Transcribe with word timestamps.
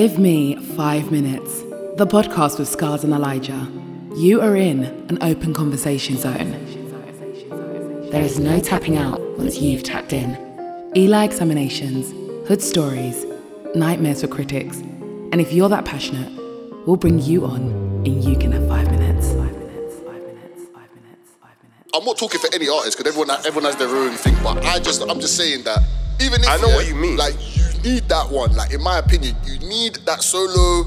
Give 0.00 0.18
me 0.18 0.56
five 0.74 1.12
minutes. 1.12 1.62
The 1.98 2.04
podcast 2.04 2.58
with 2.58 2.68
Scarz 2.68 3.04
and 3.04 3.12
Elijah. 3.12 3.70
You 4.16 4.40
are 4.40 4.56
in 4.56 4.82
an 5.08 5.22
open 5.22 5.54
conversation 5.54 6.16
zone. 6.16 6.50
There 8.10 8.20
is 8.20 8.40
no 8.40 8.58
tapping 8.58 8.96
out 8.96 9.20
once 9.38 9.58
you've 9.58 9.84
tapped 9.84 10.12
in. 10.12 10.36
Eli 10.96 11.22
examinations, 11.22 12.10
hood 12.48 12.60
stories, 12.60 13.24
nightmares 13.76 14.22
for 14.22 14.26
critics. 14.26 14.78
And 14.78 15.40
if 15.40 15.52
you're 15.52 15.68
that 15.68 15.84
passionate, 15.84 16.32
we'll 16.88 16.96
bring 16.96 17.20
you 17.20 17.44
on 17.44 17.60
and 18.04 18.24
you 18.24 18.36
can 18.36 18.50
have 18.50 18.66
five 18.66 18.90
minutes. 18.90 19.28
Five 19.28 19.56
minutes, 19.56 19.94
five 20.04 20.22
minutes, 20.26 20.62
five 20.74 20.92
minutes. 20.96 21.94
I'm 21.94 22.04
not 22.04 22.18
talking 22.18 22.40
for 22.40 22.52
any 22.52 22.68
artist 22.68 22.98
because 22.98 23.12
everyone 23.12 23.30
everyone 23.46 23.66
has 23.66 23.76
their 23.76 23.94
own 23.94 24.14
thing, 24.16 24.34
but 24.42 24.58
I 24.64 24.80
just 24.80 25.02
I'm 25.08 25.20
just 25.20 25.36
saying 25.36 25.62
that 25.62 25.78
even 26.20 26.40
if 26.40 26.48
I 26.48 26.56
know 26.56 26.66
yeah, 26.66 26.74
what 26.74 26.88
you 26.88 26.96
mean. 26.96 27.16
Like 27.16 27.34
you 27.56 27.63
need 27.84 28.08
that 28.08 28.28
one. 28.30 28.54
Like 28.56 28.72
in 28.72 28.82
my 28.82 28.98
opinion, 28.98 29.36
you 29.44 29.58
need 29.60 29.96
that 30.06 30.22
solo 30.22 30.84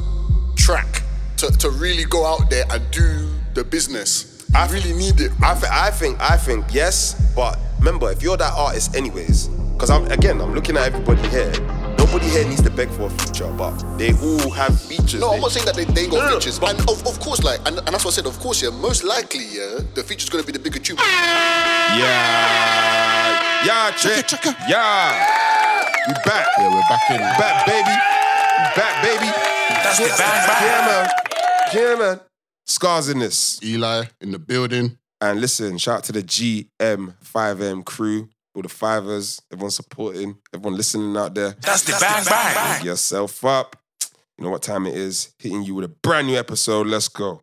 track 0.56 1.04
to, 1.38 1.48
to 1.58 1.70
really 1.70 2.06
go 2.06 2.26
out 2.26 2.50
there 2.50 2.66
and 2.72 2.90
do 2.92 3.30
the 3.54 3.64
business. 3.64 4.46
You 4.50 4.60
I 4.60 4.68
really 4.68 4.94
need 4.94 5.20
it. 5.22 5.32
I, 5.42 5.54
th- 5.54 5.72
I 5.72 5.92
think 5.92 6.20
I 6.20 6.38
think 6.38 6.66
yes, 6.74 7.16
but 7.36 7.58
remember 7.80 8.10
if 8.12 8.22
you're 8.24 8.38
that 8.38 8.54
artist 8.56 8.96
anyways, 8.96 9.48
because 9.48 9.90
I'm 9.90 10.06
again 10.12 10.42
I'm 10.42 10.54
looking 10.54 10.78
at 10.78 10.84
everybody 10.88 11.28
here. 11.30 11.52
Nobody 11.98 12.28
here 12.30 12.46
needs 12.48 12.62
to 12.62 12.70
beg 12.70 12.90
for 12.90 13.08
a 13.08 13.10
feature, 13.10 13.52
but 13.58 13.74
they 13.98 14.14
all 14.14 14.50
have 14.52 14.80
features. 14.80 15.20
No, 15.20 15.34
I'm 15.34 15.42
not 15.42 15.52
saying 15.52 15.66
that 15.66 15.76
they, 15.76 15.84
they 15.84 16.02
ain't 16.04 16.12
got 16.12 16.18
No, 16.20 16.24
no, 16.24 16.30
no, 16.36 16.40
features. 16.40 16.58
but- 16.60 16.70
and 16.70 16.80
of, 16.90 17.06
of 17.06 17.20
course, 17.20 17.44
like, 17.44 17.60
and, 17.68 17.78
and 17.80 17.88
that's 17.88 18.06
what 18.06 18.14
I 18.14 18.16
said, 18.16 18.28
of 18.28 18.40
course, 18.40 18.62
yeah, 18.64 18.70
most 18.70 19.04
likely, 19.04 19.44
yeah, 19.52 19.80
the 19.94 20.04
feature's 20.04 20.30
gonna 20.30 20.44
be 20.46 20.54
the 20.54 20.60
bigger 20.60 20.80
tune. 20.80 20.96
Yeah, 21.98 23.66
yeah, 23.66 23.92
check, 23.92 24.32
yeah. 24.70 25.57
We 26.08 26.14
back, 26.26 26.48
Yeah, 26.58 26.74
we're 26.74 26.82
back 26.90 27.10
in. 27.12 27.18
back, 27.20 27.66
baby, 27.66 27.96
back, 28.76 29.04
baby. 29.04 29.26
That's 29.84 29.98
the 30.00 30.06
bang 30.18 30.48
bang. 30.48 30.64
Yeah, 30.64 30.86
man. 30.86 31.10
Yeah, 31.74 31.96
man. 32.00 32.20
Scarz 32.66 33.10
in 33.10 33.20
this. 33.20 33.60
Eli 33.64 34.06
in 34.22 34.32
the 34.32 34.40
building. 34.40 34.98
And 35.20 35.42
listen, 35.42 35.78
shout 35.78 35.98
out 35.98 36.04
to 36.06 36.12
the 36.14 36.22
GM5M 36.24 37.84
crew, 37.86 38.30
all 38.56 38.62
the 38.62 38.70
fivers, 38.70 39.42
everyone 39.52 39.72
supporting, 39.72 40.38
everyone 40.54 40.78
listening 40.78 41.18
out 41.18 41.34
there. 41.34 41.56
That's 41.62 41.84
the 41.84 41.98
bang 42.00 42.24
bang. 42.26 42.76
Pick 42.78 42.86
yourself 42.86 43.44
up. 43.44 43.76
You 44.38 44.46
know 44.46 44.52
what 44.52 44.62
time 44.62 44.86
it 44.86 44.96
is. 44.96 45.34
Hitting 45.40 45.64
you 45.64 45.76
with 45.76 45.86
a 45.86 45.90
brand 45.90 46.28
new 46.28 46.38
episode. 46.38 46.88
Let's 46.88 47.08
go. 47.08 47.42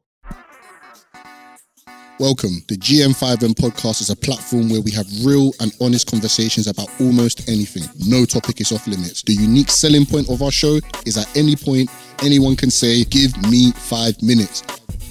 Welcome. 2.20 2.62
The 2.68 2.76
GM5M 2.76 3.54
podcast 3.54 4.00
is 4.00 4.08
a 4.08 4.14
platform 4.14 4.70
where 4.70 4.80
we 4.80 4.92
have 4.92 5.04
real 5.24 5.50
and 5.58 5.74
honest 5.80 6.08
conversations 6.08 6.68
about 6.68 6.88
almost 7.00 7.48
anything. 7.48 7.82
No 8.06 8.24
topic 8.24 8.60
is 8.60 8.70
off 8.70 8.86
limits. 8.86 9.22
The 9.22 9.32
unique 9.32 9.68
selling 9.68 10.06
point 10.06 10.30
of 10.30 10.40
our 10.40 10.52
show 10.52 10.78
is 11.06 11.18
at 11.18 11.26
any 11.36 11.56
point, 11.56 11.90
anyone 12.22 12.54
can 12.54 12.70
say, 12.70 13.02
Give 13.02 13.36
me 13.50 13.72
five 13.72 14.22
minutes. 14.22 14.62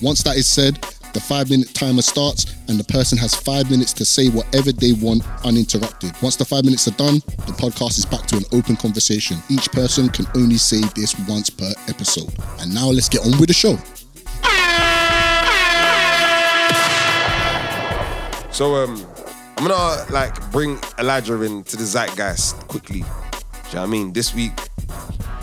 Once 0.02 0.24
that 0.24 0.38
is 0.38 0.48
said, 0.48 0.76
the 1.14 1.20
five 1.20 1.50
minute 1.50 1.74
timer 1.74 2.02
starts 2.02 2.46
and 2.70 2.80
the 2.80 2.86
person 2.86 3.18
has 3.18 3.36
five 3.36 3.70
minutes 3.70 3.92
to 3.94 4.06
say 4.06 4.30
whatever 4.30 4.72
they 4.72 4.94
want 4.94 5.24
uninterrupted. 5.44 6.14
Once 6.22 6.38
the 6.38 6.46
five 6.46 6.64
minutes 6.64 6.88
are 6.88 6.96
done, 6.96 7.16
the 7.46 7.54
podcast 7.59 8.00
is 8.00 8.06
back 8.06 8.26
to 8.28 8.38
an 8.38 8.46
open 8.54 8.78
conversation. 8.78 9.38
Each 9.50 9.70
person 9.72 10.08
can 10.08 10.26
only 10.36 10.58
say 10.58 10.80
this 10.96 11.20
once 11.28 11.50
per 11.50 11.72
episode. 11.90 12.34
And 12.59 12.74
now 12.74 12.88
let's 12.88 13.09
get 13.09 13.26
on 13.26 13.38
with 13.40 13.48
the 13.48 13.54
show. 13.54 13.78
So 18.54 18.76
um 18.76 19.04
I'm 19.58 19.68
gonna 19.68 20.06
like 20.12 20.52
bring 20.52 20.80
Elijah 21.00 21.42
into 21.42 21.76
the 21.76 21.84
zeitgeist 21.84 22.56
quickly. 22.68 23.00
Do 23.00 23.06
you 23.06 23.76
know 23.76 23.82
what 23.82 23.82
I 23.82 23.86
mean? 23.88 24.14
This 24.14 24.34
week, 24.36 24.52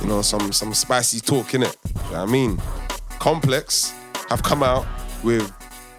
you 0.00 0.06
know, 0.06 0.22
some 0.22 0.52
some 0.52 0.72
spicy 0.74 1.20
talk 1.20 1.54
in 1.54 1.64
it. 1.64 1.76
Do 1.82 1.90
you 1.92 2.02
know 2.02 2.10
what 2.20 2.28
I 2.28 2.32
mean? 2.32 2.62
Complex 3.18 3.92
have 4.28 4.44
come 4.44 4.62
out 4.62 4.86
with 5.24 5.52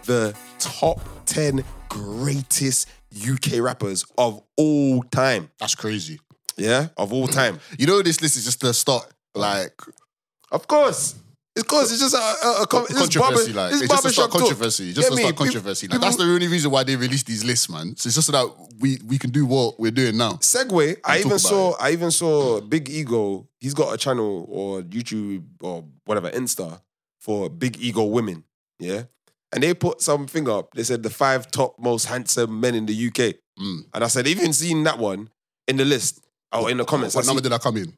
the 0.05 0.33
top 0.57 1.01
10 1.25 1.63
greatest 1.89 2.87
UK 3.27 3.59
rappers 3.59 4.05
of 4.17 4.41
all 4.55 5.03
time. 5.03 5.51
That's 5.59 5.75
crazy. 5.75 6.19
Yeah? 6.55 6.87
Of 6.97 7.11
all 7.11 7.27
time. 7.27 7.59
You 7.77 7.87
know, 7.87 8.01
this 8.01 8.21
list 8.21 8.37
is 8.37 8.45
just 8.45 8.61
the 8.61 8.73
start, 8.73 9.05
like, 9.35 9.81
Of 10.51 10.67
course. 10.67 11.15
Of 11.57 11.67
course, 11.67 11.91
it's 11.91 11.99
just 11.99 12.15
a, 12.15 12.17
a, 12.17 12.61
a 12.63 12.67
con- 12.67 12.85
it's 12.89 12.97
controversy. 12.97 13.51
barber- 13.51 13.59
like, 13.59 13.73
it's 13.73 13.81
it's 13.81 13.91
just 13.91 14.03
to 14.03 14.09
start 14.09 14.31
talk. 14.31 14.39
controversy. 14.39 14.93
Just 14.93 15.09
Get 15.09 15.15
to 15.15 15.21
start 15.21 15.35
controversy. 15.35 15.87
Like, 15.87 15.91
people- 15.95 16.05
that's 16.05 16.15
the 16.17 16.23
only 16.23 16.47
reason 16.47 16.71
why 16.71 16.83
they 16.83 16.95
released 16.95 17.27
these 17.27 17.43
lists, 17.43 17.69
man. 17.69 17.95
So 17.97 18.07
it's 18.07 18.15
just 18.15 18.27
so 18.27 18.31
that 18.31 18.47
we 18.79 18.99
we 19.05 19.17
can 19.17 19.31
do 19.31 19.45
what 19.45 19.77
we're 19.79 19.91
doing 19.91 20.15
now. 20.15 20.33
Segue. 20.33 20.97
I 21.03 21.19
even 21.19 21.39
saw 21.39 21.71
it. 21.71 21.77
I 21.81 21.91
even 21.91 22.11
saw 22.11 22.61
Big 22.61 22.89
Ego. 22.89 23.47
He's 23.59 23.73
got 23.73 23.93
a 23.93 23.97
channel 23.97 24.45
or 24.49 24.81
YouTube 24.83 25.43
or 25.59 25.83
whatever 26.05 26.29
Insta 26.31 26.81
for 27.19 27.49
Big 27.49 27.77
Ego 27.81 28.05
women. 28.05 28.45
Yeah. 28.79 29.03
And 29.53 29.61
they 29.61 29.73
put 29.73 30.01
something 30.01 30.47
up. 30.49 30.73
They 30.73 30.83
said 30.83 31.03
the 31.03 31.09
five 31.09 31.51
top 31.51 31.77
most 31.77 32.05
handsome 32.05 32.61
men 32.61 32.75
in 32.75 32.85
the 32.85 33.07
UK. 33.07 33.35
Mm. 33.59 33.79
And 33.93 34.03
I 34.05 34.07
said, 34.07 34.25
even 34.25 34.53
seen 34.53 34.83
that 34.85 34.97
one 34.97 35.29
in 35.67 35.75
the 35.75 35.83
list 35.83 36.21
or 36.53 36.71
in 36.71 36.77
the 36.77 36.85
comments. 36.85 37.13
What 37.13 37.25
number 37.25 37.39
see- 37.39 37.49
did 37.49 37.53
I 37.53 37.57
come 37.57 37.75
in? 37.75 37.93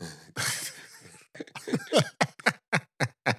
hey, 3.26 3.34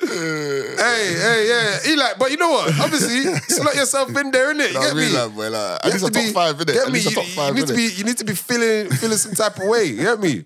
hey, 0.00 1.46
yeah. 1.48 1.78
Eli, 1.92 2.12
but 2.18 2.30
you 2.30 2.36
know 2.36 2.50
what? 2.50 2.78
Obviously, 2.80 3.24
slot 3.48 3.74
yourself 3.74 4.08
in 4.16 4.30
there, 4.30 4.54
innit? 4.54 4.68
You 4.68 4.74
No, 4.74 4.80
get 4.80 4.96
me? 4.96 5.08
like, 5.08 5.36
well, 5.36 5.54
uh, 5.54 5.78
at 5.82 5.92
least 5.92 6.04
a 6.04 6.06
to 6.08 6.12
top 6.12 6.22
be- 6.24 6.32
five, 6.32 6.56
innit? 6.56 6.66
Get 6.74 6.86
At 6.86 6.92
me? 6.92 7.00
You, 7.00 7.10
top 7.10 7.24
you 7.26 7.30
five, 7.32 7.54
need 7.54 7.66
to 7.66 7.74
be 7.74 7.82
you 7.96 8.04
need 8.04 8.16
to 8.18 8.24
be 8.24 8.34
feeling 8.34 8.90
feeling 8.90 9.16
some 9.18 9.34
type 9.34 9.58
of 9.58 9.68
way. 9.68 9.84
You 9.84 9.96
get 9.96 10.20
me? 10.20 10.44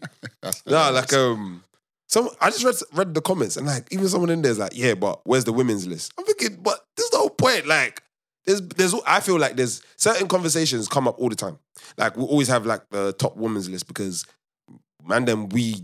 No, 0.67 0.91
like 0.91 1.13
um, 1.13 1.63
some 2.09 2.29
I 2.41 2.51
just 2.51 2.65
read 2.65 2.75
read 2.95 3.15
the 3.15 3.21
comments 3.21 3.57
and 3.57 3.67
like 3.67 3.87
even 3.93 4.09
someone 4.09 4.31
in 4.31 4.43
there's 4.43 4.59
like, 4.59 4.73
yeah, 4.75 4.95
but 4.95 5.21
where's 5.25 5.45
the 5.45 5.53
women's 5.53 5.87
list? 5.87 6.13
I'm 6.19 6.25
thinking, 6.25 6.59
but 6.63 6.81
there's 6.97 7.11
the 7.11 7.19
whole 7.19 7.31
point. 7.31 7.67
Like, 7.67 8.03
there's 8.45 8.61
there's 8.63 8.95
I 9.07 9.21
feel 9.21 9.39
like 9.39 9.57
there's 9.57 9.83
certain 9.97 10.29
conversations 10.29 10.89
come 10.89 11.07
up 11.09 11.19
all 11.19 11.29
the 11.29 11.37
time. 11.37 11.59
Like 11.99 12.17
we 12.17 12.25
always 12.25 12.49
have 12.49 12.67
like 12.67 12.89
the 12.91 13.13
top 13.13 13.37
women's 13.37 13.69
list 13.69 13.87
because 13.87 14.25
man, 15.07 15.25
then 15.25 15.49
we 15.49 15.77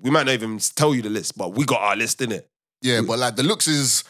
we 0.00 0.10
might 0.10 0.26
not 0.26 0.32
even 0.32 0.58
tell 0.58 0.94
you 0.94 1.02
the 1.02 1.10
list, 1.10 1.36
but 1.36 1.54
we 1.54 1.64
got 1.64 1.80
our 1.80 1.96
list 1.96 2.20
in 2.20 2.32
it. 2.32 2.48
Yeah, 2.82 3.00
but 3.06 3.18
like 3.18 3.36
the 3.36 3.42
looks 3.42 3.66
is 3.66 4.04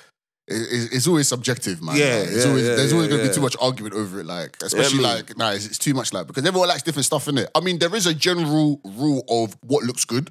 is, 0.48 0.90
is 0.90 1.08
always 1.08 1.28
subjective, 1.28 1.82
man. 1.82 1.96
Yeah, 1.96 2.04
Like, 2.04 2.28
it's 2.28 2.44
yeah, 2.44 2.50
always, 2.50 2.68
yeah, 2.68 2.74
there's 2.76 2.92
always 2.92 3.08
yeah, 3.08 3.16
gonna 3.16 3.28
be 3.28 3.34
too 3.34 3.40
much 3.40 3.56
argument 3.60 3.94
over 3.94 4.20
it. 4.20 4.26
Like, 4.26 4.56
especially 4.62 5.00
like, 5.00 5.36
nah, 5.36 5.50
it's, 5.50 5.66
it's 5.66 5.78
too 5.78 5.94
much. 5.94 6.12
Like, 6.12 6.26
because 6.26 6.44
everyone 6.46 6.68
likes 6.68 6.82
different 6.82 7.06
stuff 7.06 7.26
in 7.28 7.38
it. 7.38 7.50
I 7.54 7.60
mean, 7.60 7.78
there 7.78 7.94
is 7.94 8.06
a 8.06 8.14
general 8.14 8.80
rule 8.84 9.24
of 9.28 9.56
what 9.62 9.84
looks 9.84 10.04
good. 10.04 10.30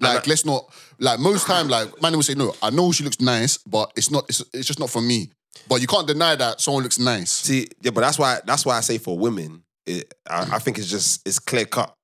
Like, 0.00 0.26
let's 0.26 0.46
not 0.46 0.72
like 0.98 1.20
most 1.20 1.46
time. 1.46 1.68
Like, 1.68 2.00
man 2.00 2.14
will 2.14 2.22
say, 2.22 2.34
no, 2.34 2.54
I 2.62 2.70
know 2.70 2.92
she 2.92 3.04
looks 3.04 3.20
nice, 3.20 3.58
but 3.58 3.92
it's 3.94 4.10
not. 4.10 4.24
It's, 4.28 4.42
it's 4.54 4.66
just 4.66 4.80
not 4.80 4.90
for 4.90 5.02
me. 5.02 5.30
But 5.68 5.80
you 5.80 5.86
can't 5.86 6.06
deny 6.06 6.34
that 6.34 6.60
someone 6.60 6.82
looks 6.82 6.98
nice. 6.98 7.30
See, 7.30 7.68
yeah, 7.82 7.90
but 7.90 8.00
that's 8.00 8.18
why 8.18 8.40
that's 8.46 8.64
why 8.64 8.78
I 8.78 8.80
say 8.80 8.96
for 8.98 9.18
women, 9.18 9.62
it, 9.86 10.12
I, 10.28 10.56
I 10.56 10.58
think 10.60 10.78
it's 10.78 10.88
just 10.88 11.26
it's 11.28 11.38
clear 11.38 11.66
cut. 11.66 11.94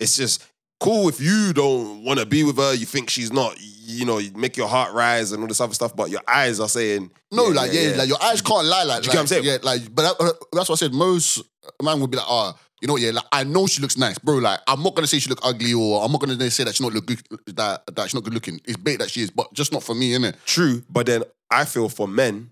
It's 0.00 0.16
just 0.16 0.44
cool 0.80 1.08
if 1.08 1.20
you 1.20 1.52
don't 1.52 2.04
want 2.04 2.20
to 2.20 2.26
be 2.26 2.44
with 2.44 2.56
her. 2.56 2.74
You 2.74 2.86
think 2.86 3.10
she's 3.10 3.32
not, 3.32 3.56
you 3.60 4.04
know, 4.04 4.18
you 4.18 4.30
make 4.32 4.56
your 4.56 4.68
heart 4.68 4.92
rise 4.94 5.32
and 5.32 5.42
all 5.42 5.48
this 5.48 5.60
other 5.60 5.74
stuff, 5.74 5.94
but 5.96 6.10
your 6.10 6.20
eyes 6.28 6.60
are 6.60 6.68
saying 6.68 7.10
No, 7.32 7.44
like 7.44 7.72
yeah, 7.72 7.94
like 7.96 8.08
your 8.08 8.22
eyes 8.22 8.40
can't 8.40 8.66
lie. 8.66 8.84
Like, 8.84 9.04
you 9.04 9.10
get 9.10 9.16
what 9.16 9.20
I'm 9.20 9.26
saying? 9.26 9.44
Yeah, 9.44 9.58
like, 9.62 9.94
but 9.94 10.02
that, 10.02 10.34
that's 10.52 10.68
what 10.68 10.80
I 10.80 10.86
said. 10.86 10.92
Most 10.92 11.42
man 11.82 12.00
would 12.00 12.10
be 12.10 12.16
like, 12.16 12.26
ah, 12.28 12.56
you 12.80 12.86
know, 12.88 12.96
yeah, 12.96 13.10
like 13.10 13.24
I 13.32 13.44
know 13.44 13.66
she 13.66 13.82
looks 13.82 13.96
nice, 13.96 14.18
bro. 14.18 14.36
Like, 14.36 14.60
I'm 14.66 14.82
not 14.82 14.94
gonna 14.94 15.08
say 15.08 15.18
she 15.18 15.28
look 15.28 15.40
ugly, 15.42 15.74
or 15.74 16.04
I'm 16.04 16.12
not 16.12 16.20
gonna 16.20 16.50
say 16.50 16.64
that 16.64 16.74
she 16.74 16.84
not 16.84 16.92
look 16.92 17.06
good, 17.06 17.20
that 17.56 17.84
that 17.94 18.04
she's 18.04 18.14
not 18.14 18.24
good 18.24 18.34
looking. 18.34 18.60
It's 18.64 18.76
bait 18.76 18.98
that 18.98 19.10
she 19.10 19.22
is, 19.22 19.30
but 19.30 19.52
just 19.52 19.72
not 19.72 19.82
for 19.82 19.94
me, 19.94 20.12
innit? 20.12 20.36
True, 20.44 20.82
but 20.88 21.06
then 21.06 21.24
I 21.50 21.64
feel 21.64 21.88
for 21.88 22.06
men, 22.06 22.50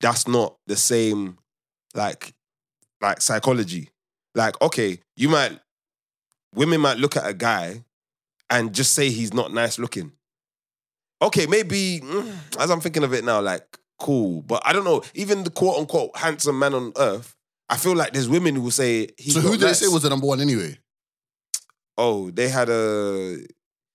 that's 0.00 0.28
not 0.28 0.56
the 0.66 0.76
same, 0.76 1.38
like, 1.94 2.32
like 3.00 3.20
psychology. 3.20 3.90
Like, 4.34 4.60
okay, 4.62 5.00
you 5.16 5.28
might, 5.28 5.58
women 6.54 6.80
might 6.80 6.98
look 6.98 7.16
at 7.16 7.26
a 7.26 7.34
guy 7.34 7.84
and 8.50 8.74
just 8.74 8.94
say 8.94 9.10
he's 9.10 9.34
not 9.34 9.52
nice 9.52 9.78
looking. 9.78 10.12
Okay, 11.20 11.46
maybe 11.46 12.00
mm, 12.02 12.32
as 12.58 12.70
I'm 12.70 12.80
thinking 12.80 13.02
of 13.02 13.12
it 13.12 13.24
now, 13.24 13.40
like, 13.40 13.78
cool, 13.98 14.42
but 14.42 14.62
I 14.64 14.72
don't 14.72 14.84
know. 14.84 15.02
Even 15.14 15.44
the 15.44 15.50
quote 15.50 15.78
unquote 15.78 16.16
handsome 16.16 16.58
man 16.58 16.74
on 16.74 16.92
earth, 16.96 17.34
I 17.68 17.76
feel 17.76 17.94
like 17.96 18.12
there's 18.12 18.28
women 18.28 18.54
who 18.54 18.62
will 18.62 18.70
say 18.70 19.08
he's 19.18 19.34
So 19.34 19.40
who 19.40 19.52
did 19.52 19.60
they 19.60 19.72
say 19.72 19.88
was 19.88 20.02
the 20.02 20.10
number 20.10 20.26
one 20.26 20.40
anyway? 20.40 20.78
Oh, 21.96 22.30
they 22.30 22.48
had 22.48 22.68
a 22.68 23.38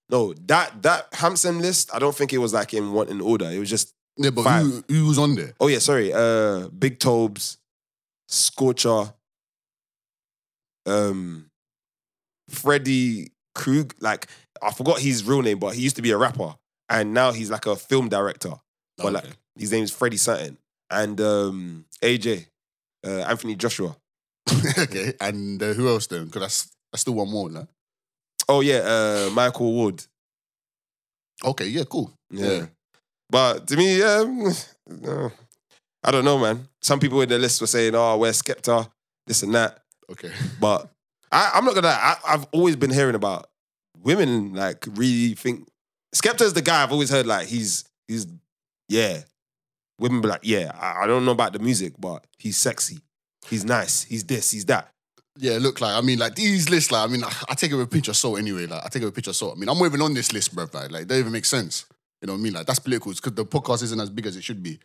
no 0.10 0.34
that 0.48 0.82
that 0.84 1.08
handsome 1.14 1.60
list. 1.62 1.94
I 1.96 2.00
don't 2.00 2.16
think 2.16 2.34
it 2.34 2.40
was 2.40 2.54
like 2.54 2.74
in 2.74 2.92
one 2.92 3.08
in 3.08 3.22
order. 3.22 3.50
It 3.50 3.60
was 3.60 3.70
just 3.70 3.94
Yeah, 4.18 4.32
but 4.32 4.44
Five. 4.44 4.66
who 4.66 4.84
who 4.90 5.06
was 5.08 5.18
on 5.18 5.36
there? 5.36 5.54
Oh 5.62 5.68
yeah, 5.68 5.80
sorry. 5.80 6.12
Uh, 6.14 6.68
Big 6.68 7.00
Tobes, 7.00 7.58
Scorcher, 8.28 9.14
um, 10.86 11.50
Freddie 12.50 13.32
Krug. 13.56 13.94
Like 14.00 14.28
I 14.62 14.72
forgot 14.72 15.00
his 15.00 15.24
real 15.24 15.42
name, 15.42 15.60
but 15.60 15.76
he 15.76 15.82
used 15.82 15.96
to 15.98 16.02
be 16.02 16.12
a 16.12 16.18
rapper, 16.18 16.56
and 16.90 17.14
now 17.14 17.32
he's 17.32 17.52
like 17.52 17.66
a 17.66 17.76
film 17.76 18.10
director. 18.10 18.54
But 18.98 19.14
like 19.14 19.26
his 19.58 19.72
name 19.72 19.84
is 19.84 19.92
Freddie 19.92 20.18
Sutton, 20.18 20.58
and 20.90 21.20
um, 21.20 21.86
AJ, 22.02 22.48
uh, 23.06 23.22
Anthony 23.22 23.56
Joshua. 23.56 23.96
okay, 24.78 25.14
and 25.20 25.62
uh, 25.62 25.74
who 25.74 25.88
else 25.88 26.08
then? 26.08 26.26
Because 26.26 26.42
I, 26.42 26.52
that's 26.92 27.02
still 27.02 27.16
want 27.16 27.32
more, 27.32 27.50
no? 27.50 27.68
Oh 28.48 28.62
yeah, 28.62 28.82
uh, 29.28 29.30
Michael 29.34 29.74
Wood. 29.74 30.06
Okay, 31.44 31.68
yeah, 31.68 31.84
cool. 31.90 32.12
Yeah. 32.30 32.68
But 33.30 33.68
to 33.68 33.78
me, 33.78 34.00
yeah, 34.00 34.24
no. 34.88 35.32
I 36.04 36.12
don't 36.12 36.26
know, 36.26 36.38
man. 36.38 36.68
Some 36.82 37.00
people 37.00 37.22
in 37.22 37.30
the 37.30 37.40
list 37.40 37.62
were 37.62 37.68
saying, 37.68 37.96
"Oh, 37.96 38.18
we're 38.18 38.32
Skepta, 38.32 38.90
this 39.26 39.44
and 39.44 39.56
that." 39.56 39.80
Okay. 40.12 40.32
But 40.60 40.90
I, 41.34 41.52
I'm 41.56 41.66
not 41.66 41.76
gonna. 41.76 41.88
I, 41.88 42.16
I've 42.28 42.46
always 42.52 42.76
been 42.76 42.92
hearing 42.92 43.16
about 43.16 43.50
women 44.02 44.54
like 44.54 44.86
really 44.92 45.34
think 45.34 45.68
Skepta's 46.16 46.54
the 46.54 46.62
guy 46.62 46.84
I've 46.84 46.92
always 46.92 47.10
heard 47.10 47.26
like 47.26 47.48
he's 47.48 47.86
he's 48.08 48.28
yeah. 48.88 49.22
Women 50.00 50.22
be 50.22 50.28
like, 50.28 50.42
yeah, 50.44 50.72
I, 50.80 51.04
I 51.04 51.08
don't 51.08 51.24
know 51.26 51.32
about 51.32 51.54
the 51.54 51.60
music, 51.60 51.94
but 52.00 52.26
he's 52.38 52.58
sexy. 52.58 53.00
He's 53.48 53.64
nice. 53.64 54.04
He's 54.04 54.24
this. 54.24 54.52
He's 54.52 54.66
that. 54.66 54.90
Yeah, 55.38 55.58
look, 55.60 55.82
like 55.82 55.96
I 55.96 56.02
mean, 56.02 56.20
like 56.20 56.36
these 56.36 56.70
lists, 56.70 56.92
like 56.92 57.08
I 57.08 57.12
mean, 57.12 57.24
I, 57.24 57.32
I 57.50 57.56
take 57.56 57.72
it 57.72 57.76
with 57.76 57.88
a 57.88 57.90
pinch 57.90 58.08
of 58.08 58.16
salt 58.16 58.38
anyway. 58.40 58.68
Like 58.68 58.86
I 58.86 58.90
take 58.90 59.02
it 59.02 59.06
with 59.06 59.14
a 59.14 59.16
pinch 59.16 59.28
of 59.28 59.36
salt. 59.36 59.56
I 59.56 59.60
mean, 59.60 59.70
I'm 59.70 59.78
not 59.78 59.86
even 59.86 60.02
on 60.02 60.14
this 60.14 60.32
list, 60.34 60.54
bro. 60.54 60.66
Like, 60.74 60.92
like 60.92 61.08
they 61.08 61.16
don't 61.16 61.20
even 61.20 61.32
make 61.32 61.46
sense. 61.46 61.86
You 62.22 62.28
know 62.28 62.34
what 62.34 62.40
I 62.40 62.44
mean? 62.44 62.54
Like 62.54 62.66
that's 62.66 62.80
political 62.80 63.12
because 63.12 63.34
the 63.34 63.46
podcast 63.46 63.84
isn't 63.84 64.00
as 64.00 64.10
big 64.10 64.26
as 64.26 64.36
it 64.36 64.44
should 64.44 64.62
be. 64.62 64.80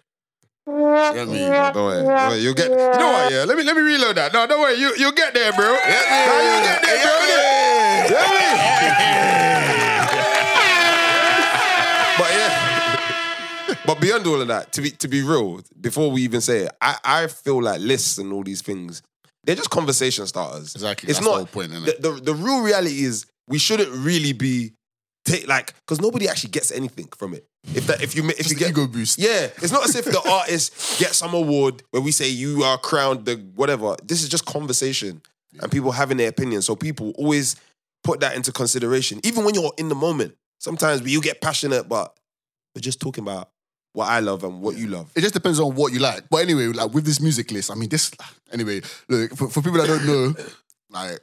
You 0.68 0.74
what 0.74 0.98
I? 0.98 1.14
Don't 1.14 1.30
worry, 1.30 2.04
don't 2.04 2.28
worry. 2.28 2.38
You'll 2.40 2.54
get. 2.54 2.70
You 2.70 2.76
know 2.76 3.12
what? 3.12 3.32
Yeah. 3.32 3.44
Let 3.44 3.56
me 3.56 3.64
let 3.64 3.74
me 3.74 3.80
reload 3.82 4.16
that. 4.16 4.32
No, 4.34 4.46
don't 4.46 4.60
worry. 4.60 4.74
You 4.74 4.92
you'll 4.98 5.12
get 5.12 5.32
there, 5.32 5.52
bro. 5.52 5.64
Yeah, 5.64 5.80
you 6.44 6.62
get 6.68 6.82
there, 6.82 6.98
bro. 7.02 7.14
But 12.18 12.30
yeah. 12.32 13.76
But 13.86 14.00
beyond 14.00 14.26
all 14.26 14.40
of 14.40 14.48
that, 14.48 14.72
to 14.72 14.82
be 14.82 14.90
to 14.90 15.08
be 15.08 15.22
real, 15.22 15.60
before 15.80 16.10
we 16.10 16.22
even 16.22 16.40
say 16.40 16.64
it, 16.64 16.72
I, 16.82 16.96
I 17.04 17.26
feel 17.28 17.62
like 17.62 17.80
lists 17.80 18.18
and 18.18 18.32
all 18.32 18.42
these 18.42 18.60
things, 18.60 19.02
they're 19.44 19.56
just 19.56 19.70
conversation 19.70 20.26
starters. 20.26 20.74
Exactly. 20.74 21.08
It's 21.08 21.18
That's 21.18 21.26
the 21.26 21.30
not 21.30 21.36
whole 21.38 21.46
point, 21.46 21.72
innit? 21.72 22.00
The, 22.00 22.10
the 22.10 22.20
the 22.20 22.34
real 22.34 22.60
reality 22.62 23.04
is 23.04 23.24
we 23.46 23.58
shouldn't 23.58 23.90
really 23.90 24.32
be 24.32 24.72
take 25.24 25.46
like 25.48 25.74
because 25.80 26.00
nobody 26.00 26.28
actually 26.28 26.50
gets 26.50 26.70
anything 26.72 27.08
from 27.16 27.32
it. 27.34 27.46
If 27.74 27.86
that 27.88 28.02
if 28.02 28.14
you 28.14 28.26
if 28.28 28.38
Just 28.38 28.50
you 28.50 28.56
get 28.56 28.70
ego 28.70 28.86
boost. 28.86 29.18
yeah, 29.18 29.48
it's 29.62 29.72
not 29.72 29.84
as 29.84 29.94
if 29.96 30.04
the 30.04 30.20
artist 30.30 30.98
gets 31.00 31.18
some 31.18 31.34
award 31.34 31.82
where 31.90 32.00
we 32.02 32.12
say 32.12 32.28
you 32.28 32.62
are 32.62 32.78
crowned 32.78 33.24
the 33.26 33.36
whatever. 33.54 33.96
This 34.04 34.22
is 34.22 34.28
just 34.28 34.46
conversation 34.46 35.20
and 35.60 35.70
people 35.70 35.90
having 35.92 36.16
their 36.16 36.28
opinion. 36.28 36.62
So 36.62 36.76
people 36.76 37.10
always 37.18 37.56
put 38.04 38.20
that 38.20 38.36
into 38.36 38.52
consideration, 38.52 39.20
even 39.24 39.44
when 39.44 39.54
you're 39.54 39.72
in 39.76 39.88
the 39.88 39.94
moment. 39.94 40.36
Sometimes 40.60 41.02
you 41.02 41.20
get 41.20 41.40
passionate, 41.40 41.88
but 41.88 42.16
we're 42.74 42.80
just 42.80 43.00
talking 43.00 43.22
about 43.22 43.50
what 43.92 44.08
I 44.08 44.20
love 44.20 44.44
and 44.44 44.60
what 44.60 44.76
you 44.76 44.86
love. 44.88 45.10
It 45.16 45.20
just 45.22 45.34
depends 45.34 45.60
on 45.60 45.74
what 45.74 45.92
you 45.92 45.98
like. 45.98 46.28
But 46.30 46.38
anyway, 46.38 46.66
like 46.66 46.92
with 46.94 47.04
this 47.04 47.20
music 47.20 47.50
list, 47.50 47.70
I 47.70 47.74
mean, 47.74 47.88
this 47.88 48.10
anyway. 48.52 48.80
Look 49.08 49.36
for, 49.36 49.48
for 49.48 49.62
people 49.62 49.78
that 49.78 49.88
don't 49.88 50.06
know, 50.06 50.34
like 50.90 51.20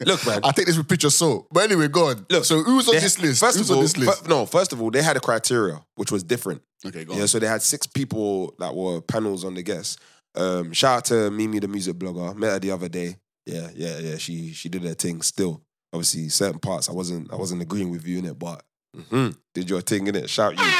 Look, 0.00 0.26
man. 0.26 0.40
I 0.44 0.52
take 0.52 0.66
this 0.66 0.76
with 0.76 0.86
a 0.86 0.88
pinch 0.88 1.04
of 1.04 1.12
salt. 1.12 1.48
But 1.50 1.64
anyway, 1.64 1.88
go 1.88 2.08
on. 2.08 2.24
Look, 2.30 2.44
so 2.44 2.62
who 2.62 2.76
was 2.76 2.88
on 2.88 2.94
they- 2.94 3.00
this 3.00 3.18
list? 3.18 3.40
First 3.40 3.58
Who's 3.58 3.68
of 3.70 3.74
all, 3.74 3.78
on 3.80 3.84
this 3.84 3.96
list? 3.96 4.22
fir- 4.24 4.28
no. 4.28 4.46
First 4.46 4.72
of 4.72 4.80
all, 4.80 4.90
they 4.90 5.02
had 5.02 5.16
a 5.16 5.20
criteria 5.20 5.80
which 5.96 6.12
was 6.12 6.22
different. 6.22 6.62
okay, 6.86 7.04
go 7.04 7.14
Yeah, 7.14 7.22
on. 7.22 7.28
so 7.28 7.38
they 7.38 7.46
had 7.48 7.62
six 7.62 7.86
people 7.86 8.54
that 8.58 8.74
were 8.74 9.00
panels 9.00 9.44
on 9.44 9.54
the 9.54 9.62
guests. 9.62 9.96
Um, 10.34 10.72
shout 10.72 10.96
out 10.98 11.04
to 11.06 11.30
Mimi, 11.30 11.58
the 11.58 11.68
music 11.68 11.96
blogger. 11.96 12.36
Met 12.36 12.50
her 12.52 12.58
the 12.60 12.70
other 12.70 12.88
day. 12.88 13.16
Yeah, 13.46 13.70
yeah, 13.74 13.98
yeah. 13.98 14.16
She 14.18 14.52
she 14.52 14.68
did 14.68 14.82
her 14.82 14.94
thing. 14.94 15.22
Still, 15.22 15.62
obviously, 15.92 16.28
certain 16.28 16.60
parts 16.60 16.88
I 16.88 16.92
wasn't 16.92 17.32
I 17.32 17.36
wasn't 17.36 17.62
agreeing 17.62 17.90
with 17.90 18.06
you 18.06 18.18
in 18.18 18.26
it, 18.26 18.38
but 18.38 18.62
mhm, 18.96 19.36
did 19.54 19.68
your 19.70 19.80
thing 19.80 20.06
in 20.06 20.14
it. 20.14 20.28
Shout 20.30 20.52
you. 20.58 20.70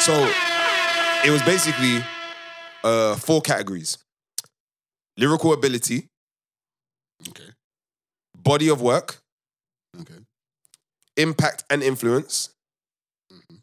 So 0.00 0.12
it 1.24 1.30
was 1.30 1.40
basically 1.42 2.04
uh 2.84 3.14
four 3.16 3.40
categories: 3.40 3.96
lyrical 5.16 5.52
ability, 5.52 6.08
Okay, 7.28 7.44
body 8.42 8.68
of 8.68 8.80
work, 8.80 9.22
okay. 10.00 10.18
impact 11.16 11.64
and 11.70 11.82
influence, 11.82 12.50
Mhm. 13.32 13.62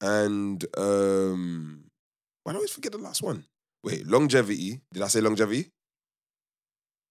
and 0.00 0.64
um, 0.78 1.84
why 2.42 2.52
do 2.52 2.56
I 2.56 2.58
always 2.58 2.70
forget 2.72 2.92
the 2.92 2.98
last 2.98 3.22
one? 3.22 3.44
Wait, 3.82 4.06
longevity. 4.06 4.80
Did 4.92 5.02
I 5.02 5.08
say 5.08 5.20
longevity? 5.20 5.70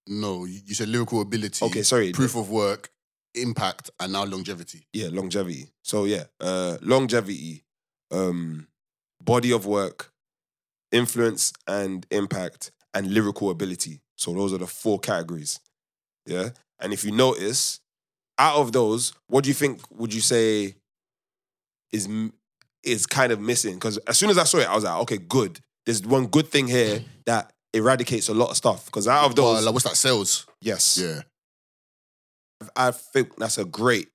No, 0.06 0.44
you, 0.44 0.60
you 0.64 0.74
said 0.74 0.88
lyrical 0.88 1.20
ability. 1.20 1.64
Okay, 1.64 1.82
sorry. 1.82 2.12
Proof 2.12 2.36
of 2.36 2.50
work, 2.50 2.90
impact, 3.34 3.90
and 4.00 4.12
now 4.12 4.24
longevity. 4.24 4.86
Yeah, 4.92 5.08
longevity. 5.10 5.68
So 5.82 6.04
yeah, 6.04 6.24
uh, 6.40 6.78
longevity, 6.82 7.64
um, 8.10 8.68
body 9.22 9.52
of 9.52 9.66
work, 9.66 10.12
influence 10.92 11.52
and 11.66 12.06
impact, 12.10 12.70
and 12.92 13.12
lyrical 13.12 13.50
ability. 13.50 14.00
So 14.16 14.32
those 14.34 14.52
are 14.52 14.58
the 14.58 14.66
four 14.66 14.98
categories. 15.00 15.60
Yeah, 16.26 16.50
and 16.84 16.92
if 16.92 17.04
you 17.04 17.10
notice, 17.10 17.80
out 18.38 18.56
of 18.56 18.72
those, 18.72 19.12
what 19.28 19.42
do 19.44 19.48
you 19.48 19.54
think? 19.54 19.80
Would 19.98 20.12
you 20.14 20.20
say 20.20 20.74
is 21.92 22.08
is 22.82 23.06
kind 23.06 23.32
of 23.32 23.40
missing? 23.40 23.74
Because 23.74 23.98
as 23.98 24.18
soon 24.18 24.30
as 24.30 24.38
I 24.38 24.44
saw 24.44 24.58
it, 24.58 24.68
I 24.68 24.74
was 24.74 24.84
like, 24.84 25.00
okay, 25.02 25.18
good. 25.18 25.58
There's 25.86 26.02
one 26.02 26.26
good 26.26 26.48
thing 26.48 26.66
here 26.68 27.00
that 27.26 27.52
eradicates 27.72 28.28
a 28.28 28.34
lot 28.34 28.50
of 28.50 28.56
stuff. 28.56 28.86
Because 28.86 29.06
out 29.08 29.24
of 29.30 29.36
Well, 29.36 29.54
those, 29.54 29.64
like, 29.64 29.72
what's 29.74 29.84
that? 29.84 29.96
Sales. 29.96 30.46
yes, 30.60 30.98
Yeah. 31.00 31.22
I 32.76 32.90
think 32.92 33.36
that's 33.36 33.58
a 33.58 33.64
great 33.64 34.08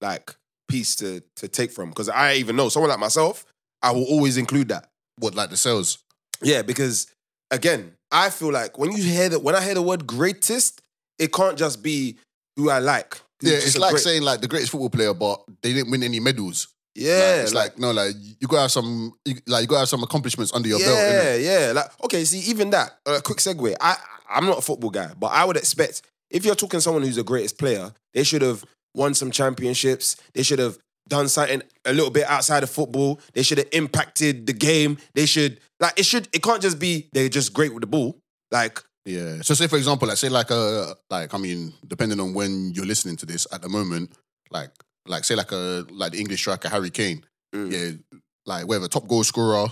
like 0.00 0.34
piece 0.68 0.96
to 0.96 1.22
to 1.36 1.46
take 1.48 1.70
from 1.70 1.90
because 1.90 2.08
I 2.08 2.34
even 2.34 2.56
know 2.56 2.68
someone 2.68 2.90
like 2.90 2.98
myself, 2.98 3.44
I 3.82 3.92
will 3.92 4.04
always 4.04 4.36
include 4.36 4.68
that. 4.68 4.88
What, 5.18 5.34
like 5.34 5.50
the 5.50 5.56
sales? 5.56 5.98
Yeah, 6.42 6.62
because 6.62 7.06
again, 7.50 7.92
I 8.10 8.30
feel 8.30 8.50
like 8.50 8.78
when 8.78 8.90
you 8.90 9.02
hear 9.02 9.28
that 9.28 9.42
when 9.42 9.54
I 9.54 9.62
hear 9.62 9.74
the 9.74 9.82
word 9.82 10.06
greatest, 10.06 10.80
it 11.18 11.32
can't 11.32 11.56
just 11.58 11.82
be 11.82 12.18
who 12.56 12.70
I 12.70 12.78
like. 12.78 13.20
Who's 13.40 13.50
Yeah, 13.50 13.56
it's 13.58 13.78
like 13.78 13.92
great- 13.92 14.02
saying 14.02 14.22
like 14.22 14.40
the 14.40 14.48
greatest 14.48 14.72
football 14.72 14.90
player, 14.90 15.14
but 15.14 15.42
they 15.62 15.72
didn't 15.72 15.90
win 15.90 16.02
any 16.02 16.20
medals. 16.20 16.68
Like, 16.96 17.06
yeah, 17.06 17.42
it's 17.42 17.52
like, 17.52 17.76
no, 17.76 17.90
like 17.90 18.14
you 18.40 18.46
gotta 18.46 18.62
have 18.62 18.70
some, 18.72 19.12
you, 19.24 19.34
like 19.48 19.62
you 19.62 19.66
gotta 19.66 19.80
have 19.80 19.88
some 19.88 20.04
accomplishments 20.04 20.52
under 20.54 20.68
your 20.68 20.78
yeah, 20.78 20.86
belt. 20.86 20.98
Yeah, 20.98 21.34
yeah. 21.66 21.72
Like 21.72 22.04
okay, 22.04 22.24
see, 22.24 22.38
even 22.50 22.70
that. 22.70 22.98
A 23.06 23.20
quick 23.20 23.38
segue. 23.38 23.74
I 23.80 23.96
I'm 24.30 24.46
not 24.46 24.58
a 24.58 24.62
football 24.62 24.90
guy, 24.90 25.12
but 25.18 25.28
I 25.28 25.44
would 25.44 25.56
expect 25.56 26.02
if 26.30 26.44
you're 26.44 26.54
talking 26.54 26.80
someone 26.80 27.02
who's 27.02 27.16
the 27.16 27.24
greatest 27.24 27.58
player, 27.58 27.92
they 28.12 28.22
should 28.24 28.42
have 28.42 28.64
won 28.94 29.14
some 29.14 29.30
championships. 29.30 30.16
They 30.34 30.42
should 30.44 30.60
have 30.60 30.78
done 31.08 31.28
something 31.28 31.62
a 31.84 31.92
little 31.92 32.10
bit 32.10 32.26
outside 32.28 32.62
of 32.62 32.70
football. 32.70 33.20
They 33.34 33.42
should 33.42 33.58
have 33.58 33.68
impacted 33.72 34.46
the 34.46 34.52
game. 34.52 34.98
They 35.14 35.26
should 35.26 35.60
like 35.80 35.98
it 35.98 36.06
should. 36.06 36.28
It 36.32 36.42
can't 36.42 36.62
just 36.62 36.78
be 36.78 37.08
they're 37.12 37.28
just 37.28 37.52
great 37.52 37.74
with 37.74 37.80
the 37.80 37.86
ball. 37.88 38.18
Like 38.50 38.80
Yeah. 39.04 39.42
So 39.42 39.54
say 39.54 39.66
for 39.66 39.76
example, 39.76 40.08
like 40.08 40.16
say 40.16 40.28
like 40.28 40.50
a 40.50 40.94
like 41.10 41.34
I 41.34 41.38
mean, 41.38 41.72
depending 41.86 42.20
on 42.20 42.34
when 42.34 42.72
you're 42.74 42.86
listening 42.86 43.16
to 43.16 43.26
this 43.26 43.46
at 43.52 43.62
the 43.62 43.68
moment, 43.68 44.12
like 44.50 44.70
like 45.06 45.24
say 45.24 45.34
like 45.34 45.52
a 45.52 45.86
like 45.90 46.12
the 46.12 46.20
English 46.20 46.40
striker 46.40 46.68
Harry 46.68 46.90
Kane. 46.90 47.24
Mm. 47.54 47.70
Yeah, 47.70 48.20
like 48.46 48.66
whatever, 48.66 48.88
top 48.88 49.06
goal 49.06 49.24
scorer, 49.24 49.68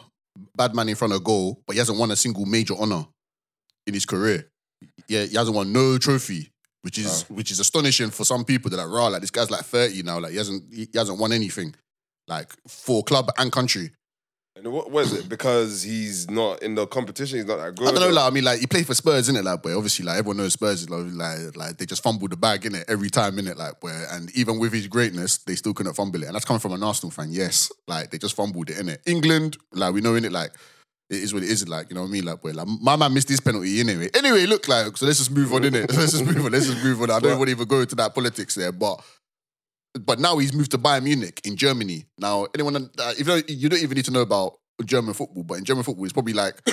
bad 0.57 0.75
man 0.75 0.89
in 0.89 0.95
front 0.95 1.13
of 1.13 1.25
goal, 1.25 1.63
but 1.67 1.75
he 1.75 1.79
hasn't 1.79 1.99
won 1.99 2.11
a 2.11 2.17
single 2.17 2.47
major 2.47 2.75
honor 2.79 3.07
in 3.87 3.95
his 3.95 4.07
career. 4.07 4.49
Yeah, 5.09 5.25
he 5.25 5.37
hasn't 5.37 5.57
won 5.57 5.73
no 5.73 5.99
trophy, 5.99 6.51
which 6.83 6.99
is 6.99 7.23
which 7.29 7.51
is 7.51 7.61
astonishing 7.61 8.11
for 8.11 8.25
some 8.25 8.45
people 8.45 8.71
that 8.71 8.81
are 8.81 8.89
raw. 8.89 9.09
Like 9.09 9.21
this 9.21 9.31
guy's 9.31 9.51
like 9.51 9.65
30 9.65 10.03
now, 10.03 10.21
like 10.21 10.33
he 10.33 10.39
hasn't 10.39 10.73
he 10.73 10.89
hasn't 10.95 11.19
won 11.19 11.33
anything. 11.33 11.75
Like 12.29 12.53
for 12.69 13.03
club 13.03 13.31
and 13.39 13.51
country. 13.51 13.91
And 14.55 14.71
what 14.71 14.91
was 14.91 15.15
it? 15.15 15.29
Because 15.29 15.83
he's 15.83 16.29
not 16.29 16.63
in 16.63 16.75
the 16.75 16.87
competition. 16.87 17.39
He's 17.39 17.47
not 17.47 17.57
that 17.57 17.75
good. 17.75 17.89
I 17.89 17.93
don't 17.93 18.01
know, 18.01 18.15
like 18.15 18.31
I 18.31 18.35
mean, 18.35 18.45
like 18.45 18.61
he 18.61 18.67
played 18.67 18.87
for 18.87 18.95
Spurs, 18.95 19.31
innit? 19.31 19.45
Like, 19.45 19.63
but 19.63 19.73
obviously, 19.73 20.05
like 20.05 20.19
everyone 20.19 20.37
knows 20.37 20.53
Spurs 20.53 20.83
is 20.83 20.91
like, 20.91 21.57
like, 21.57 21.79
they 21.79 21.87
just 21.87 22.03
fumbled 22.03 22.31
the 22.31 22.37
bag 22.37 22.67
in 22.67 22.75
it 22.75 22.85
every 22.87 23.09
time, 23.09 23.37
innit? 23.37 23.57
Like, 23.57 23.83
where 23.83 24.07
and 24.11 24.31
even 24.37 24.59
with 24.59 24.75
his 24.75 24.89
greatness, 24.89 25.39
they 25.39 25.55
still 25.55 25.73
couldn't 25.73 25.95
fumble 25.95 26.23
it, 26.23 26.27
and 26.27 26.35
that's 26.35 26.45
coming 26.45 26.61
from 26.61 26.73
an 26.73 26.83
Arsenal 26.83 27.11
fan. 27.11 27.29
Yes, 27.31 27.73
like 27.89 28.11
they 28.11 28.19
just 28.19 28.37
fumbled 28.37 28.69
it, 28.69 28.77
innit? 28.77 28.99
England, 29.07 29.57
like 29.73 29.95
we 29.95 30.03
know, 30.03 30.13
innit? 30.13 30.33
Like 30.33 30.53
it 31.09 31.23
is 31.23 31.33
what 31.33 31.43
it 31.43 31.49
is, 31.49 31.67
like 31.67 31.89
you 31.89 31.95
know 31.95 32.03
what 32.03 32.09
I 32.09 32.13
mean? 32.13 32.25
Like, 32.27 32.45
where 32.45 32.53
like 32.53 32.69
my 32.81 32.97
man 32.97 33.15
missed 33.15 33.29
this 33.29 33.41
penalty 33.41 33.81
anyway. 33.81 34.11
Anyway, 34.13 34.45
look, 34.45 34.69
like 34.69 34.95
so 34.99 35.07
let's 35.07 35.19
just 35.19 35.31
move 35.31 35.51
on, 35.55 35.63
innit? 35.63 35.91
let's 35.97 36.13
just 36.13 36.27
move 36.27 36.45
on. 36.45 36.53
Let's 36.53 36.67
just 36.67 36.85
move 36.85 37.01
on. 37.01 37.11
I 37.11 37.21
don't 37.21 37.39
want 37.39 37.49
to 37.49 37.53
even 37.53 37.67
go 37.67 37.81
into 37.81 37.95
that 37.97 38.15
politics 38.15 38.55
there, 38.55 38.73
but. 38.73 39.03
But 40.01 40.19
now 40.19 40.39
he's 40.39 40.53
moved 40.55 40.71
to 40.71 40.79
Bayern 40.79 41.03
Munich 41.05 41.41
in 41.45 41.57
Germany. 41.57 42.07
Now, 42.19 42.47
anyone, 42.55 42.77
uh, 42.77 43.13
if 43.13 43.19
you 43.21 43.25
don't, 43.25 43.51
you 43.51 43.69
don't 43.69 43.83
even 43.83 43.95
need 43.97 44.07
to 44.07 44.11
know 44.11 44.23
about 44.23 44.55
German 44.85 45.13
football, 45.15 45.43
but 45.45 45.59
in 45.59 45.65
German 45.65 45.85
football, 45.85 46.05
it's 46.05 46.13
probably 46.15 46.33
like 46.33 46.61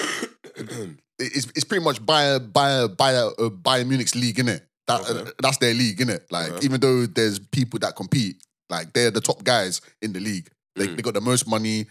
it's, 1.19 1.45
it's 1.55 1.63
pretty 1.63 1.83
much 1.83 2.01
Bayern 2.01 2.51
Bayern 2.51 2.95
Bayern, 2.95 3.33
uh, 3.37 3.49
Bayern 3.49 3.87
Munich's 3.87 4.15
league, 4.15 4.37
innit? 4.37 4.61
That 4.87 5.01
uh, 5.01 5.31
that's 5.41 5.57
their 5.57 5.73
league, 5.73 5.99
innit? 5.99 6.21
Like 6.31 6.51
Okay. 6.51 6.65
even 6.65 6.79
though 6.79 7.05
there's 7.05 7.39
people 7.39 7.79
that 7.79 7.95
compete, 7.95 8.41
like 8.69 8.93
they're 8.93 9.11
the 9.11 9.21
top 9.21 9.43
guys 9.43 9.81
in 10.01 10.13
the 10.13 10.19
league. 10.19 10.49
They 10.75 10.87
Mm. 10.87 10.95
they 10.95 11.01
got 11.01 11.13
the 11.13 11.21
most 11.21 11.47
money, 11.47 11.87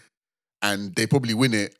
and 0.61 0.95
they 0.95 1.05
probably 1.07 1.33
win 1.33 1.53
it 1.53 1.75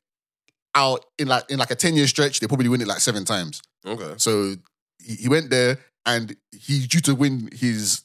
out 0.76 1.06
in 1.18 1.28
like 1.28 1.50
in 1.50 1.58
like 1.58 1.72
a 1.72 1.76
ten 1.76 1.96
year 1.96 2.08
stretch. 2.08 2.40
They 2.40 2.48
probably 2.48 2.70
win 2.70 2.82
it 2.82 2.88
like 2.88 3.00
seven 3.00 3.26
times. 3.26 3.62
Okay. 3.86 4.14
So 4.18 4.56
he, 5.04 5.16
he 5.16 5.30
went 5.30 5.50
there, 5.50 5.80
and 6.06 6.36
he's 6.52 6.88
due 6.88 7.00
to 7.02 7.16
win 7.16 7.50
his. 7.52 8.04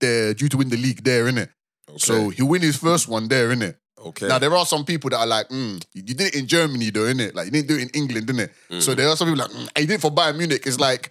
They're 0.00 0.34
due 0.34 0.48
to 0.48 0.56
win 0.58 0.68
the 0.68 0.76
league 0.76 1.02
there, 1.04 1.24
innit? 1.24 1.48
okay. 1.88 1.98
So 1.98 2.28
he'll 2.30 2.48
win 2.48 2.62
his 2.62 2.76
first 2.76 3.08
one 3.08 3.28
there, 3.28 3.48
innit? 3.54 3.76
Okay. 3.98 4.28
Now 4.28 4.38
there 4.38 4.54
are 4.54 4.66
some 4.66 4.84
people 4.84 5.10
that 5.10 5.18
are 5.18 5.26
like, 5.26 5.48
mm, 5.48 5.82
you 5.94 6.02
did 6.02 6.20
it 6.20 6.34
in 6.34 6.46
Germany 6.46 6.90
though, 6.90 7.06
innit? 7.12 7.34
Like 7.34 7.46
you 7.46 7.50
didn't 7.52 7.68
do 7.68 7.76
it 7.76 7.82
in 7.82 7.88
England, 7.90 8.26
didn't 8.26 8.50
it? 8.70 8.82
So 8.82 8.94
there 8.94 9.08
are 9.08 9.16
some 9.16 9.28
people 9.28 9.44
like, 9.44 9.50
mm, 9.50 9.80
you 9.80 9.86
did 9.86 9.94
it 9.94 10.00
for 10.00 10.10
Bayern 10.10 10.36
Munich. 10.36 10.62
It's 10.66 10.78
like, 10.78 11.10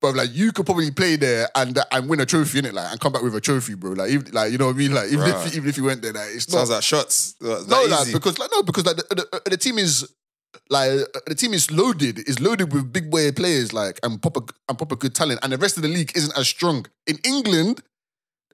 bro, 0.00 0.10
like 0.10 0.28
you 0.32 0.52
could 0.52 0.66
probably 0.66 0.90
play 0.90 1.16
there 1.16 1.48
and 1.56 1.76
and 1.90 2.08
win 2.08 2.20
a 2.20 2.26
trophy, 2.26 2.60
innit? 2.62 2.72
Like 2.74 2.92
and 2.92 3.00
come 3.00 3.12
back 3.12 3.22
with 3.22 3.34
a 3.34 3.40
trophy, 3.40 3.74
bro. 3.74 3.92
Like 3.92 4.10
even, 4.10 4.32
like 4.32 4.52
you 4.52 4.58
know 4.58 4.66
what 4.66 4.74
I 4.76 4.78
mean? 4.78 4.94
Like 4.94 5.06
even 5.08 5.20
Right. 5.20 5.46
if 5.46 5.56
even 5.56 5.68
if 5.68 5.76
you 5.76 5.84
went 5.84 6.02
there, 6.02 6.12
like 6.12 6.28
it's 6.32 6.48
not 6.50 6.58
Sounds 6.58 6.70
like 6.70 6.82
shots. 6.82 7.32
That 7.40 7.66
no, 7.68 7.80
easy. 7.82 7.90
like 7.90 8.12
because 8.12 8.38
like 8.38 8.50
no, 8.52 8.62
because 8.62 8.84
like 8.86 8.96
the, 8.96 9.14
the, 9.42 9.50
the 9.50 9.56
team 9.56 9.78
is 9.78 10.06
like 10.68 10.90
the 11.26 11.34
team 11.34 11.52
is 11.54 11.70
loaded. 11.70 12.18
Is 12.28 12.38
loaded 12.40 12.72
with 12.72 12.92
big 12.92 13.10
boy 13.10 13.32
players 13.32 13.72
like 13.72 13.98
and 14.02 14.20
proper 14.20 14.40
and 14.68 14.76
proper 14.78 14.94
good 14.96 15.14
talent, 15.14 15.40
and 15.42 15.52
the 15.52 15.58
rest 15.58 15.76
of 15.76 15.82
the 15.82 15.88
league 15.88 16.12
isn't 16.14 16.36
as 16.38 16.46
strong. 16.48 16.86
In 17.06 17.18
England, 17.24 17.82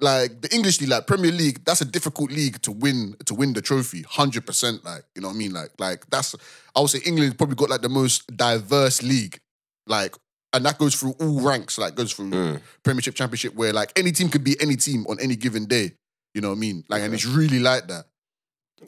like 0.00 0.42
the 0.42 0.54
English 0.54 0.80
league, 0.80 0.90
like 0.90 1.06
Premier 1.06 1.32
League, 1.32 1.64
that's 1.64 1.80
a 1.80 1.84
difficult 1.84 2.30
league 2.30 2.60
to 2.62 2.72
win 2.72 3.16
to 3.24 3.34
win 3.34 3.52
the 3.54 3.62
trophy. 3.62 4.02
Hundred 4.02 4.44
percent, 4.46 4.84
like 4.84 5.04
you 5.14 5.22
know 5.22 5.28
what 5.28 5.34
I 5.34 5.38
mean. 5.38 5.52
Like 5.52 5.70
like 5.78 6.06
that's 6.10 6.34
I 6.74 6.80
would 6.80 6.90
say 6.90 7.00
England 7.04 7.38
probably 7.38 7.56
got 7.56 7.70
like 7.70 7.82
the 7.82 7.88
most 7.88 8.26
diverse 8.36 9.02
league, 9.02 9.38
like. 9.86 10.14
And 10.52 10.64
that 10.64 10.78
goes 10.78 10.94
through 10.94 11.14
all 11.20 11.40
ranks, 11.40 11.76
like 11.76 11.96
goes 11.96 12.14
through 12.14 12.30
Mm. 12.30 12.60
Premiership, 12.82 13.14
Championship, 13.14 13.54
where 13.56 13.74
like 13.74 13.92
any 13.94 14.10
team 14.10 14.30
could 14.30 14.42
be 14.44 14.56
any 14.58 14.76
team 14.76 15.04
on 15.06 15.20
any 15.20 15.36
given 15.36 15.66
day. 15.66 15.92
You 16.34 16.40
know 16.40 16.48
what 16.48 16.56
I 16.56 16.60
mean? 16.60 16.84
Like, 16.88 17.02
and 17.02 17.12
it's 17.12 17.26
really 17.26 17.58
like 17.58 17.88
that. 17.88 18.06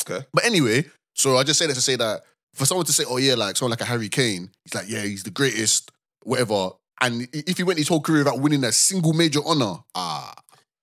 okay. 0.01 0.25
But 0.33 0.47
anyway, 0.47 0.87
so 1.15 1.37
I 1.37 1.43
just 1.43 1.59
say 1.59 1.67
that 1.67 1.75
to 1.75 1.81
say 1.83 1.97
that 1.97 2.23
for 2.55 2.65
someone 2.65 2.87
to 2.87 2.93
say, 2.93 3.05
oh 3.07 3.19
yeah, 3.19 3.35
like 3.35 3.57
someone 3.57 3.71
like 3.71 3.83
a 3.83 3.85
Harry 3.85 4.09
Kane, 4.09 4.51
he's 4.65 4.75
like, 4.75 4.89
yeah, 4.89 5.03
he's 5.03 5.25
the 5.25 5.31
greatest, 5.31 5.91
whatever. 6.23 6.71
And 7.03 7.29
if 7.33 7.59
he 7.59 7.65
went 7.65 7.79
his 7.79 7.89
whole 7.89 8.01
career 8.01 8.21
without 8.21 8.41
winning 8.41 8.65
a 8.65 8.73
single 8.73 9.13
major 9.13 9.41
honor, 9.45 9.79
ah, 9.95 10.35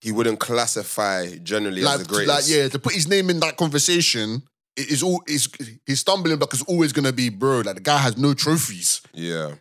He 0.05 0.12
wouldn't 0.12 0.39
classify 0.39 1.35
generally 1.38 1.81
like, 1.81 2.00
as 2.01 2.07
the 2.07 2.13
greatest. 2.13 2.35
like 2.50 2.55
yeah, 2.57 2.67
to 2.69 2.77
put 2.79 2.93
his 2.93 3.07
name 3.07 3.29
in 3.31 3.39
that 3.39 3.57
conversation 3.57 4.43
i- 4.77 4.81
is 4.93 5.01
all 5.01 5.21
is 5.27 5.50
his 5.85 6.00
stumbling 6.01 6.38
block 6.38 6.53
is 6.53 6.62
always 6.63 6.93
gonna 6.93 7.12
be, 7.12 7.29
bro. 7.29 7.62
Like 7.62 7.75
the 7.75 7.81
guy 7.81 7.97
has 7.97 8.15
no 8.17 8.33
trophies. 8.35 9.01
Yeah. 9.13 9.55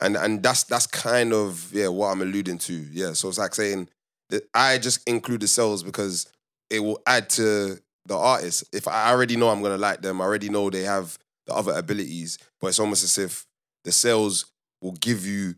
And 0.00 0.16
and 0.16 0.42
that's 0.42 0.64
that's 0.64 0.86
kind 0.86 1.32
of 1.32 1.70
yeah 1.72 1.88
what 1.88 2.08
I'm 2.08 2.22
alluding 2.22 2.58
to. 2.58 2.72
Yeah. 2.72 3.12
So 3.12 3.28
it's 3.28 3.38
like 3.38 3.54
saying 3.54 3.88
that 4.30 4.48
I 4.54 4.78
just 4.78 5.06
include 5.06 5.42
the 5.42 5.48
sales 5.48 5.82
because 5.82 6.26
it 6.70 6.80
will 6.80 7.00
add 7.06 7.28
to 7.30 7.78
the 8.06 8.16
artist. 8.16 8.64
If 8.72 8.88
I 8.88 9.10
already 9.10 9.36
know 9.36 9.50
I'm 9.50 9.62
gonna 9.62 9.76
like 9.78 10.00
them, 10.02 10.20
I 10.20 10.24
already 10.24 10.48
know 10.48 10.70
they 10.70 10.84
have 10.84 11.18
the 11.46 11.54
other 11.54 11.72
abilities, 11.72 12.38
but 12.60 12.68
it's 12.68 12.78
almost 12.80 13.04
as 13.04 13.18
if 13.18 13.44
the 13.84 13.92
sales 13.92 14.46
will 14.80 14.92
give 14.92 15.26
you 15.26 15.54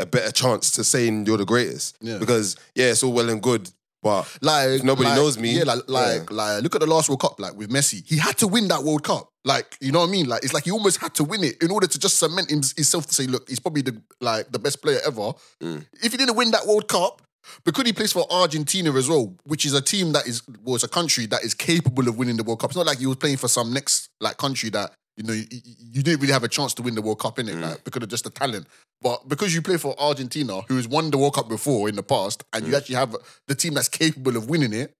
a 0.00 0.06
better 0.06 0.30
chance 0.30 0.70
to 0.72 0.84
saying 0.84 1.26
you're 1.26 1.38
the 1.38 1.44
greatest. 1.44 1.96
Yeah. 2.00 2.18
Because 2.18 2.54
yeah, 2.76 2.90
it's 2.90 3.02
all 3.02 3.12
well 3.12 3.28
and 3.30 3.42
good, 3.42 3.68
but 4.02 4.38
Like 4.40 4.84
nobody 4.84 5.08
like- 5.08 5.16
knows 5.16 5.38
me, 5.38 5.58
yeah. 5.58 5.64
Like, 5.64 5.88
like, 5.88 6.30
like, 6.30 6.62
look 6.62 6.74
at 6.74 6.80
the 6.80 6.86
last 6.86 7.08
World 7.08 7.20
Cup, 7.20 7.40
like 7.40 7.54
with 7.56 7.70
Messi, 7.70 8.06
he 8.06 8.16
had 8.16 8.36
to 8.38 8.46
win 8.46 8.68
that 8.68 8.82
World 8.82 9.04
Cup. 9.04 9.28
Like, 9.44 9.76
you 9.80 9.92
know 9.92 10.00
what 10.00 10.08
I 10.08 10.12
mean? 10.12 10.28
Like, 10.28 10.44
it's 10.44 10.52
like 10.52 10.64
he 10.64 10.70
almost 10.70 10.98
had 10.98 11.14
to 11.14 11.24
win 11.24 11.42
it 11.42 11.62
in 11.62 11.70
order 11.70 11.86
to 11.86 11.98
just 11.98 12.18
cement 12.18 12.50
himself 12.50 13.06
to 13.06 13.14
say, 13.14 13.26
look, 13.26 13.48
he's 13.48 13.60
probably 13.60 13.82
the 13.82 14.00
like 14.20 14.50
the 14.52 14.58
best 14.58 14.82
player 14.82 14.98
ever. 15.06 15.32
Mm. 15.62 15.86
If 16.02 16.12
he 16.12 16.18
didn't 16.18 16.36
win 16.36 16.50
that 16.50 16.66
World 16.66 16.86
Cup, 16.88 17.22
because 17.64 17.84
he 17.86 17.92
plays 17.92 18.12
for 18.12 18.26
Argentina 18.30 18.92
as 18.94 19.08
well, 19.08 19.34
which 19.44 19.64
is 19.64 19.72
a 19.72 19.80
team 19.80 20.12
that 20.12 20.26
is 20.26 20.42
well, 20.62 20.74
it's 20.74 20.84
a 20.84 20.88
country 20.88 21.26
that 21.26 21.42
is 21.44 21.54
capable 21.54 22.06
of 22.08 22.18
winning 22.18 22.36
the 22.36 22.44
World 22.44 22.60
Cup. 22.60 22.70
It's 22.70 22.76
not 22.76 22.86
like 22.86 22.98
he 22.98 23.06
was 23.06 23.16
playing 23.16 23.38
for 23.38 23.48
some 23.48 23.72
next 23.72 24.10
like 24.20 24.36
country 24.36 24.68
that 24.70 24.92
you 25.18 25.24
know 25.24 25.32
you, 25.32 25.46
you 25.50 26.02
didn't 26.02 26.20
really 26.20 26.32
have 26.32 26.44
a 26.44 26.48
chance 26.48 26.72
to 26.74 26.82
win 26.82 26.94
the 26.94 27.02
World 27.02 27.18
Cup 27.18 27.38
in 27.38 27.48
it, 27.48 27.56
like 27.56 27.82
because 27.84 28.02
of 28.02 28.08
just 28.08 28.24
the 28.24 28.30
talent. 28.30 28.66
But 29.02 29.28
because 29.28 29.54
you 29.54 29.62
play 29.62 29.76
for 29.76 29.94
Argentina, 30.00 30.60
who 30.68 30.76
has 30.76 30.88
won 30.88 31.10
the 31.10 31.18
World 31.18 31.34
Cup 31.34 31.48
before 31.48 31.88
in 31.88 31.96
the 31.96 32.02
past, 32.02 32.44
and 32.52 32.66
you 32.66 32.76
actually 32.76 32.94
have 32.94 33.14
the 33.46 33.54
team 33.54 33.74
that's 33.74 33.88
capable 33.88 34.36
of 34.36 34.48
winning 34.48 34.72
it, 34.72 34.94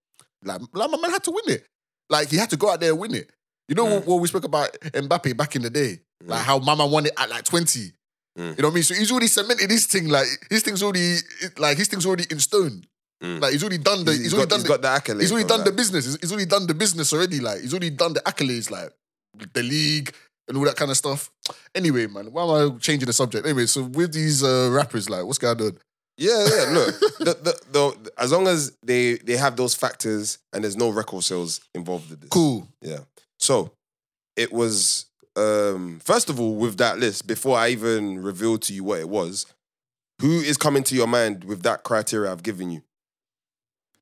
like, 0.44 0.60
like 0.72 0.90
my 0.90 0.98
man 0.98 1.10
had 1.10 1.24
to 1.24 1.30
win 1.30 1.44
it. 1.46 1.66
Like 2.10 2.30
he 2.30 2.36
had 2.36 2.50
to 2.50 2.56
go 2.56 2.70
out 2.70 2.80
there 2.80 2.90
and 2.90 2.98
win 3.00 3.14
it. 3.14 3.30
You 3.68 3.74
know 3.74 3.84
what, 3.84 4.06
what 4.06 4.16
we 4.16 4.28
spoke 4.28 4.44
about 4.44 4.72
Mbappe 4.80 5.36
back 5.36 5.54
in 5.56 5.62
the 5.62 5.70
day, 5.70 6.00
like 6.24 6.44
how 6.44 6.58
Mama 6.58 6.86
won 6.86 7.06
it 7.06 7.12
at 7.16 7.30
like 7.30 7.44
twenty. 7.44 7.92
Mm. 8.38 8.56
You 8.56 8.62
know 8.62 8.68
what 8.68 8.72
I 8.72 8.74
mean? 8.74 8.82
So 8.82 8.94
he's 8.94 9.10
already 9.10 9.26
cemented 9.26 9.70
his 9.70 9.86
thing. 9.86 10.08
Like 10.08 10.26
his 10.48 10.62
thing's 10.62 10.82
already 10.82 11.16
like 11.58 11.76
his 11.76 11.88
thing's 11.88 12.06
already 12.06 12.24
in 12.30 12.38
stone. 12.38 12.84
Mm. 13.22 13.42
Like 13.42 13.52
he's 13.52 13.62
already 13.62 13.78
done 13.78 14.04
the. 14.04 14.12
he's, 14.12 14.22
He's, 14.22 14.32
got, 14.32 14.50
already 14.50 14.50
done. 14.50 14.58
he's 14.60 14.68
the, 14.68 14.78
got 14.78 14.82
the 14.82 15.12
accolades. 15.12 15.20
He's 15.20 15.32
already 15.32 15.48
done 15.48 15.64
the 15.64 15.72
business. 15.72 16.04
He's, 16.04 16.20
he's 16.20 16.32
already 16.32 16.46
done 16.46 16.66
the 16.66 16.74
business 16.74 17.12
already. 17.12 17.40
Like 17.40 17.60
he's 17.60 17.72
already 17.72 17.90
done 17.90 18.12
the 18.12 18.20
accolades, 18.20 18.70
like 18.70 18.90
the 19.54 19.62
league 19.62 20.12
and 20.48 20.56
all 20.56 20.64
that 20.64 20.76
kind 20.76 20.90
of 20.90 20.96
stuff. 20.96 21.30
Anyway, 21.74 22.06
man, 22.06 22.32
why 22.32 22.42
am 22.42 22.76
I 22.76 22.78
changing 22.78 23.06
the 23.06 23.12
subject? 23.12 23.46
Anyway, 23.46 23.66
so 23.66 23.84
with 23.84 24.12
these 24.12 24.42
uh, 24.42 24.70
rappers, 24.72 25.08
like, 25.08 25.24
what's 25.24 25.38
going 25.38 25.60
on? 25.60 25.78
Yeah, 26.16 26.46
yeah. 26.52 26.64
Look, 26.72 26.98
the, 27.18 27.38
the, 27.42 27.60
the, 27.70 28.10
as 28.18 28.32
long 28.32 28.48
as 28.48 28.76
they 28.82 29.14
they 29.18 29.36
have 29.36 29.56
those 29.56 29.74
factors 29.74 30.38
and 30.52 30.64
there's 30.64 30.76
no 30.76 30.90
record 30.90 31.22
sales 31.22 31.60
involved 31.74 32.10
with 32.10 32.20
this. 32.20 32.30
Cool. 32.30 32.66
Yeah. 32.82 33.00
So 33.38 33.70
it 34.36 34.52
was 34.52 35.06
um 35.36 36.00
first 36.04 36.28
of 36.28 36.40
all 36.40 36.56
with 36.56 36.76
that 36.78 36.98
list 36.98 37.28
before 37.28 37.56
I 37.56 37.68
even 37.68 38.20
revealed 38.20 38.62
to 38.62 38.74
you 38.74 38.82
what 38.82 38.98
it 38.98 39.08
was. 39.08 39.46
Who 40.20 40.40
is 40.40 40.56
coming 40.56 40.82
to 40.84 40.96
your 40.96 41.06
mind 41.06 41.44
with 41.44 41.62
that 41.62 41.84
criteria 41.84 42.32
I've 42.32 42.42
given 42.42 42.72
you? 42.72 42.82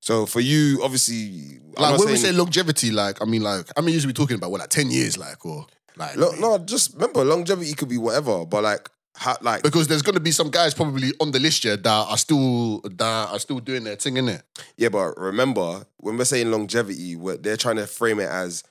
So 0.00 0.26
for 0.26 0.40
you, 0.40 0.80
obviously, 0.82 1.58
I'm 1.76 1.82
Like 1.82 1.90
not 1.92 1.98
when 2.00 2.08
we 2.08 2.16
say 2.16 2.22
saying- 2.28 2.36
longevity, 2.38 2.90
like 2.90 3.20
I 3.20 3.24
mean, 3.24 3.42
like 3.42 3.66
I 3.76 3.80
mean, 3.80 3.94
usually 3.94 4.10
we're 4.10 4.14
talking 4.24 4.36
about 4.36 4.50
what, 4.50 4.60
like 4.60 4.70
ten 4.70 4.90
years, 4.90 5.18
like 5.18 5.44
or 5.44 5.66
like 5.96 6.16
no, 6.16 6.58
just 6.58 6.94
remember 6.94 7.24
longevity 7.24 7.72
could 7.74 7.88
be 7.88 7.98
whatever, 7.98 8.44
but 8.44 8.62
like, 8.62 8.88
ha, 9.16 9.36
like 9.40 9.62
because 9.62 9.88
there's 9.88 10.02
gonna 10.02 10.20
be 10.20 10.30
some 10.30 10.50
guys 10.50 10.74
probably 10.74 11.12
on 11.20 11.32
the 11.32 11.40
list 11.40 11.62
here 11.64 11.76
that 11.76 11.90
are 12.08 12.18
still 12.18 12.80
that 12.82 13.28
are 13.30 13.38
still 13.38 13.58
doing 13.60 13.84
their 13.84 13.96
thing 13.96 14.16
in 14.18 14.28
it. 14.28 14.42
Yeah, 14.76 14.90
but 14.90 15.18
remember, 15.18 15.86
when 15.98 16.16
we're 16.18 16.24
saying 16.24 16.50
longevity, 16.50 17.16
we're, 17.16 17.38
they're 17.38 17.56
trying 17.56 17.76
to 17.76 17.86
frame 17.86 18.20
it 18.20 18.28
as, 18.28 18.62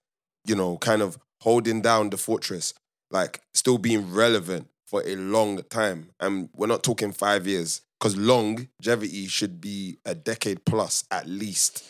you 0.45 0.55
know, 0.55 0.77
kind 0.77 1.01
of 1.01 1.17
holding 1.41 1.81
down 1.81 2.11
the 2.11 2.17
fortress, 2.17 2.73
like 3.11 3.41
still 3.53 3.77
being 3.79 4.11
relevant 4.13 4.67
for 4.85 5.01
a 5.05 5.15
long 5.15 5.61
time. 5.63 6.11
And 6.19 6.49
we're 6.55 6.67
not 6.67 6.83
talking 6.83 7.11
five 7.11 7.47
years, 7.47 7.81
because 7.99 8.15
longevity 8.17 9.27
should 9.27 9.59
be 9.61 9.97
a 10.05 10.13
decade 10.15 10.65
plus 10.65 11.03
at 11.11 11.27
least. 11.27 11.83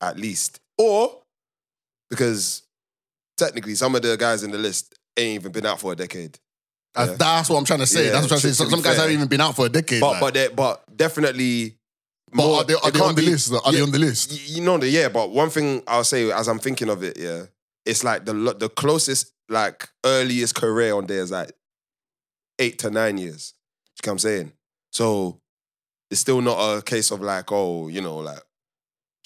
At 0.00 0.18
least. 0.18 0.60
Or 0.78 1.22
because 2.10 2.62
technically 3.36 3.74
some 3.74 3.94
of 3.94 4.02
the 4.02 4.16
guys 4.16 4.42
in 4.42 4.50
the 4.50 4.58
list 4.58 4.94
ain't 5.16 5.40
even 5.40 5.52
been 5.52 5.66
out 5.66 5.80
for 5.80 5.92
a 5.92 5.96
decade. 5.96 6.38
That's, 6.94 7.10
Yeah. 7.10 7.16
that's 7.16 7.50
what 7.50 7.58
I'm 7.58 7.64
trying 7.64 7.80
to 7.80 7.86
say. 7.86 8.06
Yeah, 8.06 8.12
that's 8.12 8.24
what 8.24 8.32
I'm 8.32 8.40
trying 8.40 8.40
to 8.40 8.54
say. 8.54 8.62
Some, 8.64 8.70
some 8.70 8.80
guys 8.82 8.96
haven't 8.96 9.12
even 9.12 9.28
been 9.28 9.40
out 9.40 9.56
for 9.56 9.66
a 9.66 9.68
decade. 9.68 10.00
But 10.00 10.20
like. 10.22 10.34
but 10.34 10.56
but 10.56 10.96
definitely 10.96 11.76
But 12.30 12.36
more- 12.46 12.58
are 12.60 12.64
they, 12.64 12.74
are 12.74 12.90
they 12.90 13.00
on 13.00 13.14
the 13.14 13.22
be- 13.22 13.30
list? 13.30 13.52
Are 13.52 13.72
they 13.72 13.80
on 13.82 13.90
the 13.90 13.98
list? 13.98 14.48
You 14.50 14.62
know 14.62 14.78
the 14.78 14.88
yeah, 14.88 15.08
but 15.08 15.30
one 15.30 15.50
thing 15.50 15.82
I'll 15.86 16.04
say 16.04 16.30
as 16.30 16.48
I'm 16.48 16.58
thinking 16.58 16.88
of 16.88 17.02
it, 17.02 17.18
yeah, 17.18 17.44
it's 17.84 18.02
like 18.04 18.24
the 18.24 18.32
the 18.58 18.68
closest 18.68 19.32
like 19.48 19.88
earliest 20.04 20.54
career 20.54 20.94
on 20.94 21.06
there 21.06 21.20
is 21.20 21.30
like 21.30 21.52
eight 22.58 22.78
to 22.80 22.90
nine 22.90 23.18
years. 23.18 23.54
You 24.02 24.08
know 24.08 24.12
what 24.12 24.12
I'm 24.14 24.18
saying? 24.18 24.52
So 24.96 25.38
it's 26.10 26.22
still 26.22 26.40
not 26.40 26.58
a 26.58 26.80
case 26.80 27.10
of 27.10 27.20
like, 27.20 27.52
oh, 27.52 27.88
you 27.88 28.00
know, 28.00 28.16
like, 28.16 28.38
do 28.38 28.40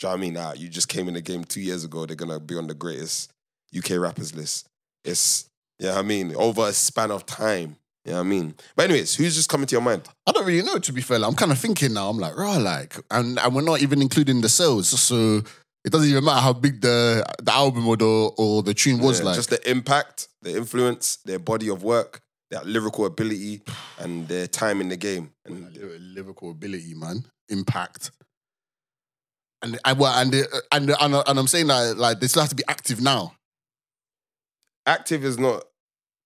you 0.00 0.08
know 0.08 0.08
what 0.08 0.14
I 0.16 0.20
mean? 0.20 0.32
Nah, 0.34 0.52
you 0.54 0.68
just 0.68 0.88
came 0.88 1.06
in 1.06 1.14
the 1.14 1.20
game 1.20 1.44
two 1.44 1.60
years 1.60 1.84
ago. 1.84 2.06
They're 2.06 2.16
gonna 2.16 2.40
be 2.40 2.56
on 2.56 2.66
the 2.66 2.74
greatest 2.74 3.30
UK 3.76 3.90
rappers 4.00 4.34
list. 4.34 4.66
It's 5.04 5.48
yeah, 5.78 5.96
I 5.96 6.02
mean, 6.02 6.34
over 6.34 6.66
a 6.66 6.72
span 6.72 7.12
of 7.12 7.24
time. 7.24 7.76
Yeah, 8.04 8.18
I 8.18 8.24
mean. 8.24 8.56
But 8.74 8.86
anyways, 8.86 9.14
who's 9.14 9.36
just 9.36 9.48
coming 9.48 9.68
to 9.68 9.74
your 9.76 9.82
mind? 9.82 10.08
I 10.26 10.32
don't 10.32 10.44
really 10.44 10.66
know. 10.66 10.78
To 10.78 10.92
be 10.92 11.02
fair, 11.02 11.20
like, 11.20 11.30
I'm 11.30 11.36
kind 11.36 11.52
of 11.52 11.58
thinking 11.58 11.94
now. 11.94 12.08
I'm 12.08 12.18
like, 12.18 12.36
raw, 12.36 12.56
like, 12.56 12.96
and 13.12 13.38
and 13.38 13.54
we're 13.54 13.62
not 13.62 13.80
even 13.80 14.02
including 14.02 14.40
the 14.40 14.48
sales, 14.48 14.88
so 14.88 15.40
it 15.84 15.92
doesn't 15.92 16.10
even 16.10 16.24
matter 16.24 16.40
how 16.40 16.52
big 16.52 16.80
the 16.80 17.24
the 17.40 17.52
album 17.52 17.86
or 17.86 17.96
the 17.96 18.32
or 18.36 18.64
the 18.64 18.74
tune 18.74 18.98
was. 18.98 19.20
Yeah, 19.20 19.26
like, 19.26 19.36
just 19.36 19.50
the 19.50 19.70
impact, 19.70 20.26
the 20.42 20.56
influence, 20.56 21.18
their 21.24 21.38
body 21.38 21.70
of 21.70 21.84
work, 21.84 22.22
their 22.50 22.62
lyrical 22.62 23.06
ability, 23.06 23.62
and 23.98 24.26
their 24.28 24.46
time 24.46 24.80
in 24.80 24.88
the 24.88 24.96
game. 24.96 25.30
And 25.44 25.76
lyrical 26.14 26.50
ability, 26.50 26.94
man, 26.94 27.24
impact. 27.48 28.10
And 29.62 29.78
I 29.84 29.92
well, 29.92 30.12
and 30.18 30.32
the, 30.32 30.62
and 30.72 30.88
the, 30.88 31.02
and 31.02 31.14
and 31.14 31.38
I'm 31.38 31.46
saying 31.46 31.66
that 31.68 31.96
like 31.96 32.20
they 32.20 32.28
still 32.28 32.42
have 32.42 32.50
to 32.50 32.56
be 32.56 32.64
active 32.68 33.00
now. 33.00 33.34
active 34.86 35.24
is 35.24 35.38
not. 35.38 35.64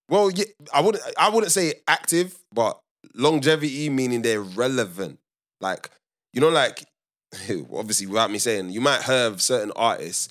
Well, 0.09 0.31
yeah, 0.31 0.45
I 0.73 0.81
wouldn't. 0.81 1.05
I 1.19 1.29
wouldn't 1.31 1.53
say 1.53 1.75
active, 1.89 2.39
but 2.53 2.79
longevity 3.15 3.91
meaning 3.91 4.23
they're 4.23 4.41
relevant. 4.41 5.19
Like 5.61 5.91
you 6.33 6.41
know, 6.41 6.49
like 6.49 6.85
obviously 7.73 8.07
without 8.07 8.31
me 8.31 8.39
saying, 8.39 8.71
you 8.71 8.81
might 8.81 9.03
have 9.03 9.43
certain 9.43 9.73
artists. 9.77 10.29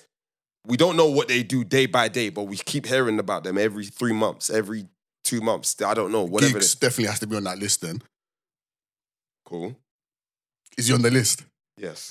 We 0.66 0.78
don't 0.78 0.96
know 0.96 1.10
what 1.10 1.28
they 1.28 1.42
do 1.42 1.62
day 1.62 1.84
by 1.84 2.08
day, 2.08 2.30
but 2.30 2.44
we 2.44 2.56
keep 2.56 2.86
hearing 2.86 3.18
about 3.18 3.44
them 3.44 3.58
every 3.58 3.84
three 3.84 4.14
months, 4.14 4.48
every 4.48 4.86
two 5.24 5.40
months. 5.40 5.80
I 5.82 5.94
don't 5.94 6.12
know, 6.12 6.24
whatever. 6.24 6.50
It 6.50 6.54
Giggs 6.54 6.66
is. 6.66 6.74
definitely 6.76 7.06
has 7.06 7.20
to 7.20 7.26
be 7.26 7.36
on 7.36 7.44
that 7.44 7.58
list. 7.58 7.80
Then 7.80 8.00
Cool. 9.44 9.76
is 10.78 10.86
he 10.88 10.94
on 10.94 11.02
the 11.02 11.10
list? 11.10 11.44
Yes. 11.76 12.08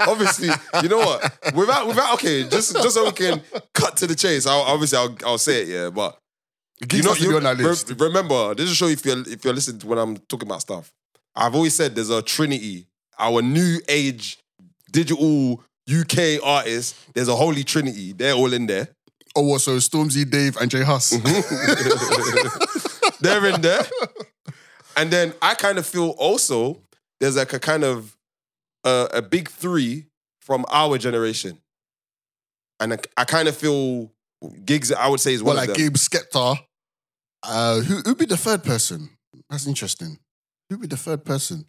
obviously, 0.00 0.50
you 0.82 0.88
know 0.88 0.98
what? 0.98 1.22
Without 1.54 1.86
without 1.86 2.14
okay, 2.14 2.46
just 2.48 2.74
just 2.74 2.94
so 2.94 3.04
we 3.06 3.12
can 3.12 3.40
cut 3.72 3.96
to 3.98 4.06
the 4.06 4.14
chase. 4.14 4.46
I'll, 4.46 4.60
obviously, 4.62 4.98
I'll 4.98 5.16
I'll 5.24 5.38
say 5.38 5.62
it. 5.62 5.68
Yeah, 5.68 5.90
but 5.90 6.18
Giggs 6.82 6.96
you 6.98 7.02
know, 7.04 7.08
has 7.10 7.18
to 7.18 7.24
be 7.24 7.30
you, 7.30 7.36
on 7.38 7.42
that 7.44 7.56
re- 7.58 7.64
list. 7.64 7.92
remember, 7.98 8.54
this 8.54 8.68
is 8.70 8.76
show 8.76 8.86
if 8.88 9.04
you're 9.04 9.20
if 9.26 9.44
you're 9.44 9.54
listening 9.54 9.78
to 9.80 9.86
when 9.86 9.98
I'm 9.98 10.16
talking 10.28 10.46
about 10.48 10.60
stuff. 10.60 10.92
I've 11.34 11.54
always 11.54 11.74
said 11.74 11.94
there's 11.94 12.10
a 12.10 12.20
trinity, 12.22 12.86
our 13.18 13.40
new 13.42 13.80
age 13.88 14.38
digital 14.92 15.62
UK 15.90 16.38
artists, 16.44 16.94
there's 17.14 17.28
a 17.28 17.34
holy 17.34 17.64
trinity. 17.64 18.12
They're 18.12 18.34
all 18.34 18.52
in 18.52 18.66
there. 18.66 18.88
Oh, 19.36 19.42
what? 19.42 19.60
So 19.60 19.76
Stormzy, 19.78 20.28
Dave, 20.28 20.56
and 20.56 20.70
J 20.70 20.82
Hus. 20.82 21.10
They're 23.20 23.46
in 23.46 23.60
there. 23.60 23.82
And 24.96 25.10
then 25.10 25.34
I 25.42 25.54
kind 25.54 25.78
of 25.78 25.86
feel 25.86 26.10
also 26.10 26.80
there's 27.20 27.36
like 27.36 27.52
a 27.52 27.58
kind 27.58 27.84
of 27.84 28.16
uh, 28.84 29.08
a 29.12 29.22
big 29.22 29.48
three 29.48 30.06
from 30.40 30.64
our 30.70 30.98
generation. 30.98 31.58
And 32.78 32.94
I, 32.94 32.98
I 33.16 33.24
kind 33.24 33.48
of 33.48 33.56
feel 33.56 34.12
Giggs 34.64 34.92
I 34.92 35.08
would 35.08 35.20
say 35.20 35.34
is 35.34 35.42
well, 35.42 35.54
one 35.54 35.56
like 35.56 35.70
of 35.70 35.76
them. 35.76 35.86
Gabe 35.86 35.94
Skepta. 35.94 36.58
Uh, 37.42 37.80
who 37.80 37.96
who'd 38.04 38.18
be 38.18 38.26
the 38.26 38.36
third 38.36 38.62
person? 38.62 39.10
That's 39.50 39.66
interesting. 39.66 40.18
Who'd 40.68 40.80
be 40.80 40.86
the 40.86 40.96
third 40.96 41.24
person? 41.24 41.66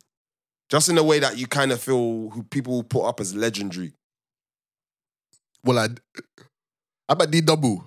Just 0.69 0.89
in 0.89 0.97
a 0.97 1.03
way 1.03 1.19
that 1.19 1.37
you 1.37 1.47
kind 1.47 1.71
of 1.71 1.81
feel 1.81 2.29
who 2.29 2.43
people 2.43 2.83
put 2.83 3.05
up 3.05 3.19
as 3.19 3.35
legendary. 3.35 3.93
Well, 5.63 5.79
I. 5.79 5.89
How 7.07 7.13
about 7.13 7.31
D 7.31 7.41
Double? 7.41 7.83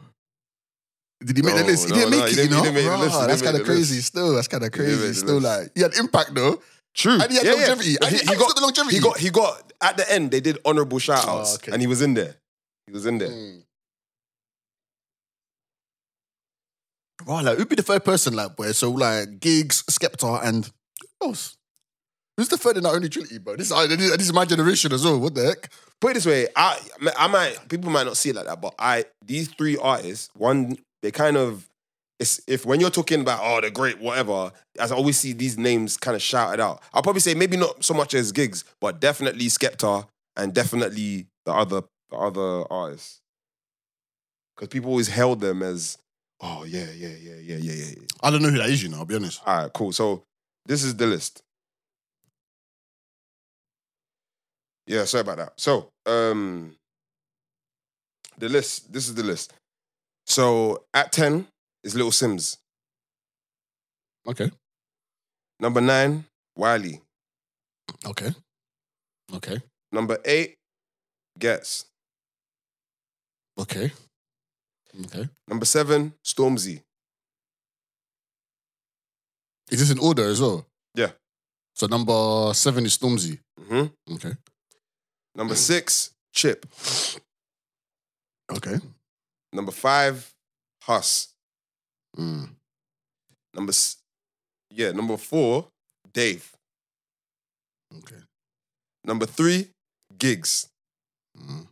Did 1.25 1.37
he 1.37 1.42
make 1.42 1.56
the 1.56 1.64
list? 1.64 1.87
He 1.87 1.90
no, 1.90 1.96
didn't 1.98 2.10
no, 2.12 2.16
make 2.25 2.34
he 2.34 2.40
it, 2.40 2.44
you 2.44 2.50
know? 2.50 2.62
didn't 2.62 2.75
make 2.76 2.84
the 2.84 2.98
list, 2.98 3.20
he 3.20 3.26
that's 3.26 3.42
kind 3.42 3.56
of 3.56 3.64
crazy. 3.64 4.00
Still, 4.00 4.34
that's 4.34 4.46
kind 4.48 4.62
of 4.64 4.70
crazy. 4.72 5.12
Still, 5.14 5.40
like 5.40 5.70
he 5.75 5.82
had 5.82 5.94
impact 5.94 6.34
though. 6.34 6.62
True. 6.94 7.18
And 7.20 7.30
he 7.30 7.37
had 7.38 7.46
longevity. 7.46 7.96
And 8.00 8.10
he- 8.10 8.20
and 8.20 8.28
he's 8.28 8.38
got 8.38 8.54
the 8.54 8.60
longevity. 8.62 8.96
He 8.96 9.02
got 9.02 9.18
he 9.18 9.30
got 9.30 9.72
at 9.80 9.96
the 9.96 10.10
end 10.12 10.30
they 10.30 10.40
did 10.40 10.58
honorable 10.64 10.98
shout 10.98 11.26
outs 11.26 11.52
Oh, 11.52 11.54
okay. 11.56 11.72
and 11.72 11.80
he 11.80 11.87
was 11.88 12.02
in 12.02 12.14
there. 12.14 12.37
He 12.87 12.92
was 12.92 13.06
in 13.06 13.18
there. 13.18 13.28
Mm. 13.28 13.62
Right, 17.26 17.44
like 17.44 17.58
who'd 17.58 17.68
be 17.68 17.76
the 17.76 17.82
third 17.82 18.04
person, 18.04 18.34
like 18.34 18.56
boy? 18.56 18.72
So 18.72 18.90
like 18.90 19.40
Giggs, 19.40 19.82
Skepta, 19.90 20.40
and 20.44 20.70
who 21.20 21.28
else? 21.28 21.56
Who's 22.37 22.48
the 22.48 22.56
third 22.56 22.76
in 22.76 22.84
that 22.84 22.90
only 22.94 23.08
trinity, 23.08 23.38
bro? 23.38 23.56
This, 23.56 23.70
is- 23.72 23.88
this 23.88 24.20
is 24.20 24.32
my 24.32 24.44
generation 24.44 24.92
as 24.92 25.04
well. 25.04 25.18
What 25.18 25.34
the 25.34 25.44
heck? 25.46 25.70
Put 26.00 26.12
it 26.12 26.14
this 26.14 26.26
way, 26.26 26.47
I 26.55 26.78
I 27.17 27.26
might 27.26 27.69
people 27.69 27.90
might 27.90 28.07
not 28.07 28.17
see 28.17 28.31
it 28.31 28.37
like 28.37 28.47
that, 28.47 28.61
but 28.61 28.75
I 28.78 29.05
these 29.25 29.49
three 29.49 29.76
artists, 29.76 30.31
one 30.35 30.78
they 31.02 31.11
kind 31.11 31.37
of 31.37 31.69
it's 32.21 32.40
if 32.47 32.67
when 32.67 32.81
you're 32.81 32.90
talking 32.90 33.21
about 33.21 33.40
oh 33.43 33.61
the 33.61 33.71
great 33.71 33.99
whatever, 33.99 34.52
as 34.78 34.93
I 34.93 34.97
always 34.97 35.19
see 35.19 35.33
these 35.33 35.59
names 35.59 35.97
kind 35.97 36.14
of 36.14 36.23
shouted 36.23 36.61
out. 36.61 36.83
I'll 36.93 37.02
probably 37.02 37.21
say 37.21 37.35
maybe 37.35 37.57
not 37.57 37.85
so 37.85 37.95
much 37.95 38.14
as 38.14 38.33
Giggs, 38.33 38.64
but 38.81 39.00
definitely 39.00 39.47
Skepta 39.47 40.07
and 40.37 40.55
definitely 40.55 41.26
the 41.45 41.52
other 41.52 41.83
the 42.11 42.17
other 42.17 42.73
artists. 42.73 43.21
Because 44.57 44.69
people 44.69 44.90
always 44.90 45.09
held 45.09 45.40
them 45.40 45.62
as 45.62 45.99
oh 46.40 46.64
yeah 46.64 46.87
yeah 46.95 47.09
yeah 47.09 47.35
yeah 47.40 47.57
yeah 47.57 47.73
yeah. 47.73 47.85
yeah. 47.97 48.02
I 48.23 48.31
don't 48.31 48.43
know 48.43 48.50
who 48.50 48.59
that 48.59 48.71
is. 48.71 48.83
You 48.83 48.88
know, 48.88 48.99
I'll 48.99 49.05
be 49.05 49.17
honest. 49.17 49.40
All 49.47 49.62
right, 49.62 49.73
cool. 49.73 49.93
So 49.93 50.23
this 50.67 50.83
is 50.83 50.97
the 50.97 51.07
list. 51.07 51.43
Yeah, 54.88 55.04
sorry 55.04 55.21
about 55.21 55.37
that. 55.37 55.52
So, 55.61 55.90
um, 56.07 56.75
the 58.38 58.49
list. 58.49 58.90
This 58.92 59.07
is 59.09 59.14
the 59.14 59.23
list. 59.23 59.52
So 60.26 60.85
at 60.95 61.12
ten 61.12 61.47
is 61.85 61.95
Little 61.95 62.11
Simz. 62.11 62.57
Okay, 64.26 64.50
Number 65.61 65.80
nine, 65.80 66.25
Wiley. 66.57 67.00
okay, 68.07 68.30
okay, 69.35 69.59
Number 69.92 70.18
eight, 70.25 70.57
Ghetts. 71.38 71.85
okay, 73.59 73.92
okay. 75.04 75.28
Number 75.47 75.64
seven, 75.66 76.12
Stormzy. 76.25 76.83
Is 79.71 79.80
this 79.80 79.90
in 79.90 79.99
order 79.99 80.25
as 80.28 80.40
well? 80.40 80.66
Yeah. 80.95 81.11
So 81.75 81.87
number 81.87 82.52
seven 82.54 82.85
is 82.87 82.97
Stormzy. 82.99 83.38
hmm 83.68 83.87
Okay, 84.14 84.33
Number 85.38 85.54
six, 85.54 86.11
Chip. 86.35 86.66
okay. 88.52 88.76
Number 89.52 89.71
five, 89.73 90.30
Hus. 90.83 91.28
Mm. 92.18 92.50
Number 93.54 93.71
s- 93.71 93.97
yeah, 94.71 94.90
number 94.92 95.16
four, 95.16 95.68
Dave. 96.12 96.52
Okay. 97.99 98.21
Number 99.04 99.26
three, 99.26 99.68
Giggs. 100.18 100.68
Mm. 101.38 101.68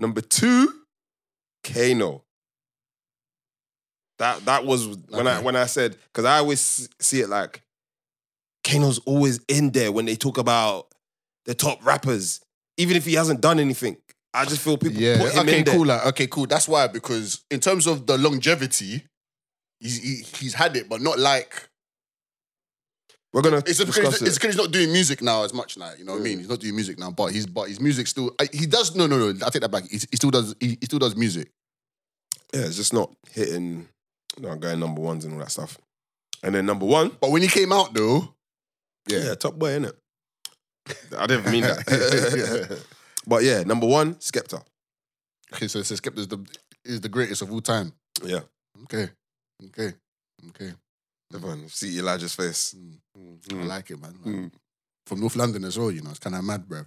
Number 0.00 0.20
two, 0.20 0.82
Kano. 1.62 2.24
That 4.18 4.44
that 4.46 4.66
was 4.66 4.88
when 5.08 5.26
I 5.28 5.40
when 5.40 5.54
I 5.56 5.66
said 5.66 5.96
because 6.12 6.24
I 6.24 6.38
always 6.38 6.88
see 7.00 7.20
it 7.20 7.28
like 7.28 7.62
Kano's 8.64 8.98
always 9.06 9.40
in 9.48 9.70
there 9.70 9.92
when 9.92 10.04
they 10.06 10.16
talk 10.16 10.36
about 10.38 10.88
the 11.46 11.54
top 11.54 11.82
rappers, 11.86 12.40
even 12.80 12.96
if 12.96 13.04
he 13.04 13.14
hasn't 13.14 13.40
done 13.40 13.58
anything. 13.60 13.96
I 14.32 14.44
just 14.44 14.60
feel 14.62 14.76
people 14.78 15.00
Yeah. 15.00 15.18
put 15.18 15.32
him 15.32 15.40
Okay. 15.40 15.58
in 15.58 15.64
there. 15.64 15.74
Cool. 15.74 15.86
Like, 15.86 16.06
okay. 16.06 16.26
Cool. 16.26 16.46
That's 16.46 16.68
why 16.68 16.86
because 16.86 17.44
in 17.50 17.60
terms 17.60 17.86
of 17.86 18.06
the 18.06 18.16
longevity, 18.16 19.04
he's 19.80 19.98
he, 20.02 20.24
he's 20.38 20.54
had 20.54 20.76
it, 20.76 20.88
but 20.88 21.00
not 21.00 21.18
like 21.18 21.68
We're 23.32 23.42
gonna 23.42 23.58
it's 23.58 23.82
because 23.84 24.22
it's 24.22 24.36
because 24.38 24.54
he's 24.54 24.62
not 24.64 24.72
doing 24.72 24.92
music 24.92 25.22
now 25.22 25.44
as 25.44 25.52
much 25.54 25.76
now. 25.76 25.92
You 25.98 26.04
know 26.04 26.12
what 26.12 26.20
I 26.20 26.24
mean? 26.24 26.38
He's 26.38 26.48
not 26.48 26.60
doing 26.60 26.74
music 26.74 26.98
now, 26.98 27.10
but 27.10 27.32
he's 27.32 27.46
but 27.46 27.68
his 27.68 27.80
music 27.80 28.06
still 28.08 28.34
he 28.52 28.66
does. 28.66 28.94
No, 28.96 29.06
no, 29.06 29.18
no. 29.18 29.46
I 29.46 29.50
take 29.50 29.62
that 29.62 29.70
back. 29.70 29.84
He, 29.88 29.98
he 30.10 30.16
still 30.16 30.30
does. 30.30 30.54
He, 30.60 30.76
he 30.80 30.86
still 30.86 30.98
does 30.98 31.14
music. 31.16 31.50
Yeah, 32.52 32.62
it's 32.62 32.76
just 32.76 32.92
not 32.92 33.14
hitting, 33.30 33.88
not 34.38 34.58
going 34.58 34.80
number 34.80 35.00
ones 35.00 35.24
and 35.24 35.34
all 35.34 35.40
that 35.40 35.52
stuff. 35.52 35.78
And 36.42 36.54
then 36.54 36.66
number 36.66 36.86
one, 36.86 37.16
But 37.20 37.30
when 37.30 37.42
he 37.42 37.48
came 37.48 37.72
out 37.72 37.94
though, 37.94 38.34
yeah, 39.08 39.34
top 39.36 39.54
boy, 39.56 39.70
innit? 39.78 39.92
I 41.18 41.26
didn't 41.26 41.50
mean 41.50 41.62
that. 41.64 42.82
but 43.26 43.42
yeah, 43.42 43.62
number 43.62 43.86
one, 43.86 44.14
Skepta. 44.16 44.62
Okay, 45.54 45.68
so 45.68 45.82
so 45.82 45.94
Skepta 45.94 46.18
is 46.18 46.28
the 46.28 46.38
is 46.84 47.00
the 47.00 47.08
greatest 47.08 47.42
of 47.42 47.50
all 47.52 47.60
time. 47.60 47.92
Yeah. 48.24 48.40
Okay, 48.84 49.08
okay, 49.66 49.94
okay. 50.50 50.72
Everyone, 51.34 51.68
see 51.68 51.98
Elijah's 51.98 52.34
face. 52.34 52.74
Mm. 52.76 52.96
I 53.16 53.54
Mm, 53.54 53.66
like 53.68 53.90
it, 53.90 54.00
man. 54.00 54.14
mm, 54.24 54.50
From 55.06 55.20
North 55.20 55.36
London 55.36 55.64
as 55.64 55.78
well, 55.78 55.90
you 55.90 56.02
know. 56.02 56.10
It's 56.10 56.18
kind 56.18 56.34
of 56.36 56.42
mad, 56.44 56.68
bro. 56.68 56.82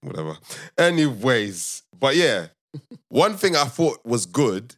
whatever. 0.00 0.36
Anyways, 0.76 1.82
but 1.98 2.16
yeah, 2.16 2.46
one 3.08 3.36
thing 3.36 3.56
I 3.56 3.64
thought 3.64 3.98
was 4.04 4.26
good 4.26 4.74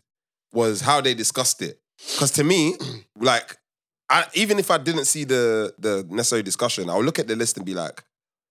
was 0.53 0.81
how 0.81 1.01
they 1.01 1.15
discussed 1.15 1.63
it. 1.63 1.79
Because 2.15 2.31
to 2.33 2.45
me, 2.45 2.75
like, 3.17 3.57
I, 4.09 4.25
even 4.35 4.59
if 4.59 4.71
I 4.71 4.79
didn't 4.79 5.05
see 5.05 5.25
the 5.25 5.75
the 5.79 6.07
necessary 6.11 6.43
discussion, 6.43 6.89
I'll 6.91 7.03
look 7.05 7.19
at 7.19 7.29
the 7.29 7.37
list 7.37 7.57
and 7.57 7.67
be 7.67 7.75
like, 7.75 8.03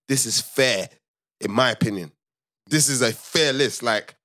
this 0.09 0.25
is 0.25 0.41
fair, 0.41 0.89
in 1.39 1.51
my 1.51 1.71
opinion. 1.71 2.11
This 2.67 2.89
is 2.89 3.01
a 3.01 3.13
fair 3.13 3.53
list. 3.53 3.81
Like, 3.81 4.15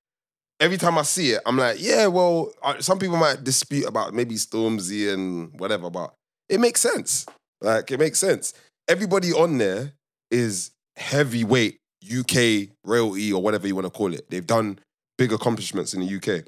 every 0.59 0.79
time 0.79 0.99
I 0.99 1.03
see 1.03 1.31
it, 1.31 1.43
I'm 1.47 1.57
like, 1.57 1.77
yeah, 1.81 2.07
well, 2.09 2.53
some 2.81 2.99
people 2.99 3.19
might 3.19 3.45
dispute 3.45 3.87
about 3.87 4.13
maybe 4.13 4.35
Stormzy 4.35 5.13
and 5.13 5.53
whatever, 5.61 5.91
but 5.91 6.13
it 6.49 6.59
makes 6.59 6.81
sense. 6.81 7.27
Like, 7.61 7.91
it 7.93 8.01
makes 8.01 8.19
sense. 8.19 8.55
Everybody 8.89 9.33
on 9.33 9.59
there 9.59 9.93
is 10.31 10.73
heavyweight 10.97 11.79
UK 12.05 12.69
royalty 12.85 13.33
or 13.33 13.41
whatever 13.41 13.67
you 13.67 13.75
want 13.75 13.87
to 13.87 13.91
call 13.91 14.13
it. 14.13 14.29
They've 14.31 14.47
done 14.47 14.79
big 15.17 15.33
accomplishments 15.33 15.95
in 15.95 16.01
the 16.01 16.17
UK. 16.17 16.45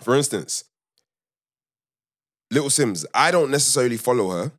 For 0.00 0.14
instance, 0.14 0.64
Little 2.50 2.68
Simz, 2.68 3.04
I 3.14 3.30
don't 3.30 3.50
necessarily 3.50 3.96
follow 3.96 4.30
her, 4.30 4.52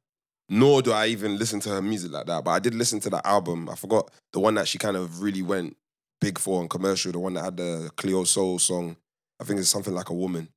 nor 0.51 0.81
do 0.81 0.91
I 0.91 1.07
even 1.07 1.37
listen 1.37 1.61
to 1.61 1.69
her 1.69 1.81
music 1.81 2.11
like 2.11 2.25
that. 2.25 2.43
But 2.43 2.51
I 2.51 2.59
did 2.59 2.75
listen 2.75 2.99
to 2.99 3.09
that 3.11 3.25
album. 3.25 3.69
I 3.69 3.75
forgot 3.75 4.11
the 4.33 4.41
one 4.41 4.53
that 4.55 4.67
she 4.67 4.77
kind 4.77 4.97
of 4.97 5.21
really 5.21 5.41
went 5.41 5.77
big 6.19 6.37
for 6.37 6.59
and 6.59 6.69
commercial, 6.69 7.13
the 7.13 7.19
one 7.19 7.35
that 7.35 7.45
had 7.45 7.57
the 7.57 7.89
Cleo 7.95 8.25
Sol 8.25 8.59
song. 8.59 8.97
I 9.39 9.45
think 9.45 9.61
it's 9.61 9.69
something 9.69 9.93
like 9.93 10.09
a 10.09 10.13
woman. 10.13 10.49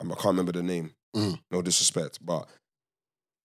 Um, 0.00 0.10
I 0.10 0.14
can't 0.14 0.28
remember 0.28 0.52
the 0.52 0.62
name. 0.62 0.92
Mm. 1.14 1.38
No 1.50 1.60
disrespect, 1.60 2.18
but 2.24 2.48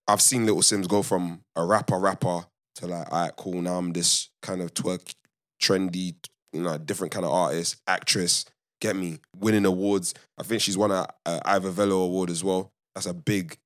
I've 0.08 0.22
seen 0.22 0.46
Little 0.46 0.62
Simz 0.62 0.88
go 0.88 1.04
from 1.04 1.42
a 1.58 1.66
rapper 1.66 2.00
rapper 2.00 2.46
to 2.76 2.88
like, 2.88 3.12
all 3.12 3.24
right, 3.24 3.36
cool. 3.36 3.62
Now 3.62 3.76
I'm 3.76 3.92
this 3.92 4.30
kind 4.42 4.62
of 4.62 4.74
twerk, 4.74 5.14
trendy, 5.62 6.16
you 6.54 6.62
know, 6.62 6.78
different 6.78 7.12
kind 7.12 7.26
of 7.26 7.34
artist, 7.34 7.82
actress. 7.86 8.46
Get 8.80 8.96
me 8.96 9.20
winning 9.36 9.66
awards. 9.66 10.14
I 10.38 10.44
think 10.44 10.62
she's 10.62 10.78
won 10.78 10.92
a, 10.92 11.06
a 11.26 11.42
Ivor 11.44 11.68
Novello 11.68 12.04
award 12.04 12.30
as 12.30 12.46
well. 12.46 12.72
That's 12.96 13.08
a 13.08 13.14
big. 13.14 13.58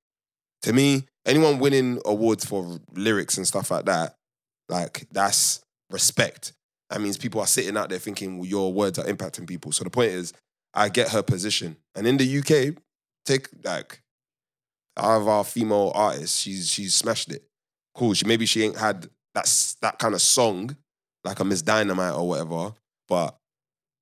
To 0.63 0.73
me, 0.73 1.05
anyone 1.25 1.59
winning 1.59 1.99
awards 2.05 2.45
for 2.45 2.79
lyrics 2.93 3.37
and 3.37 3.47
stuff 3.47 3.71
like 3.71 3.85
that, 3.85 4.15
like 4.69 5.07
that's 5.11 5.63
respect. 5.89 6.53
That 6.89 7.01
means 7.01 7.17
people 7.17 7.41
are 7.41 7.47
sitting 7.47 7.77
out 7.77 7.89
there 7.89 7.99
thinking 7.99 8.37
well, 8.37 8.47
your 8.47 8.73
words 8.73 8.99
are 8.99 9.05
impacting 9.05 9.47
people. 9.47 9.71
So 9.71 9.83
the 9.83 9.89
point 9.89 10.11
is, 10.11 10.33
I 10.73 10.89
get 10.89 11.09
her 11.09 11.23
position. 11.23 11.77
And 11.95 12.07
in 12.07 12.17
the 12.17 12.39
UK, 12.39 12.75
take 13.25 13.47
like 13.63 14.01
out 14.97 15.21
of 15.21 15.27
our 15.27 15.43
female 15.43 15.91
artists, 15.95 16.39
she's 16.39 16.69
she's 16.69 16.93
smashed 16.93 17.31
it. 17.31 17.43
Cool. 17.95 18.13
She 18.13 18.25
maybe 18.25 18.45
she 18.45 18.63
ain't 18.63 18.77
had 18.77 19.09
that 19.33 19.75
that 19.81 19.99
kind 19.99 20.13
of 20.13 20.21
song 20.21 20.75
like 21.23 21.39
a 21.39 21.45
Miss 21.45 21.61
Dynamite 21.61 22.15
or 22.15 22.27
whatever, 22.27 22.73
but 23.07 23.37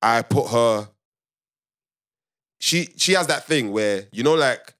I 0.02 0.22
put 0.22 0.48
her. 0.48 0.90
She 2.60 2.90
she 2.98 3.14
has 3.14 3.28
that 3.28 3.46
thing 3.46 3.72
where 3.72 4.06
you 4.12 4.24
know 4.24 4.36
like 4.36 4.74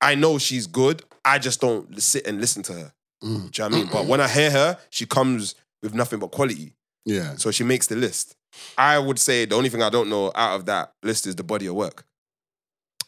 I 0.00 0.14
know 0.14 0.38
she's 0.38 0.66
good. 0.66 1.02
I 1.24 1.38
just 1.38 1.60
don't 1.60 2.00
sit 2.00 2.26
and 2.26 2.40
listen 2.40 2.62
to 2.64 2.72
her. 2.74 2.92
Mm. 3.22 3.22
Do 3.22 3.32
you 3.34 3.38
know 3.38 3.48
what 3.50 3.62
I 3.62 3.68
mean? 3.70 3.88
But 3.92 4.06
when 4.06 4.20
I 4.20 4.28
hear 4.28 4.50
her, 4.50 4.78
she 4.90 5.06
comes 5.06 5.54
with 5.82 5.94
nothing 5.94 6.18
but 6.18 6.30
quality. 6.30 6.74
Yeah. 7.04 7.36
So 7.36 7.50
she 7.50 7.64
makes 7.64 7.86
the 7.86 7.96
list. 7.96 8.36
I 8.78 8.98
would 8.98 9.18
say 9.18 9.44
the 9.46 9.56
only 9.56 9.68
thing 9.68 9.82
I 9.82 9.90
don't 9.90 10.08
know 10.08 10.30
out 10.34 10.56
of 10.56 10.66
that 10.66 10.92
list 11.02 11.26
is 11.26 11.36
the 11.36 11.44
body 11.44 11.66
of 11.66 11.74
work. 11.74 12.04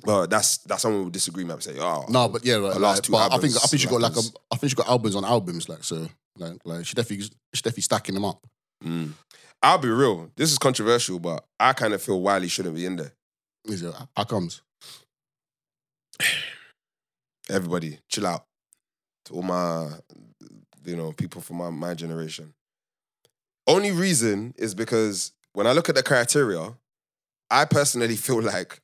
But 0.04 0.28
that's 0.28 0.58
that's 0.58 0.82
someone 0.82 1.00
who 1.00 1.04
would 1.04 1.12
disagree. 1.12 1.44
Might 1.44 1.62
say, 1.62 1.78
oh, 1.78 2.04
No, 2.08 2.28
but 2.28 2.44
yeah, 2.44 2.54
right, 2.54 2.74
Her 2.74 2.80
like, 2.80 2.80
last 2.80 3.04
two 3.04 3.12
but 3.12 3.32
I 3.32 3.38
think 3.38 3.56
I 3.56 3.66
think 3.66 3.80
she 3.80 3.88
got 3.88 4.00
like 4.00 4.16
a. 4.16 4.20
I 4.50 4.56
think 4.56 4.70
she 4.70 4.76
got 4.76 4.88
albums 4.88 5.16
on 5.16 5.24
albums, 5.24 5.68
like 5.68 5.84
so, 5.84 6.06
like 6.36 6.58
like 6.64 6.84
she 6.84 6.94
definitely 6.94 7.24
she 7.24 7.62
definitely 7.62 7.82
stacking 7.82 8.14
them 8.14 8.24
up. 8.24 8.46
Mm. 8.84 9.12
I'll 9.62 9.78
be 9.78 9.88
real. 9.88 10.30
This 10.36 10.52
is 10.52 10.58
controversial, 10.58 11.18
but 11.18 11.46
I 11.58 11.72
kind 11.72 11.94
of 11.94 12.02
feel 12.02 12.20
Wiley 12.20 12.48
shouldn't 12.48 12.74
be 12.74 12.84
in 12.84 12.96
there. 12.96 13.12
Is 13.64 13.82
it? 13.82 13.94
How 14.14 14.24
comes? 14.24 14.60
Everybody, 17.50 17.98
chill 18.08 18.26
out. 18.26 18.44
To 19.26 19.34
all 19.34 19.42
my, 19.42 19.90
you 20.84 20.96
know, 20.96 21.12
people 21.12 21.40
from 21.40 21.56
my, 21.56 21.70
my 21.70 21.94
generation. 21.94 22.54
Only 23.66 23.90
reason 23.90 24.54
is 24.56 24.74
because 24.74 25.32
when 25.52 25.66
I 25.66 25.72
look 25.72 25.88
at 25.88 25.94
the 25.96 26.02
criteria, 26.02 26.74
I 27.50 27.64
personally 27.64 28.16
feel 28.26 28.42
like 28.42 28.80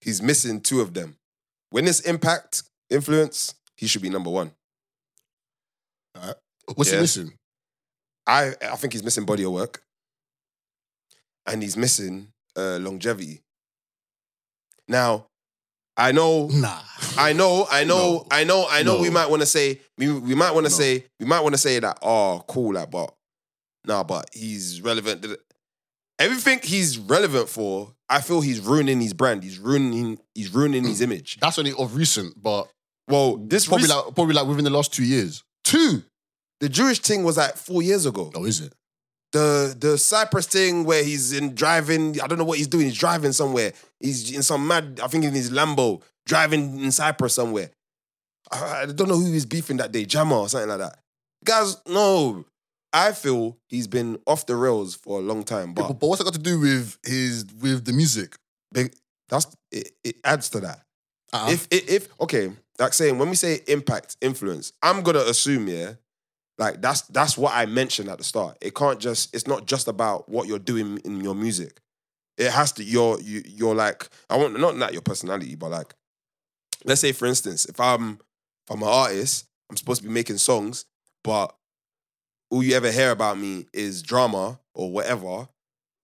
he's 0.00 0.20
missing 0.22 0.60
two 0.60 0.80
of 0.80 0.94
them. 0.94 1.16
When 1.70 1.86
it's 1.86 2.00
impact, 2.00 2.62
influence, 2.90 3.54
he 3.76 3.86
should 3.86 4.02
be 4.02 4.10
number 4.10 4.30
one. 4.30 4.52
What's 6.74 6.90
Yeah. 6.90 6.96
he 6.96 7.02
missing? 7.02 7.32
I 8.26 8.54
I 8.60 8.76
think 8.76 8.92
he's 8.92 9.02
missing 9.02 9.24
body 9.24 9.44
of 9.44 9.52
work, 9.52 9.82
and 11.46 11.62
he's 11.62 11.76
missing 11.76 12.32
uh, 12.56 12.78
longevity. 12.78 13.42
Now, 14.86 15.26
I 15.98 16.12
know, 16.12 16.46
Nah. 16.46 16.80
I 17.16 17.32
know, 17.32 17.66
I 17.70 17.84
know, 17.84 17.98
No. 18.18 18.26
I 18.30 18.44
know, 18.44 18.66
I 18.70 18.82
know. 18.82 19.00
We 19.00 19.10
might 19.10 19.28
want 19.28 19.42
to 19.42 19.46
say, 19.46 19.80
we, 19.98 20.12
we 20.12 20.34
might 20.34 20.52
want 20.52 20.66
to 20.66 20.70
No. 20.70 20.76
say, 20.76 21.04
we 21.18 21.26
might 21.26 21.40
want 21.40 21.54
to 21.54 21.58
say 21.58 21.78
that. 21.80 21.98
Oh, 22.02 22.42
cool, 22.48 22.74
like, 22.74 22.90
but 22.90 23.12
nah, 23.84 24.04
but 24.04 24.30
he's 24.32 24.80
relevant. 24.80 25.26
Everything 26.18 26.60
he's 26.62 26.98
relevant 26.98 27.48
for, 27.48 27.94
I 28.08 28.20
feel 28.20 28.40
he's 28.40 28.60
ruining 28.60 29.00
his 29.00 29.12
brand. 29.12 29.42
He's 29.44 29.58
ruining, 29.58 30.18
he's 30.34 30.52
ruining 30.54 30.84
his 30.84 31.00
mm. 31.00 31.04
image. 31.04 31.38
That's 31.40 31.58
only 31.58 31.72
of 31.78 31.94
recent, 31.96 32.40
but 32.40 32.68
Well, 33.08 33.36
this 33.36 33.66
probably 33.66 33.88
rec- 33.88 33.96
like 34.06 34.14
probably 34.14 34.34
like 34.34 34.46
within 34.46 34.64
the 34.64 34.70
last 34.70 34.92
two 34.94 35.04
years. 35.04 35.42
two. 35.64 36.02
The 36.60 36.68
Jewish 36.68 36.98
thing 36.98 37.22
was 37.22 37.36
like 37.36 37.56
four 37.56 37.82
years 37.82 38.04
ago. 38.04 38.32
Oh, 38.34 38.44
is 38.44 38.60
it? 38.60 38.72
The 39.32 39.76
the 39.78 39.98
Cyprus 39.98 40.46
thing 40.46 40.84
where 40.84 41.02
he's 41.04 41.32
in 41.32 41.54
driving. 41.54 42.20
I 42.20 42.26
don't 42.26 42.38
know 42.38 42.44
what 42.44 42.58
he's 42.58 42.68
doing. 42.68 42.86
He's 42.86 42.98
driving 42.98 43.32
somewhere. 43.32 43.72
He's 44.00 44.34
in 44.34 44.42
some 44.42 44.66
mad. 44.66 45.00
I 45.02 45.08
think 45.08 45.24
in 45.24 45.34
his 45.34 45.50
Lambo 45.50 46.02
driving 46.26 46.80
in 46.80 46.90
Cyprus 46.92 47.34
somewhere. 47.34 47.70
I, 48.50 48.82
I 48.82 48.86
don't 48.86 49.08
know 49.08 49.16
who 49.18 49.32
he's 49.32 49.46
beefing 49.46 49.76
that 49.78 49.92
day, 49.92 50.04
Jammer 50.04 50.36
or 50.36 50.48
something 50.48 50.68
like 50.68 50.78
that. 50.78 50.98
Guys, 51.44 51.76
no. 51.86 52.44
I 52.90 53.12
feel 53.12 53.58
he's 53.68 53.86
been 53.86 54.18
off 54.26 54.46
the 54.46 54.56
rails 54.56 54.94
for 54.94 55.18
a 55.18 55.22
long 55.22 55.44
time, 55.44 55.74
But, 55.74 55.88
but 55.88 56.00
but 56.00 56.06
what's 56.08 56.18
that 56.20 56.24
got 56.24 56.32
to 56.32 56.38
do 56.40 56.58
with 56.58 56.96
his 57.04 57.44
with 57.60 57.84
the 57.84 57.92
music? 57.92 58.34
big, 58.72 58.94
that's 59.28 59.46
it, 59.70 59.92
it 60.02 60.16
adds 60.24 60.48
to 60.50 60.60
that. 60.60 60.80
Uh-uh. 61.34 61.50
If, 61.50 61.68
if 61.70 61.88
if 61.90 62.20
okay, 62.20 62.50
like 62.78 62.94
saying 62.94 63.18
when 63.18 63.28
we 63.28 63.36
say 63.36 63.60
impact, 63.68 64.16
influence, 64.22 64.72
I'm 64.82 65.02
gonna 65.02 65.18
assume 65.20 65.68
yeah, 65.68 65.92
like 66.58 66.80
that's 66.82 67.02
that's 67.02 67.38
what 67.38 67.54
I 67.54 67.66
mentioned 67.66 68.08
at 68.08 68.18
the 68.18 68.24
start. 68.24 68.58
It 68.60 68.74
can't 68.74 68.98
just 69.00 69.34
it's 69.34 69.46
not 69.46 69.66
just 69.66 69.88
about 69.88 70.28
what 70.28 70.46
you're 70.48 70.58
doing 70.58 70.98
in 71.04 71.20
your 71.22 71.34
music. 71.34 71.80
It 72.36 72.50
has 72.50 72.72
to 72.72 72.84
you're 72.84 73.20
you 73.20 73.42
you're 73.46 73.74
like 73.74 74.08
I 74.28 74.36
want 74.36 74.58
not 74.58 74.76
not 74.76 74.92
your 74.92 75.02
personality, 75.02 75.54
but 75.54 75.70
like 75.70 75.94
let's 76.84 77.00
say 77.00 77.12
for 77.12 77.26
instance, 77.26 77.64
if 77.66 77.78
I'm 77.80 78.12
if 78.66 78.70
I'm 78.74 78.82
an 78.82 78.88
artist, 78.88 79.46
I'm 79.70 79.76
supposed 79.76 80.02
to 80.02 80.08
be 80.08 80.12
making 80.12 80.38
songs, 80.38 80.84
but 81.24 81.54
all 82.50 82.62
you 82.62 82.74
ever 82.74 82.90
hear 82.90 83.10
about 83.10 83.38
me 83.38 83.66
is 83.72 84.02
drama 84.02 84.58
or 84.74 84.90
whatever. 84.90 85.48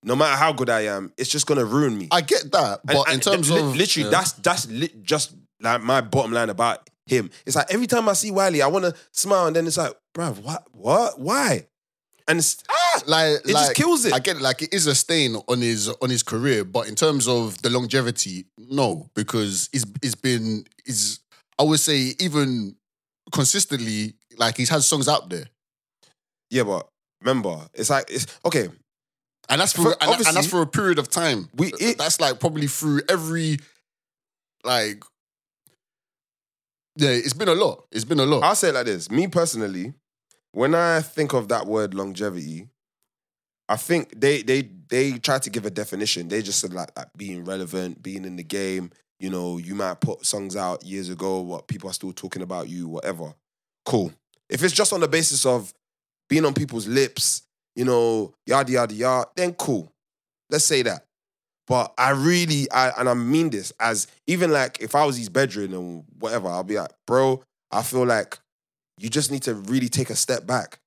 No 0.07 0.15
matter 0.15 0.37
how 0.37 0.53
good 0.53 0.69
I 0.69 0.83
am, 0.83 1.13
it's 1.17 1.31
just 1.31 1.47
gonna 1.47 1.65
ruin 1.65 1.97
me. 1.97 2.09
I 2.11 2.21
get 2.21 2.53
that, 2.53 2.81
And- 2.87 2.97
but 2.99 3.09
in 3.09 3.15
and 3.15 3.23
terms 3.23 3.51
li- 3.51 3.59
of 3.61 3.75
literally, 3.75 4.05
yeah. 4.11 4.11
that's 4.19 4.33
that's 4.33 4.67
li- 4.67 4.95
just 5.03 5.33
like 5.61 5.83
my 5.83 6.01
bottom 6.03 6.33
line 6.33 6.51
about 6.51 6.91
him. 7.07 7.31
It's 7.47 7.57
like 7.57 7.73
every 7.73 7.87
time 7.87 8.09
I 8.09 8.13
see 8.13 8.31
Wiley, 8.31 8.61
I 8.61 8.67
want 8.67 8.85
to 8.85 8.95
smile, 9.13 9.47
and 9.47 9.57
then 9.57 9.67
it's 9.67 9.79
like, 9.79 9.95
bruv, 10.15 10.43
what, 10.43 10.65
what, 10.73 11.19
why? 11.21 11.67
And 12.27 12.39
it's 12.39 12.57
ah, 12.71 13.03
like 13.07 13.33
it 13.45 13.49
just 13.49 13.75
kills 13.75 14.07
it. 14.07 14.15
I 14.15 14.19
get 14.19 14.37
it, 14.37 14.43
like 14.43 14.63
it 14.63 14.73
is 14.73 14.87
a 14.87 14.95
stain 14.95 15.37
on 15.47 15.61
his 15.61 15.91
on 15.91 16.09
his 16.09 16.23
career, 16.23 16.65
but 16.65 16.89
in 16.89 16.95
terms 16.95 17.29
of 17.29 17.61
the 17.61 17.69
longevity, 17.69 18.47
no, 18.57 19.11
because 19.15 19.69
it's 19.75 19.85
it's 20.03 20.15
been 20.15 20.65
is 20.87 21.21
I 21.59 21.65
would 21.65 21.81
say 21.81 22.15
even 22.19 22.77
consistently 23.31 24.15
like 24.39 24.57
he's 24.57 24.71
had 24.71 24.83
songs 24.83 25.07
out 25.07 25.29
there, 25.29 25.45
yeah, 26.49 26.63
but 26.63 26.89
remember, 27.21 27.59
it's 27.75 27.91
like 27.91 28.07
it's 28.09 28.27
okay. 28.47 28.71
and 29.51 29.61
that's 29.61 29.75
for, 29.75 29.83
For- 29.83 29.97
and, 30.03 30.27
and 30.27 30.37
that's 30.37 30.47
for 30.47 30.63
a 30.63 30.67
period 30.67 30.99
of 30.99 31.11
time. 31.11 31.51
We- 31.55 31.75
it- 31.79 31.99
that's 31.99 32.21
like 32.23 32.41
probably 32.41 32.69
through 32.69 33.03
every 33.07 33.59
like 34.65 35.05
yeah, 36.97 37.11
it's 37.11 37.35
been 37.35 37.49
a 37.49 37.55
lot. 37.55 37.85
It's 37.93 38.05
been 38.05 38.21
a 38.21 38.25
lot. 38.25 38.43
I'll 38.45 38.55
say 38.55 38.69
it 38.69 38.75
like 38.75 38.87
this: 38.87 39.11
me 39.11 39.27
personally, 39.27 39.93
when 40.55 40.75
I 40.75 41.01
think 41.01 41.33
of 41.33 41.49
that 41.49 41.67
word 41.67 41.95
longevity, 41.95 42.69
I 43.69 43.77
think 43.77 44.21
they 44.21 44.43
they 44.43 44.69
they 44.89 45.19
try 45.19 45.39
to 45.39 45.51
give 45.51 45.67
a 45.67 45.71
definition. 45.71 46.29
They 46.29 46.43
just 46.43 46.61
said 46.61 46.73
like, 46.73 46.97
like 46.97 47.09
being 47.17 47.45
relevant, 47.45 48.03
being 48.03 48.25
in 48.25 48.37
the 48.37 48.45
game. 48.45 48.91
You 49.19 49.31
know, 49.31 49.59
you 49.59 49.75
might 49.75 50.01
put 50.01 50.27
songs 50.27 50.57
out 50.57 50.85
years 50.85 51.09
ago, 51.09 51.41
what 51.41 51.67
people 51.69 51.89
are 51.89 51.95
still 51.95 52.13
talking 52.13 52.43
about 52.43 52.69
you, 52.69 52.89
whatever. 52.89 53.33
Cool. 53.85 54.13
If 54.49 54.63
it's 54.63 54.75
just 54.75 54.93
on 54.93 55.01
the 55.01 55.09
basis 55.09 55.47
of 55.47 55.73
being 56.29 56.45
on 56.45 56.53
people's 56.53 56.87
lips, 56.87 57.43
you 57.75 57.85
know, 57.85 58.35
yada 58.47 58.71
yada 58.71 58.95
yada, 58.95 59.31
then 59.35 59.55
cool. 59.55 59.91
Let's 60.51 60.65
say 60.65 60.83
that. 60.83 61.07
But 61.67 61.95
I 61.97 62.11
really, 62.11 62.71
I 62.71 62.91
and 62.99 63.09
I 63.09 63.15
mean 63.15 63.51
this 63.51 63.73
as 63.81 64.07
even 64.27 64.53
like 64.53 64.81
if 64.81 64.95
I 64.95 65.05
was 65.05 65.17
his 65.17 65.31
bedroom 65.31 65.73
and 65.73 66.05
whatever, 66.19 66.49
I'll 66.49 66.65
be 66.65 66.79
like, 66.79 66.93
bro, 67.07 67.43
I 67.71 67.83
feel 67.83 68.05
like 68.05 68.39
you 68.99 69.09
just 69.09 69.31
need 69.31 69.43
to 69.45 69.55
really 69.55 69.89
take 69.89 70.11
a 70.11 70.17
step 70.17 70.47
back. 70.47 70.79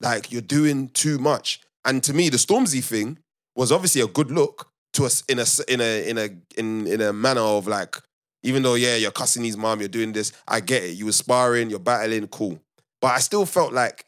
Like 0.00 0.30
you're 0.30 0.42
doing 0.42 0.88
too 0.88 1.18
much. 1.18 1.60
And 1.84 2.02
to 2.04 2.12
me, 2.12 2.28
the 2.28 2.36
Stormzy 2.36 2.82
thing 2.82 3.18
was 3.54 3.72
obviously 3.72 4.00
a 4.00 4.06
good 4.06 4.30
look 4.30 4.70
to 4.94 5.04
us 5.04 5.22
in 5.28 5.38
a 5.38 5.46
in 5.68 5.80
a 5.80 6.08
in 6.08 6.18
a 6.18 6.28
in 6.58 6.86
in 6.86 7.00
a 7.00 7.12
manner 7.12 7.40
of 7.40 7.66
like, 7.66 7.96
even 8.42 8.62
though 8.62 8.74
yeah, 8.74 8.96
you're 8.96 9.10
cussing 9.10 9.44
his 9.44 9.56
mom, 9.56 9.80
you're 9.80 9.88
doing 9.88 10.12
this. 10.12 10.32
I 10.46 10.60
get 10.60 10.82
it. 10.82 10.96
You 10.96 11.06
were 11.06 11.12
sparring, 11.12 11.70
you're 11.70 11.78
battling, 11.78 12.28
cool. 12.28 12.60
But 13.00 13.08
I 13.08 13.18
still 13.18 13.46
felt 13.46 13.72
like 13.72 14.04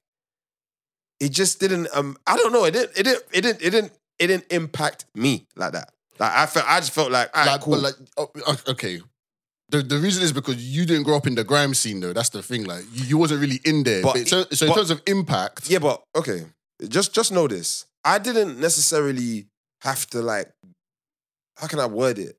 it 1.21 1.31
just 1.31 1.61
didn't. 1.61 1.89
Um, 1.95 2.17
I 2.27 2.37
don't 2.37 2.53
know. 2.53 2.65
It 2.65 2.73
didn't. 2.73 2.97
It 2.97 3.03
didn't. 3.05 3.25
It 3.33 3.41
didn't. 3.43 3.63
It 3.63 3.71
didn't. 3.71 3.93
It 4.19 4.27
didn't 4.27 4.53
impact 4.53 5.07
me 5.15 5.47
like 5.57 5.73
that. 5.73 5.93
Like 6.19 6.33
I 6.33 6.47
felt. 6.47 6.67
I 6.69 6.81
just 6.81 6.93
felt 6.93 7.11
like, 7.11 7.35
right, 7.37 7.47
like, 7.47 7.61
cool. 7.61 7.79
like, 7.79 7.95
oh, 8.17 8.31
okay. 8.69 9.01
The, 9.71 9.83
the 9.83 9.99
reason 9.99 10.23
is 10.23 10.33
because 10.33 10.57
you 10.57 10.87
didn't 10.87 11.03
grow 11.03 11.17
up 11.17 11.27
in 11.27 11.35
the 11.35 11.45
grime 11.45 11.75
scene, 11.75 12.01
though. 12.01 12.13
That's 12.15 12.31
the 12.31 12.43
thing. 12.43 12.65
Like, 12.65 12.85
you, 12.93 13.05
you 13.05 13.19
wasn't 13.19 13.41
really 13.43 13.61
in 13.65 13.83
there. 13.83 14.03
But- 14.03 14.15
But, 14.15 14.29
so, 14.29 14.45
so 14.51 14.65
in 14.67 14.71
but- 14.71 14.77
terms 14.77 14.91
of 14.91 15.03
impact, 15.07 15.69
Yeah, 15.69 15.79
but 15.81 16.03
okay. 16.17 16.47
Just 16.89 17.13
just 17.15 17.33
know 17.33 17.49
this. 17.49 17.87
I 18.05 18.19
didn't 18.19 18.61
necessarily 18.61 19.47
have 19.83 20.07
to 20.11 20.23
like 20.23 20.51
how 21.57 21.67
can 21.67 21.81
I 21.81 21.87
word 21.87 22.19
it? 22.19 22.37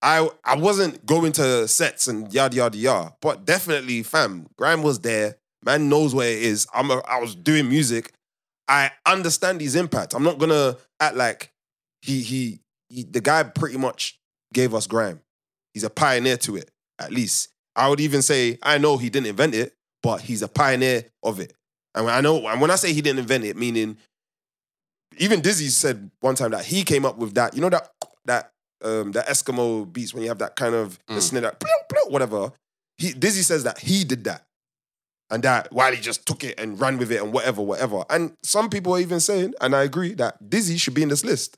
I 0.00 0.28
I 0.42 0.56
wasn't 0.56 1.04
going 1.04 1.32
to 1.32 1.68
sets 1.68 2.08
and 2.08 2.32
yada 2.32 2.56
yada 2.56 2.78
yada, 2.78 3.14
but 3.20 3.44
definitely 3.44 4.02
fam, 4.02 4.46
Grime 4.56 4.82
was 4.82 5.00
there. 5.00 5.36
Man 5.64 5.88
knows 5.90 6.14
where 6.14 6.30
it 6.30 6.42
is. 6.42 6.66
I'm 6.72 6.90
a, 6.90 6.98
I 7.06 7.18
was 7.20 7.34
doing 7.34 7.68
music. 7.68 8.12
I 8.68 8.90
understand 9.04 9.60
his 9.60 9.74
impact. 9.74 10.14
I'm 10.14 10.22
not 10.22 10.38
gonna 10.38 10.76
act 11.00 11.16
like 11.16 11.50
he 12.00 12.22
he, 12.22 12.60
he 12.88 13.02
the 13.02 13.20
guy 13.20 13.42
pretty 13.42 13.76
much 13.76 14.18
gave 14.54 14.74
us 14.74 14.86
Grime. 14.86 15.20
He's 15.74 15.84
a 15.84 15.90
pioneer 15.90 16.36
to 16.38 16.56
it, 16.56 16.70
at 16.98 17.12
least. 17.12 17.48
I 17.76 17.88
would 17.88 18.00
even 18.00 18.22
say 18.22 18.58
I 18.62 18.78
know 18.78 18.96
he 18.96 19.10
didn't 19.10 19.28
invent 19.28 19.54
it, 19.54 19.74
but 20.02 20.20
he's 20.20 20.42
a 20.42 20.48
pioneer 20.48 21.04
of 21.22 21.40
it. 21.40 21.52
And 21.94 22.08
I 22.08 22.20
know, 22.20 22.46
and 22.46 22.60
when 22.60 22.70
I 22.70 22.76
say 22.76 22.92
he 22.92 23.00
didn't 23.00 23.20
invent 23.20 23.44
it, 23.44 23.56
meaning 23.56 23.96
even 25.18 25.40
Dizzee 25.40 25.70
said 25.70 26.10
one 26.20 26.34
time 26.34 26.50
that 26.52 26.64
he 26.64 26.82
came 26.84 27.04
up 27.04 27.16
with 27.18 27.34
that. 27.34 27.54
You 27.54 27.60
know 27.60 27.70
that 27.70 27.90
that 28.26 28.52
um 28.82 29.12
that 29.12 29.26
Eskimo 29.26 29.90
beats 29.92 30.14
when 30.14 30.22
you 30.22 30.28
have 30.28 30.38
that 30.38 30.56
kind 30.56 30.74
of 30.74 30.98
Mm. 31.06 31.20
snare 31.20 31.42
that 31.42 31.62
whatever. 32.08 32.52
He 32.98 33.12
Dizzee 33.12 33.44
says 33.44 33.64
that 33.64 33.78
he 33.78 34.04
did 34.04 34.24
that, 34.24 34.44
and 35.30 35.42
that 35.44 35.72
while 35.72 35.92
he 35.92 36.00
just 36.00 36.26
took 36.26 36.44
it 36.44 36.58
and 36.58 36.80
ran 36.80 36.98
with 36.98 37.10
it 37.12 37.22
and 37.22 37.32
whatever, 37.32 37.62
whatever. 37.62 38.04
And 38.10 38.34
some 38.42 38.68
people 38.70 38.94
are 38.94 39.00
even 39.00 39.20
saying, 39.20 39.54
and 39.60 39.74
I 39.74 39.82
agree 39.84 40.14
that 40.14 40.42
Dizzee 40.50 40.78
should 40.80 40.94
be 40.94 41.02
in 41.02 41.08
this 41.08 41.24
list. 41.24 41.56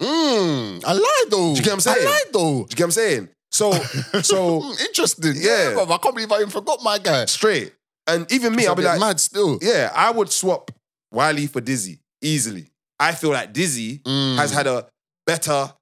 Mm, 0.00 0.84
I 0.84 0.92
lied 0.92 1.30
though. 1.30 1.52
Do 1.52 1.58
you 1.58 1.62
get 1.62 1.66
what 1.66 1.72
I'm 1.74 1.80
saying? 1.80 2.06
I 2.08 2.10
lied 2.10 2.32
though. 2.32 2.52
Do 2.64 2.70
you 2.70 2.76
get 2.76 2.80
what 2.80 2.84
I'm 2.86 2.90
saying? 2.92 3.28
So 3.50 3.72
so 4.22 4.60
Mm, 4.62 4.80
interesting. 4.86 5.32
Yeah. 5.36 5.70
Yeah, 5.70 5.74
bruv, 5.74 5.90
I 5.90 5.98
can't 5.98 6.14
believe 6.14 6.32
I 6.32 6.36
even 6.36 6.50
forgot 6.50 6.82
my 6.82 6.98
guy. 6.98 7.24
straight, 7.26 7.72
and 8.06 8.30
even 8.32 8.54
me, 8.54 8.66
I'll 8.66 8.74
be 8.74 8.82
like, 8.84 9.00
mad 9.00 9.20
still. 9.20 9.58
yeah, 9.60 9.90
I 9.94 10.10
would 10.10 10.30
swap 10.30 10.70
Wiley 11.12 11.46
for 11.46 11.60
Dizzee 11.60 11.98
easily. 12.22 12.70
I 12.98 13.12
feel 13.12 13.30
like 13.30 13.52
Dizzee 13.52 14.02
Mm. 14.02 14.36
has 14.36 14.52
had 14.52 14.66
a 14.66 14.86
better 15.26 15.72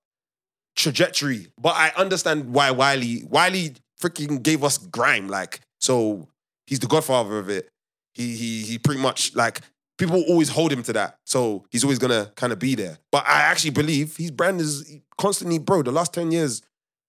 trajectory. 0.76 1.48
But 1.60 1.74
I 1.76 1.92
understand 1.96 2.52
why 2.52 2.70
Wiley 2.70 3.24
Wiley 3.28 3.74
freaking 4.00 4.42
gave 4.42 4.64
us 4.64 4.78
grime. 4.78 5.28
Like, 5.28 5.60
so 5.80 6.28
he's 6.66 6.78
the 6.80 6.86
godfather 6.86 7.38
of 7.38 7.48
it. 7.50 7.68
He 8.14 8.34
he 8.36 8.62
he 8.62 8.78
pretty 8.78 9.00
much 9.00 9.34
like 9.34 9.60
people 9.98 10.22
always 10.28 10.48
hold 10.48 10.72
him 10.72 10.82
to 10.84 10.92
that. 10.94 11.18
So 11.26 11.66
he's 11.70 11.84
always 11.84 11.98
gonna 11.98 12.32
kind 12.36 12.52
of 12.52 12.58
be 12.58 12.74
there. 12.74 12.98
But 13.12 13.26
I 13.26 13.42
actually 13.42 13.70
believe 13.70 14.16
his 14.16 14.30
brand 14.30 14.60
is 14.60 14.98
constantly, 15.18 15.58
bro. 15.58 15.82
The 15.82 15.92
last 15.92 16.14
ten 16.14 16.32
years, 16.32 16.62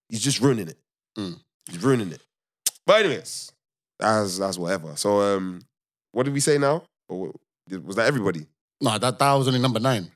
he's 0.10 0.22
just 0.22 0.42
ruining 0.42 0.68
it. 0.68 0.78
Mm. 1.18 1.40
He's 1.70 1.82
ruining 1.82 2.12
it. 2.12 2.22
But 2.86 3.06
anyways, 3.06 3.52
that's 4.00 4.38
that's 4.38 4.58
whatever. 4.58 4.96
So 4.96 5.22
um, 5.22 5.62
what 6.12 6.24
did 6.24 6.34
we 6.34 6.40
say 6.40 6.58
now? 6.58 6.84
Or 7.08 7.34
was 7.84 7.96
that 7.96 8.08
everybody? 8.08 8.46
No, 8.82 8.98
that, 8.98 9.20
that 9.20 9.34
was 9.34 9.48
only 9.48 9.60
number 9.60 9.80
nine. 9.80 10.12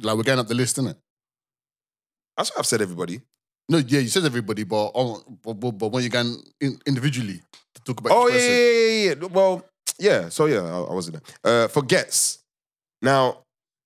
Like, 0.00 0.16
we're 0.16 0.24
getting 0.24 0.40
up 0.40 0.48
the 0.48 0.54
list, 0.54 0.78
isn't 0.78 0.90
it? 0.90 0.96
That's 2.36 2.50
what 2.50 2.60
I've 2.60 2.66
said. 2.66 2.82
Everybody. 2.82 3.20
No, 3.68 3.78
yeah, 3.78 4.00
you 4.00 4.08
said 4.08 4.24
everybody, 4.24 4.64
but, 4.64 4.88
on, 4.88 5.38
but, 5.42 5.54
but, 5.54 5.70
but 5.72 5.88
when 5.88 6.02
you're 6.02 6.10
going 6.10 6.36
in, 6.60 6.78
individually 6.84 7.40
to 7.74 7.82
talk 7.82 8.00
about 8.00 8.12
Oh 8.12 8.28
yeah, 8.28 8.36
yeah, 8.36 8.48
yeah, 8.48 9.14
yeah. 9.20 9.26
Well, 9.28 9.64
yeah. 9.98 10.28
So 10.28 10.46
yeah, 10.46 10.60
I, 10.62 10.80
I 10.82 10.92
wasn't 10.94 11.22
there. 11.42 11.64
Uh, 11.64 11.68
for 11.68 11.82
Ghetts. 11.82 12.38
Now, 13.02 13.38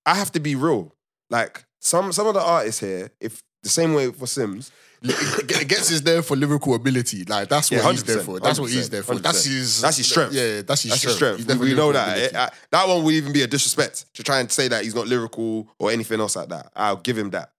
I 0.05 0.15
have 0.15 0.31
to 0.33 0.39
be 0.39 0.55
real. 0.55 0.93
Like 1.29 1.63
some 1.79 2.11
some 2.11 2.27
of 2.27 2.33
the 2.33 2.41
artists 2.41 2.81
here, 2.81 3.11
if 3.19 3.41
the 3.63 3.69
same 3.69 3.93
way 3.93 4.11
for 4.11 4.25
Simz, 4.25 4.71
It 5.01 5.67
Ghetts 5.67 5.91
is 5.91 6.01
there 6.01 6.21
for 6.23 6.35
lyrical 6.35 6.73
ability. 6.73 7.23
Like 7.25 7.49
that's 7.49 7.69
what 7.71 7.83
Yeah, 7.83 7.91
he's 7.91 8.03
there 8.03 8.19
for. 8.21 8.39
That's 8.39 8.59
what 8.59 8.69
he's 8.71 8.89
there 8.89 9.03
for. 9.03 9.13
100%. 9.15 9.21
That's 9.21 9.45
his. 9.45 9.81
That's 9.81 9.97
his 9.97 10.09
strength. 10.09 10.33
Yeah, 10.33 10.61
that's 10.61 10.81
his 10.83 10.91
that's 10.91 11.03
his 11.03 11.15
strength. 11.15 11.45
He's 11.47 11.57
We 11.57 11.73
know 11.73 11.91
that. 11.91 12.17
ability. 12.17 12.35
I- 12.35 12.45
I- 12.45 12.51
that 12.71 12.87
one 12.87 13.03
would 13.03 13.13
even 13.13 13.31
be 13.33 13.41
a 13.43 13.47
disrespect 13.47 14.05
to 14.15 14.23
try 14.23 14.39
and 14.39 14.51
say 14.51 14.67
that 14.69 14.83
he's 14.83 14.95
not 14.95 15.07
lyrical 15.07 15.67
or 15.79 15.91
anything 15.91 16.19
else 16.19 16.35
like 16.35 16.49
that. 16.49 16.71
I'll 16.75 16.95
give 16.97 17.17
him 17.17 17.29
that. 17.31 17.51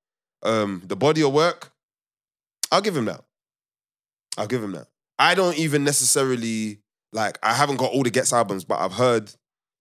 Um, 0.42 0.82
the 0.86 0.96
body 0.96 1.22
of 1.22 1.32
work, 1.32 1.70
I'll 2.72 2.80
give 2.80 2.96
him 2.96 3.04
that. 3.06 3.22
I'll 4.38 4.46
give 4.46 4.62
him 4.62 4.72
that. 4.72 4.86
I 5.18 5.34
don't 5.34 5.56
even 5.58 5.84
necessarily 5.84 6.78
like. 7.12 7.38
I 7.42 7.54
haven't 7.54 7.76
got 7.76 7.92
all 7.92 8.02
the 8.02 8.10
Ghetts 8.10 8.32
albums, 8.32 8.64
but 8.64 8.78
I've 8.80 8.92
heard 8.92 9.32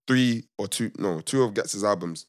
three 0.06 0.44
or 0.58 0.66
two, 0.68 0.90
no, 0.98 1.20
two 1.20 1.42
of 1.42 1.54
Ghetts' 1.54 1.82
albums. 1.84 2.26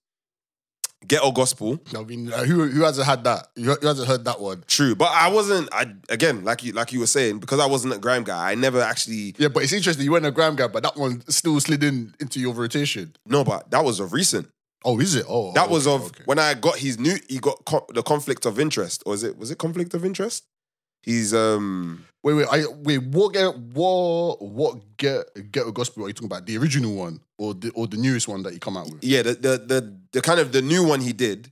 Ghetto 1.07 1.31
Gospel, 1.31 1.79
I 1.97 2.03
mean, 2.03 2.27
who 2.27 2.67
who 2.67 2.83
hasn't 2.83 3.07
had 3.07 3.23
that? 3.23 3.47
Who 3.55 3.73
who 3.73 3.87
hasn't 3.87 4.07
heard 4.07 4.23
that 4.25 4.39
one? 4.39 4.63
true, 4.67 4.93
but 4.93 5.09
I 5.11 5.29
wasn't. 5.29 5.67
I 5.73 5.87
again, 6.09 6.43
like 6.43 6.63
you, 6.63 6.73
like 6.73 6.93
you 6.93 6.99
were 6.99 7.07
saying, 7.07 7.39
because 7.39 7.59
I 7.59 7.65
wasn't 7.65 7.95
a 7.95 7.97
grime 7.97 8.23
guy. 8.23 8.51
I 8.51 8.53
never 8.53 8.79
actually. 8.79 9.33
Yeah, 9.39 9.47
but 9.47 9.63
it's 9.63 9.73
interesting. 9.73 10.05
You 10.05 10.11
weren't 10.11 10.27
a 10.27 10.31
gram 10.31 10.55
guy, 10.55 10.67
but 10.67 10.83
that 10.83 10.95
one 10.95 11.23
still 11.27 11.59
slid 11.59 11.83
in 11.83 12.13
into 12.19 12.39
your 12.39 12.53
rotation. 12.53 13.15
No, 13.25 13.43
but 13.43 13.71
that 13.71 13.83
was 13.83 13.99
of 13.99 14.13
recent. 14.13 14.49
Oh, 14.85 14.99
is 14.99 15.15
it? 15.15 15.25
Oh, 15.27 15.51
That 15.53 15.69
oh, 15.69 15.73
was 15.73 15.87
okay, 15.87 15.95
of 15.95 16.09
okay. 16.11 16.23
when 16.25 16.37
I 16.37 16.53
got 16.53 16.77
his 16.77 16.99
new. 16.99 17.15
He 17.27 17.39
got 17.39 17.65
co- 17.65 17.87
the 17.91 18.03
conflict 18.03 18.45
of 18.45 18.59
interest, 18.59 19.01
or 19.07 19.15
is 19.15 19.23
it? 19.23 19.39
Was 19.39 19.49
it 19.49 19.57
conflict 19.57 19.95
of 19.95 20.05
interest? 20.05 20.43
He's 21.01 21.33
um. 21.33 22.05
Wait, 22.23 22.33
wait, 22.35 22.47
I, 22.51 22.63
wait. 22.83 22.99
What 23.03 23.33
get 23.33 23.57
what 23.57 24.41
what 24.41 24.97
get 24.97 25.51
get 25.51 25.67
a 25.67 25.71
gospel? 25.71 26.05
Are 26.05 26.07
you 26.07 26.13
talking 26.13 26.27
about 26.27 26.45
the 26.45 26.57
original 26.57 26.93
one 26.93 27.21
or 27.37 27.53
the 27.53 27.71
or 27.71 27.87
the 27.87 27.97
newest 27.97 28.27
one 28.27 28.43
that 28.43 28.53
he 28.53 28.59
come 28.59 28.77
out 28.77 28.91
with? 28.91 29.03
Yeah, 29.03 29.23
the 29.23 29.33
the 29.33 29.57
the, 29.57 29.97
the 30.11 30.21
kind 30.21 30.39
of 30.39 30.51
the 30.51 30.61
new 30.61 30.85
one 30.85 31.01
he 31.01 31.13
did 31.13 31.51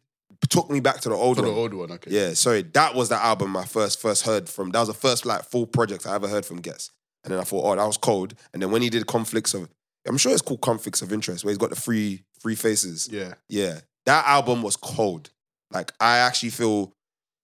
took 0.49 0.69
me 0.69 0.79
back 0.79 0.99
to 1.01 1.10
the 1.10 1.15
old 1.15 1.38
one. 1.38 1.45
the 1.45 1.51
old 1.51 1.73
one, 1.73 1.91
okay. 1.91 2.12
Yeah, 2.12 2.34
sorry, 2.34 2.62
that 2.62 2.95
was 2.95 3.10
the 3.10 3.15
album 3.15 3.55
I 3.58 3.65
first 3.65 4.01
first 4.01 4.25
heard 4.25 4.47
from. 4.49 4.71
That 4.71 4.79
was 4.79 4.88
the 4.88 4.93
first 4.93 5.25
like 5.25 5.43
full 5.43 5.65
project 5.65 6.08
I 6.08 6.15
ever 6.15 6.27
heard 6.27 6.45
from 6.45 6.62
Ghetts. 6.62 6.91
And 7.23 7.34
then 7.34 7.39
I 7.39 7.43
thought, 7.43 7.65
oh, 7.65 7.75
that 7.75 7.86
was 7.86 7.97
cold. 7.97 8.34
And 8.53 8.62
then 8.62 8.71
when 8.71 8.82
he 8.82 8.89
did 8.89 9.05
conflicts 9.05 9.53
of, 9.53 9.69
I'm 10.08 10.17
sure 10.17 10.32
it's 10.32 10.41
called 10.41 10.62
conflicts 10.62 11.01
of 11.01 11.12
interest, 11.12 11.43
where 11.43 11.51
he's 11.51 11.58
got 11.58 11.69
the 11.69 11.75
three 11.75 12.23
three 12.41 12.55
faces. 12.55 13.10
yeah. 13.12 13.34
Yeah, 13.49 13.79
that 14.05 14.25
album 14.25 14.62
was 14.62 14.75
cold. 14.75 15.29
Like 15.71 15.91
I 15.99 16.17
actually 16.19 16.49
feel 16.49 16.93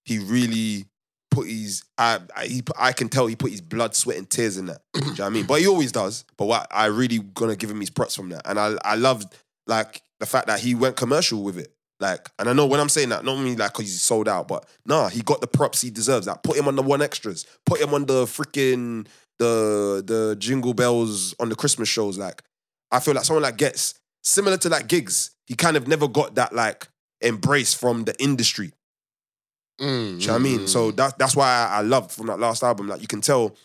he 0.05 0.19
really 0.19 0.85
put 1.35 1.47
his 1.47 1.83
I 1.97 2.19
I, 2.35 2.45
he, 2.45 2.63
I 2.79 2.91
can 2.93 3.09
tell 3.09 3.27
he 3.27 3.35
put 3.35 3.51
his 3.51 3.61
blood, 3.61 3.95
sweat, 3.95 4.17
and 4.17 4.29
tears 4.29 4.57
in 4.57 4.67
that. 4.67 4.81
Do 4.93 4.99
you 4.99 5.05
know 5.05 5.11
what 5.11 5.19
I 5.21 5.29
mean? 5.29 5.45
But 5.45 5.59
he 5.61 5.67
always 5.67 5.91
does. 5.91 6.23
But 6.37 6.45
what 6.45 6.67
I 6.71 6.85
really 6.85 7.19
gonna 7.19 7.55
give 7.55 7.69
him 7.69 7.79
his 7.79 7.89
props 7.89 8.15
from 8.15 8.29
that, 8.29 8.43
and 8.45 8.59
I 8.59 8.75
I 8.83 8.95
loved 8.95 9.35
like 9.67 10.01
the 10.19 10.25
fact 10.25 10.47
that 10.47 10.59
he 10.59 10.73
went 10.73 10.95
commercial 10.95 11.43
with 11.43 11.57
it. 11.57 11.71
Like, 11.99 12.29
and 12.39 12.49
I 12.49 12.53
know 12.53 12.65
when 12.65 12.79
I'm 12.79 12.89
saying 12.89 13.09
that, 13.09 13.23
not 13.23 13.37
only 13.37 13.55
like 13.55 13.71
because 13.73 13.85
he's 13.85 14.01
sold 14.01 14.27
out, 14.27 14.47
but 14.47 14.65
nah, 14.85 15.07
he 15.09 15.21
got 15.21 15.41
the 15.41 15.47
props 15.47 15.81
he 15.81 15.89
deserves. 15.89 16.27
Like, 16.27 16.43
put 16.43 16.57
him 16.57 16.67
on 16.67 16.75
the 16.75 16.81
one 16.81 17.01
extras, 17.01 17.45
put 17.65 17.79
him 17.79 17.93
on 17.93 18.05
the 18.05 18.25
freaking 18.25 19.07
the 19.39 20.03
the 20.05 20.35
jingle 20.37 20.73
bells 20.73 21.33
on 21.39 21.49
the 21.49 21.55
Christmas 21.55 21.87
shows. 21.89 22.17
Like, 22.17 22.41
I 22.91 22.99
feel 22.99 23.13
like 23.13 23.25
someone 23.25 23.43
like 23.43 23.57
Ghetts 23.57 23.99
similar 24.23 24.57
to 24.57 24.69
like 24.69 24.87
Giggs. 24.87 25.31
He 25.47 25.55
kind 25.55 25.77
of 25.77 25.87
never 25.87 26.07
got 26.07 26.35
that 26.35 26.53
like 26.53 26.87
embrace 27.21 27.73
from 27.73 28.03
the 28.05 28.21
industry. 28.21 28.71
Mm, 29.79 30.17
Do 30.17 30.21
you 30.21 30.27
know 30.27 30.33
what 30.33 30.39
I 30.39 30.43
mean? 30.43 30.67
So 30.67 30.91
that, 30.91 31.17
that's 31.17 31.35
why 31.35 31.47
I, 31.47 31.77
I 31.77 31.81
loved 31.81 32.11
from 32.11 32.27
that 32.27 32.39
last 32.39 32.63
album. 32.63 32.87
Like 32.87 33.01
you 33.01 33.07
can 33.07 33.21
tell 33.21 33.55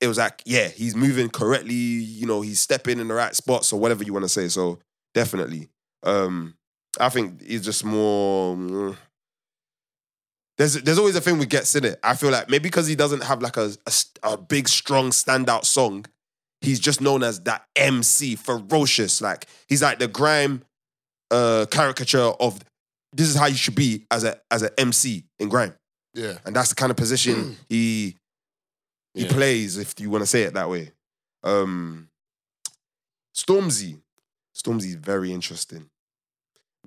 it 0.00 0.06
was 0.06 0.18
like, 0.18 0.42
yeah, 0.44 0.68
he's 0.68 0.94
moving 0.94 1.28
correctly, 1.28 1.74
you 1.74 2.26
know, 2.26 2.40
he's 2.40 2.60
stepping 2.60 3.00
in 3.00 3.08
the 3.08 3.14
right 3.14 3.34
spots 3.34 3.72
or 3.72 3.80
whatever 3.80 4.04
you 4.04 4.12
want 4.12 4.24
to 4.24 4.28
say. 4.28 4.48
So 4.48 4.78
definitely. 5.14 5.68
Um, 6.02 6.54
I 7.00 7.08
think 7.08 7.42
he's 7.42 7.64
just 7.64 7.84
more 7.84 8.56
mm. 8.56 8.96
there's 10.56 10.74
there's 10.82 10.98
always 10.98 11.16
a 11.16 11.20
thing 11.20 11.38
with 11.38 11.48
Ghetts 11.48 11.74
in 11.74 11.84
it. 11.84 11.98
I 12.02 12.14
feel 12.14 12.30
like 12.30 12.48
maybe 12.48 12.64
because 12.64 12.86
he 12.86 12.94
doesn't 12.94 13.24
have 13.24 13.42
like 13.42 13.56
a, 13.56 13.72
a, 13.86 13.92
a 14.22 14.36
big, 14.36 14.68
strong 14.68 15.10
standout 15.10 15.64
song, 15.64 16.06
he's 16.60 16.80
just 16.80 17.00
known 17.00 17.22
as 17.22 17.40
that 17.40 17.66
MC, 17.76 18.36
ferocious. 18.36 19.20
Like 19.20 19.46
he's 19.68 19.82
like 19.82 19.98
the 19.98 20.08
grime 20.08 20.62
uh 21.30 21.66
caricature 21.70 22.18
of 22.18 22.60
this 23.12 23.28
is 23.28 23.34
how 23.36 23.46
you 23.46 23.56
should 23.56 23.74
be 23.74 24.06
as 24.10 24.24
a 24.24 24.40
as 24.50 24.62
an 24.62 24.70
MC 24.78 25.24
in 25.38 25.48
grime. 25.48 25.74
yeah. 26.14 26.38
And 26.44 26.54
that's 26.54 26.68
the 26.70 26.74
kind 26.74 26.90
of 26.90 26.96
position 26.96 27.56
he 27.68 28.16
he 29.14 29.22
Yeah. 29.24 29.32
plays, 29.32 29.76
if 29.78 29.98
you 29.98 30.10
want 30.10 30.22
to 30.22 30.26
say 30.26 30.42
it 30.42 30.54
that 30.54 30.68
way. 30.70 30.92
Um 31.42 32.08
Stormzy. 33.34 34.00
Stormzy 34.56 34.96
very 34.96 35.32
interesting. 35.32 35.88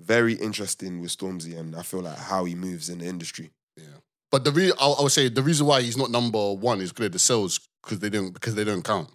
Very 0.00 0.34
interesting 0.34 1.00
with 1.00 1.16
Stormzy, 1.16 1.56
and 1.58 1.76
I 1.76 1.82
feel 1.82 2.00
like 2.00 2.18
how 2.18 2.44
he 2.44 2.54
moves 2.54 2.88
in 2.88 2.98
the 2.98 3.06
industry. 3.06 3.50
Yeah. 3.76 3.84
But 4.30 4.44
the 4.44 4.50
re- 4.52 4.72
I, 4.80 4.86
I 4.86 5.02
would 5.02 5.12
say 5.12 5.28
the 5.28 5.42
reason 5.42 5.66
why 5.66 5.82
he's 5.82 5.96
not 5.96 6.10
number 6.10 6.52
one 6.54 6.80
is 6.80 6.92
because 6.92 7.10
the 7.10 7.18
sales 7.18 7.60
because 7.82 7.98
they 8.00 8.10
don't 8.10 8.32
because 8.32 8.54
they 8.54 8.64
don't 8.64 8.82
count. 8.84 9.10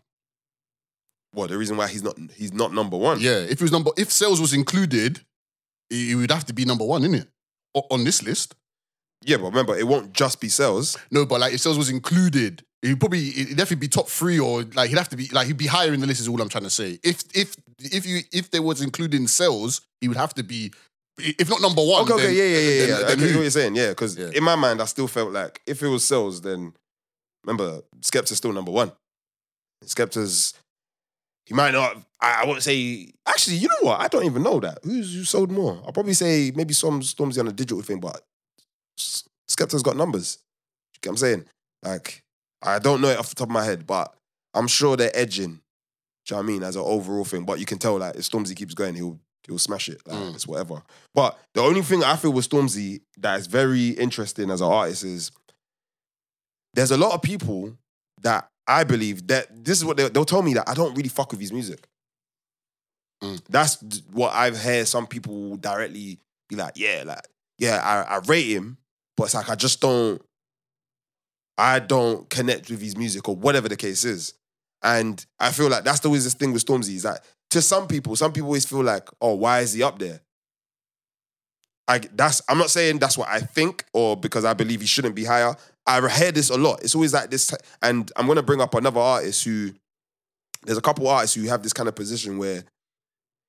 Well, 1.34 1.48
the 1.48 1.58
reason 1.58 1.78
why 1.78 1.88
he's 1.88 2.04
not 2.04 2.18
he's 2.36 2.54
not 2.54 2.74
number 2.74 2.98
one. 2.98 3.20
Yeah, 3.20 3.40
if 3.40 3.60
he 3.60 3.64
was 3.64 3.72
number 3.72 3.92
if 3.98 4.12
sales 4.12 4.40
was 4.40 4.54
included, 4.54 5.22
he, 5.90 6.16
would 6.16 6.32
have 6.32 6.46
to 6.46 6.54
be 6.54 6.66
number 6.66 6.84
one, 6.86 7.04
innit? 7.04 7.28
O- 7.76 7.86
on 7.92 8.04
this 8.04 8.24
list. 8.24 8.56
Yeah, 9.24 9.38
but 9.38 9.46
remember, 9.48 9.76
it 9.78 9.88
won't 9.88 10.14
just 10.14 10.40
be 10.40 10.50
sales. 10.50 10.98
No, 11.12 11.26
but 11.26 11.40
like 11.40 11.54
if 11.54 11.62
sales 11.62 11.78
was 11.78 11.90
included, 11.90 12.64
he'd 12.82 13.00
probably 13.00 13.22
he'd 13.32 13.50
definitely 13.58 13.78
be 13.78 13.88
top 13.88 14.08
three 14.10 14.40
or 14.40 14.64
like 14.76 14.90
he'd 14.90 14.98
have 14.98 15.10
to 15.10 15.18
be 15.18 15.28
like 15.34 15.48
he'd 15.48 15.58
be 15.58 15.66
higher 15.68 15.94
in 15.94 16.00
the 16.00 16.08
list. 16.08 16.22
Is 16.22 16.28
all 16.28 16.40
I'm 16.42 16.50
trying 16.50 16.66
to 16.66 16.70
say. 16.70 17.00
If 17.04 17.24
if 17.34 17.56
if 17.80 18.06
you 18.06 18.20
if 18.32 18.52
there 18.52 18.62
was 18.62 18.82
including 18.82 19.28
sales, 19.28 19.82
he 20.02 20.08
would 20.08 20.18
have 20.18 20.34
to 20.36 20.44
be 20.44 20.72
if 21.18 21.50
not 21.50 21.62
number 21.62 21.82
one. 21.84 22.04
Okay, 22.04 22.14
okay, 22.14 22.24
then- 22.28 22.36
yeah, 22.36 22.44
yeah, 22.44 22.58
yeah, 22.60 22.80
then- 22.80 22.90
yeah. 22.90 22.96
I 22.96 23.00
then 23.10 23.18
get 23.20 23.36
what 23.36 23.42
you're 23.42 23.50
saying, 23.50 23.76
yeah. 23.76 23.90
Because 23.90 24.16
Yeah. 24.18 24.30
in 24.36 24.44
my 24.44 24.56
mind, 24.56 24.82
I 24.82 24.86
still 24.86 25.08
felt 25.08 25.32
like 25.32 25.62
if 25.66 25.82
it 25.82 25.88
was 25.88 26.06
sales, 26.06 26.42
then 26.42 26.74
remember, 27.44 27.82
Skepta's 28.02 28.38
still 28.38 28.54
number 28.54 28.72
one. 28.72 28.92
Skepta's 29.84 30.54
he 31.48 31.54
might 31.54 31.72
not. 31.72 31.96
I, 32.20 32.42
I 32.42 32.46
won't 32.46 32.62
say. 32.62 33.10
Actually, 33.26 33.56
you 33.58 33.70
know 33.70 33.88
what? 33.90 34.02
I 34.02 34.08
don't 34.10 34.26
even 34.26 34.44
know 34.44 34.60
that. 34.60 34.80
Who's 34.84 35.14
who 35.16 35.24
sold 35.24 35.50
more? 35.50 35.82
I'll 35.86 35.94
probably 35.94 36.14
say 36.14 36.52
maybe 36.54 36.74
some 36.74 37.00
Stormzy 37.02 37.40
on 37.40 37.48
a 37.48 37.52
digital 37.54 37.82
thing, 37.82 38.02
but 38.02 38.22
Skepta's 39.50 39.84
got 39.84 39.96
numbers. 39.96 40.40
You 40.94 41.00
get 41.02 41.10
what 41.10 41.14
I'm 41.14 41.18
saying? 41.18 41.46
Like 41.84 42.24
I 42.62 42.80
don't 42.80 43.02
know 43.02 43.08
it 43.10 43.18
off 43.18 43.30
the 43.30 43.36
top 43.36 43.48
of 43.48 43.54
my 43.54 43.64
head, 43.64 43.88
but 43.88 44.14
I'm 44.54 44.68
sure 44.68 44.98
they're 44.98 45.12
edging. 45.16 45.62
Do 46.26 46.36
you 46.36 46.36
know 46.36 46.38
what 46.38 46.44
I 46.44 46.48
mean? 46.48 46.64
As 46.64 46.76
an 46.76 46.82
overall 46.84 47.24
thing, 47.24 47.46
but 47.46 47.60
you 47.60 47.66
can 47.66 47.78
tell 47.78 47.98
like 47.98 48.16
if 48.16 48.22
Stormzy 48.22 48.56
keeps 48.56 48.74
going, 48.74 48.96
he'll 48.96 49.20
he'll 49.46 49.58
smash 49.60 49.88
it. 49.88 50.02
Like 50.06 50.18
Mm. 50.18 50.36
it's 50.36 50.48
whatever. 50.48 50.82
But 51.14 51.40
the 51.54 51.62
only 51.62 51.82
thing 51.82 52.04
I 52.04 52.18
feel 52.18 52.34
with 52.34 52.50
Stormzy 52.50 53.02
that 53.20 53.40
is 53.40 53.48
very 53.48 53.90
interesting 53.92 54.50
as 54.52 54.60
an 54.60 54.68
artist 54.68 55.06
is 55.06 55.32
there's 56.74 56.92
a 56.92 56.98
lot 56.98 57.14
of 57.14 57.22
people 57.22 57.78
that 58.22 58.50
I 58.68 58.84
believe 58.84 59.28
that 59.28 59.64
this 59.64 59.78
is 59.78 59.86
what 59.86 59.98
they, 59.98 60.10
they'll 60.10 60.26
tell 60.26 60.42
me 60.42 60.54
that 60.56 60.68
I 60.68 60.74
don't 60.74 60.96
really 60.96 61.10
fuck 61.10 61.32
with 61.32 61.40
his 61.40 61.54
music. 61.54 61.88
Mm. 63.24 63.42
That's 63.50 63.82
what 64.12 64.34
I've 64.34 64.58
heard 64.58 64.88
some 64.88 65.08
people 65.08 65.56
directly 65.58 66.20
be 66.50 66.56
like, 66.56 66.74
yeah, 66.76 67.04
like, 67.06 67.26
yeah, 67.58 67.78
I, 67.84 68.16
I 68.16 68.20
rate 68.28 68.48
him, 68.48 68.78
but 69.16 69.26
it's 69.26 69.34
like 69.34 69.50
I 69.50 69.56
just 69.56 69.82
don't, 69.82 70.22
I 71.58 71.80
don't 71.80 72.30
connect 72.30 72.70
with 72.70 72.82
his 72.82 72.96
music 72.96 73.28
or 73.28 73.36
whatever 73.36 73.68
the 73.68 73.76
case 73.76 74.04
is. 74.04 74.34
And 74.84 75.26
I 75.40 75.52
feel 75.52 75.70
like 75.70 75.84
that's 75.84 76.02
the 76.02 76.10
always 76.10 76.24
this 76.24 76.36
thing 76.36 76.54
with 76.54 76.64
Stormzy 76.64 76.96
is 76.96 77.04
that 77.04 77.26
to 77.50 77.62
some 77.62 77.88
people, 77.88 78.16
some 78.16 78.32
people 78.32 78.50
always 78.50 78.66
feel 78.66 78.84
like, 78.84 79.10
oh, 79.22 79.34
why 79.34 79.62
is 79.62 79.74
he 79.74 79.82
up 79.82 79.98
there? 79.98 80.22
I 81.88 82.00
that's 82.14 82.42
I'm 82.50 82.58
not 82.58 82.70
saying 82.70 83.00
that's 83.00 83.18
what 83.18 83.30
I 83.30 83.40
think 83.40 83.86
or 83.94 84.18
because 84.18 84.44
I 84.44 84.54
believe 84.54 84.82
he 84.82 84.88
shouldn't 84.88 85.16
be 85.16 85.24
higher. 85.24 85.56
I 85.88 86.08
hear 86.10 86.32
this 86.32 86.50
a 86.50 86.58
lot. 86.58 86.84
It's 86.84 86.94
always 86.94 87.14
like 87.14 87.32
this, 87.32 87.54
and 87.82 88.12
I'm 88.16 88.28
gonna 88.28 88.44
bring 88.44 88.62
up 88.62 88.76
another 88.76 89.00
artist 89.00 89.46
who 89.46 89.72
there's 90.64 90.78
a 90.78 90.82
couple 90.82 91.08
artists 91.08 91.36
who 91.36 91.48
have 91.48 91.64
this 91.64 91.74
kind 91.74 91.88
of 91.88 91.96
position 91.96 92.38
where 92.38 92.64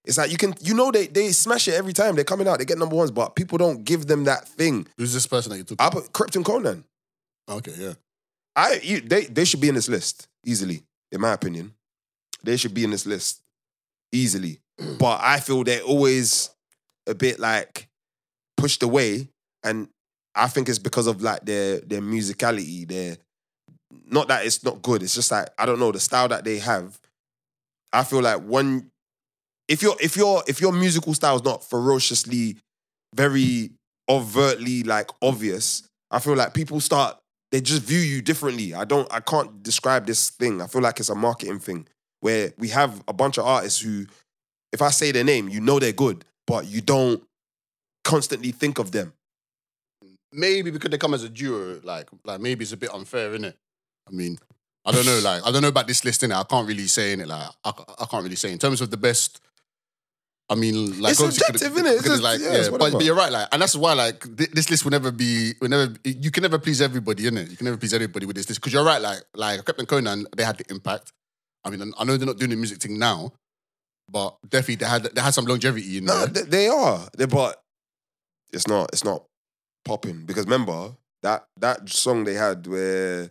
it's 0.05 0.16
like 0.16 0.31
you 0.31 0.38
can 0.38 0.55
you 0.61 0.72
know 0.74 0.90
they 0.90 1.09
they 1.09 1.33
smash 1.33 1.68
it 1.68 1.74
every 1.74 1.92
time 1.92 2.14
they're 2.14 2.24
coming 2.24 2.46
out 2.46 2.59
they 2.59 2.64
get 2.64 2.79
number 2.79 2.96
ones, 2.96 3.11
but 3.11 3.35
people 3.35 3.59
don't 3.59 3.85
give 3.85 4.07
them 4.07 4.24
that 4.24 4.46
thing. 4.48 4.87
Who's 4.96 5.12
this 5.12 5.27
person 5.27 5.51
that 5.51 5.59
you 5.59 5.64
took? 5.64 5.83
I 5.83 5.90
put 5.90 6.12
Krept 6.12 6.37
and 6.37 6.44
Konan. 6.44 6.85
okay, 7.48 7.74
yeah. 7.77 7.94
I 8.55 8.81
you, 8.83 9.01
they 9.01 9.24
they 9.24 9.44
should 9.44 9.61
be 9.61 9.68
in 9.68 9.74
this 9.74 9.88
list 9.88 10.29
easily, 10.44 10.83
in 11.12 11.20
my 11.20 11.33
opinion. 11.33 11.74
They 12.44 12.57
should 12.57 12.72
be 12.72 12.85
in 12.85 12.90
this 12.90 13.05
list 13.05 13.42
easily. 14.12 14.61
but 14.98 15.20
I 15.22 15.40
feel 15.40 15.64
they're 15.64 15.83
always 15.83 16.51
a 17.07 17.14
bit 17.14 17.40
like 17.40 17.88
pushed 18.57 18.83
away, 18.83 19.29
and 19.64 19.88
I 20.38 20.46
think 20.46 20.68
it's 20.68 20.79
because 20.79 21.07
of 21.07 21.20
like 21.20 21.44
their 21.44 21.81
their 21.81 22.01
musicality. 22.01 22.87
Their 22.87 23.16
not 24.07 24.29
that 24.29 24.46
it's 24.46 24.62
not 24.64 24.83
good. 24.83 25.03
It's 25.03 25.14
just 25.14 25.31
like 25.31 25.48
I 25.59 25.66
don't 25.66 25.81
know 25.81 25.92
the 25.92 26.01
style 26.01 26.29
that 26.29 26.44
they 26.44 26.59
have. 26.59 26.98
I 27.92 28.05
feel 28.05 28.22
like 28.22 28.42
when 28.42 28.90
if 29.66 29.83
your 29.83 29.96
if 30.01 30.16
your 30.16 30.42
if 30.46 30.61
your 30.61 30.72
musical 30.72 31.12
style 31.14 31.37
is 31.37 31.44
not 31.44 31.64
ferociously 31.64 32.57
very 33.14 33.70
overtly 34.09 34.83
like 34.85 35.11
obvious, 35.20 35.83
I 36.11 36.20
feel 36.20 36.37
like 36.37 36.55
people 36.55 36.81
start 36.81 37.18
they 37.51 37.61
just 37.61 37.83
view 37.83 37.98
you 37.98 38.22
differently. 38.22 38.74
I 38.74 38.85
don't 38.85 39.12
I 39.12 39.20
can't 39.20 39.62
describe 39.62 40.07
this 40.07 40.31
thing. 40.31 40.62
I 40.62 40.66
feel 40.66 40.83
like 40.83 41.01
it's 41.01 41.09
a 41.09 41.14
marketing 41.14 41.59
thing 41.59 41.87
where 42.20 42.53
we 42.59 42.68
have 42.68 43.03
a 43.09 43.12
bunch 43.12 43.38
of 43.38 43.46
artists 43.46 43.81
who 43.81 44.07
if 44.72 44.83
I 44.83 44.90
say 44.90 45.12
their 45.12 45.24
name, 45.24 45.48
you 45.48 45.61
know 45.61 45.79
they're 45.79 45.92
good, 45.92 46.24
but 46.46 46.66
you 46.66 46.81
don't 46.81 47.22
constantly 48.05 48.53
think 48.53 48.79
of 48.79 48.92
them. 48.92 49.12
Maybe 50.32 50.70
because 50.70 50.90
they 50.90 50.98
come 50.98 51.14
as 51.14 51.24
a 51.24 51.28
duo, 51.28 51.80
like 51.84 52.08
like 52.24 52.40
maybe 52.40 52.62
it's 52.62 52.72
a 52.72 52.76
bit 52.76 52.92
unfair, 52.92 53.30
isn't 53.30 53.44
it? 53.46 53.56
I 54.06 54.10
mean, 54.12 54.38
I 54.84 54.92
don't 54.92 55.06
know, 55.06 55.18
like 55.24 55.42
I 55.46 55.50
don't 55.50 55.62
know 55.62 55.68
about 55.68 55.86
this 55.86 56.04
list, 56.04 56.20
innit? 56.22 56.38
I 56.38 56.44
can't 56.44 56.68
really 56.68 56.86
say 56.86 57.12
in 57.12 57.20
it, 57.20 57.28
like 57.28 57.48
I, 57.64 57.72
I 58.00 58.04
can't 58.10 58.22
really 58.22 58.36
say 58.36 58.52
in 58.52 58.58
terms 58.58 58.80
of 58.80 58.90
the 58.90 58.96
best. 58.98 59.40
I 60.50 60.54
mean, 60.54 60.98
like 61.02 61.10
It's 61.10 61.18
subjective, 61.20 61.74
could- 61.74 61.84
innit? 61.84 61.96
It's 61.98 62.06
just- 62.08 62.22
like, 62.22 62.40
yeah, 62.40 62.68
but, 62.70 62.92
but 62.92 63.04
you're 63.04 63.14
right, 63.14 63.30
like, 63.30 63.48
and 63.52 63.60
that's 63.60 63.76
why, 63.76 63.92
like, 63.92 64.22
thi- 64.24 64.48
this 64.50 64.70
list 64.70 64.82
will 64.82 64.90
never 64.92 65.10
be, 65.12 65.52
will 65.60 65.68
never, 65.68 65.92
you 66.04 66.30
can 66.30 66.40
never 66.42 66.58
please 66.58 66.80
everybody, 66.80 67.24
innit? 67.24 67.50
You 67.50 67.56
can 67.58 67.66
never 67.66 67.76
please 67.76 67.92
everybody 67.92 68.24
with 68.24 68.34
this 68.34 68.48
list 68.48 68.58
because 68.58 68.72
you're 68.72 68.82
right, 68.84 69.02
like, 69.02 69.20
like 69.34 69.60
Krept 69.60 69.78
and 69.78 69.86
Konan, 69.86 70.24
they 70.34 70.42
had 70.44 70.56
the 70.56 70.64
impact. 70.70 71.12
I 71.64 71.68
mean, 71.68 71.92
I 71.98 72.04
know 72.04 72.16
they're 72.16 72.26
not 72.26 72.38
doing 72.38 72.48
the 72.48 72.56
music 72.56 72.78
thing 72.80 72.98
now, 72.98 73.32
but 74.10 74.38
definitely 74.48 74.76
they 74.76 74.86
had 74.86 75.02
they 75.02 75.20
had 75.20 75.34
some 75.34 75.44
longevity 75.44 75.98
in 75.98 76.06
No, 76.06 76.24
there. 76.24 76.44
they, 76.44 76.50
they 76.50 76.68
are. 76.68 77.06
They 77.14 77.26
but 77.26 77.62
it's 78.50 78.66
not 78.66 78.88
it's 78.94 79.04
not 79.04 79.24
popping 79.84 80.24
because 80.24 80.44
remember 80.44 80.96
that 81.22 81.46
that 81.58 81.88
song 81.88 82.24
they 82.24 82.34
had 82.34 82.66
where 82.66 83.30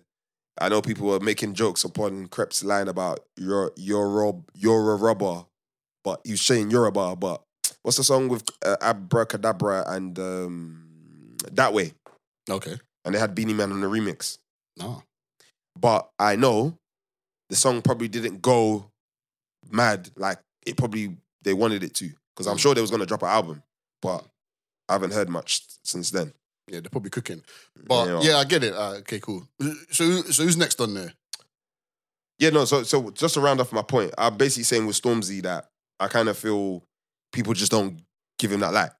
I 0.60 0.70
know 0.70 0.82
people 0.82 1.08
were 1.08 1.20
making 1.20 1.54
jokes 1.54 1.84
upon 1.84 2.28
Krept's 2.28 2.64
line 2.64 2.88
about 2.88 3.20
you're 3.38 3.72
you're 3.76 4.10
rob 4.10 4.50
you're 4.56 4.92
a 4.92 4.96
rubber, 4.96 5.46
but 6.04 6.22
you're 6.24 6.38
saying 6.38 6.72
Yoruba. 6.72 7.16
But 7.16 7.44
what's 7.84 7.98
the 7.98 8.04
song 8.04 8.28
with 8.28 8.44
uh, 8.66 8.78
Abracadabra 8.82 9.84
and 9.88 10.18
um, 10.18 11.38
that 11.52 11.74
way? 11.74 11.94
Okay, 12.50 12.76
And 13.06 13.14
they 13.14 13.20
had 13.20 13.36
Beenie 13.36 13.54
Man 13.54 13.72
on 13.72 13.82
the 13.82 13.88
remix. 13.88 14.38
no, 14.80 15.04
But 15.80 16.10
I 16.18 16.36
know 16.38 16.78
the 17.50 17.56
song 17.56 17.82
probably 17.82 18.08
didn't 18.08 18.42
go 18.42 18.90
mad 19.70 20.10
like 20.16 20.40
it 20.66 20.78
probably 20.78 21.18
they 21.44 21.54
wanted 21.54 21.84
it 21.84 21.94
to 21.96 22.10
because 22.34 22.48
I'm 22.48 22.58
sure 22.58 22.74
they 22.74 22.82
was 22.82 22.90
gonna 22.92 23.06
drop 23.06 23.22
an 23.24 23.30
album, 23.30 23.64
but 24.02 24.26
I 24.90 24.94
haven't 24.94 25.14
heard 25.14 25.30
much 25.30 25.64
since 25.84 26.12
then. 26.12 26.34
yeah, 26.68 26.80
they're 26.82 26.90
probably 26.90 27.10
cooking, 27.10 27.42
but 27.88 28.24
Yeah. 28.24 28.38
I 28.38 28.44
get 28.44 28.64
it. 28.64 28.74
Uh, 28.74 28.96
okay, 29.00 29.20
cool. 29.20 29.48
So, 29.92 30.04
who- 30.06 30.32
so 30.32 30.44
who's 30.44 30.58
next 30.58 30.80
on 30.82 30.94
there? 30.94 31.14
Yeah, 32.40 32.50
no. 32.52 32.66
So, 32.66 32.84
so 32.84 33.10
just 33.12 33.34
to 33.36 33.42
round 33.42 33.60
off 33.62 33.72
my 33.72 33.82
point, 33.82 34.14
I'm 34.18 34.38
basically 34.38 34.64
saying 34.64 34.86
with 34.86 35.02
Stormzy 35.02 35.42
that 35.44 35.70
I 36.00 36.08
kind 36.08 36.30
of 36.30 36.38
feel 36.38 36.84
people 37.32 37.54
just 37.54 37.72
don't 37.72 38.00
give 38.38 38.52
him 38.52 38.60
that 38.60 38.74
light. 38.74 38.92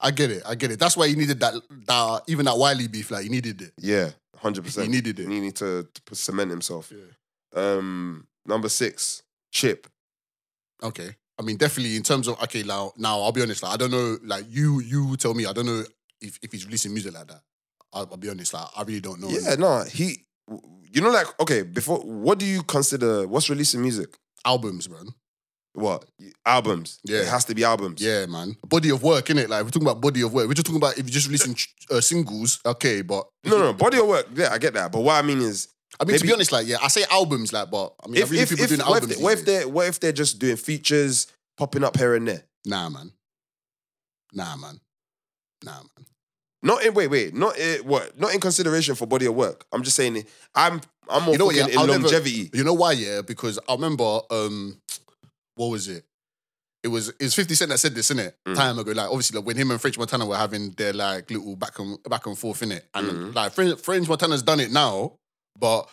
I 0.00 0.10
get 0.10 0.30
it. 0.30 0.42
I 0.44 0.54
get 0.54 0.70
it. 0.70 0.78
That's 0.78 0.96
why 0.96 1.06
you 1.06 1.16
needed 1.16 1.40
that. 1.40 1.54
That 1.86 2.22
even 2.26 2.44
that 2.46 2.58
Wiley 2.58 2.88
beef, 2.88 3.10
like 3.10 3.24
you 3.24 3.30
needed 3.30 3.62
it. 3.62 3.72
Yeah, 3.78 4.10
hundred 4.36 4.64
percent. 4.64 4.86
He 4.86 4.92
needed 4.92 5.18
it. 5.20 5.28
He 5.28 5.40
needed 5.40 5.56
to, 5.56 5.88
to 6.06 6.14
cement 6.14 6.50
himself. 6.50 6.92
Yeah. 6.92 7.06
Um, 7.60 8.26
number 8.44 8.68
six, 8.68 9.22
Chip. 9.50 9.86
Okay. 10.82 11.16
I 11.38 11.42
mean, 11.42 11.56
definitely 11.56 11.96
in 11.96 12.02
terms 12.02 12.28
of 12.28 12.40
okay. 12.44 12.62
Now, 12.62 12.92
now 12.96 13.20
I'll 13.20 13.32
be 13.32 13.42
honest. 13.42 13.62
Like 13.62 13.74
I 13.74 13.76
don't 13.76 13.90
know. 13.90 14.18
Like 14.22 14.44
you, 14.48 14.80
you 14.80 15.16
tell 15.16 15.34
me. 15.34 15.46
I 15.46 15.52
don't 15.52 15.66
know 15.66 15.82
if, 16.20 16.38
if 16.42 16.52
he's 16.52 16.64
releasing 16.64 16.92
music 16.92 17.14
like 17.14 17.26
that. 17.28 17.40
I'll, 17.92 18.08
I'll 18.10 18.16
be 18.16 18.30
honest. 18.30 18.54
Like 18.54 18.66
I 18.76 18.82
really 18.82 19.00
don't 19.00 19.20
know. 19.20 19.28
Yeah, 19.28 19.54
no, 19.56 19.84
he. 19.84 20.24
You 20.92 21.00
know, 21.00 21.10
like 21.10 21.26
okay, 21.40 21.62
before 21.62 21.98
what 21.98 22.38
do 22.38 22.46
you 22.46 22.62
consider? 22.62 23.26
What's 23.26 23.50
releasing 23.50 23.82
music? 23.82 24.16
albums, 24.44 24.88
man. 24.88 25.06
What 25.72 26.04
albums? 26.46 27.00
Yeah. 27.04 27.22
it 27.22 27.28
has 27.28 27.44
to 27.46 27.54
be 27.54 27.64
albums. 27.64 28.00
Yeah, 28.00 28.26
man. 28.26 28.56
Body 28.64 28.90
of 28.90 29.02
work, 29.02 29.26
innit? 29.26 29.48
Like 29.48 29.64
we're 29.64 29.70
talking 29.70 29.88
about 29.88 30.00
body 30.00 30.22
of 30.22 30.32
work. 30.32 30.46
We're 30.46 30.54
just 30.54 30.66
talking 30.66 30.80
about 30.80 30.92
if 30.92 30.98
you're 30.98 31.12
just 31.12 31.26
releasing 31.26 31.56
uh, 31.90 32.00
singles. 32.00 32.60
Okay, 32.64 33.02
but 33.02 33.26
No, 33.44 33.58
no, 33.58 33.72
body 33.72 33.98
of 33.98 34.06
work. 34.06 34.28
Yeah, 34.34 34.50
I 34.52 34.58
get 34.58 34.74
that. 34.74 34.92
But 34.92 35.00
what 35.00 35.14
I 35.14 35.26
mean 35.26 35.40
is, 35.40 35.68
I 36.00 36.04
mean, 36.04 36.18
to 36.18 36.24
be 36.26 36.32
honest, 36.32 36.52
like 36.52 36.66
yeah, 36.66 36.76
I 36.82 36.88
say 36.88 37.04
albums, 37.10 37.52
like, 37.52 37.70
but 37.70 37.94
I 38.04 38.08
mean, 38.08 38.16
if 38.22 38.28
I 38.28 38.30
really 38.30 38.42
if, 38.42 38.48
people 38.50 38.64
if, 38.64 38.70
doing 38.70 38.80
what, 38.80 38.88
albums. 39.02 39.12
if 39.12 39.18
they, 39.18 39.22
what 39.24 39.32
if 39.38 39.44
they're 39.44 39.68
what 39.68 39.86
if 39.86 40.00
they're 40.00 40.12
just 40.12 40.38
doing 40.38 40.56
features 40.56 41.26
popping 41.56 41.84
up 41.84 41.96
here 41.96 42.14
and 42.14 42.26
there? 42.28 42.42
Nah, 42.66 42.88
man. 42.88 43.12
Nah, 44.32 44.56
man. 44.56 44.80
Nah, 45.64 45.72
man. 45.72 46.06
Not 46.62 46.82
in 46.84 46.94
wait, 46.94 47.08
wait, 47.08 47.34
not 47.34 47.58
in, 47.58 47.80
what? 47.86 48.18
Not 48.18 48.32
in 48.34 48.40
consideration 48.40 48.94
for 48.94 49.06
body 49.06 49.26
of 49.26 49.34
work. 49.34 49.66
I'm 49.72 49.82
just 49.82 49.96
saying 49.96 50.24
I'm 50.54 50.80
I'm 51.08 51.22
more 51.24 51.32
You 51.34 51.38
know 51.38 51.46
what, 51.46 51.54
yeah, 51.54 51.66
I'll 51.76 51.84
in 51.84 51.90
never- 51.90 52.02
longevity. 52.04 52.50
You 52.54 52.64
know 52.64 52.72
why? 52.74 52.92
Yeah, 52.92 53.20
because 53.20 53.58
I 53.68 53.74
remember, 53.74 54.20
um, 54.30 54.80
what 55.56 55.66
was 55.66 55.88
it? 55.88 56.04
It 56.82 56.88
was 56.88 57.10
it 57.10 57.22
was 57.22 57.34
Fifty 57.34 57.54
Cent 57.54 57.70
that 57.70 57.78
said 57.78 57.94
this 57.94 58.10
in 58.10 58.18
it 58.18 58.36
Mm. 58.46 58.54
time 58.56 58.78
ago. 58.78 58.92
Like 58.92 59.08
obviously, 59.08 59.38
like 59.38 59.46
when 59.46 59.56
him 59.56 59.70
and 59.70 59.80
French 59.80 59.98
Montana 59.98 60.26
were 60.26 60.36
having 60.36 60.70
their 60.72 60.92
like 60.94 61.30
little 61.30 61.54
back 61.56 61.78
and 61.78 62.02
back 62.04 62.26
and 62.26 62.36
forth 62.36 62.62
in 62.62 62.72
it, 62.72 62.86
and 62.94 63.08
Mhm. 63.08 63.34
like 63.34 63.52
French, 63.52 63.80
French 63.80 64.08
Montana's 64.08 64.42
done 64.42 64.60
it 64.60 64.70
now, 64.72 65.18
but 65.58 65.88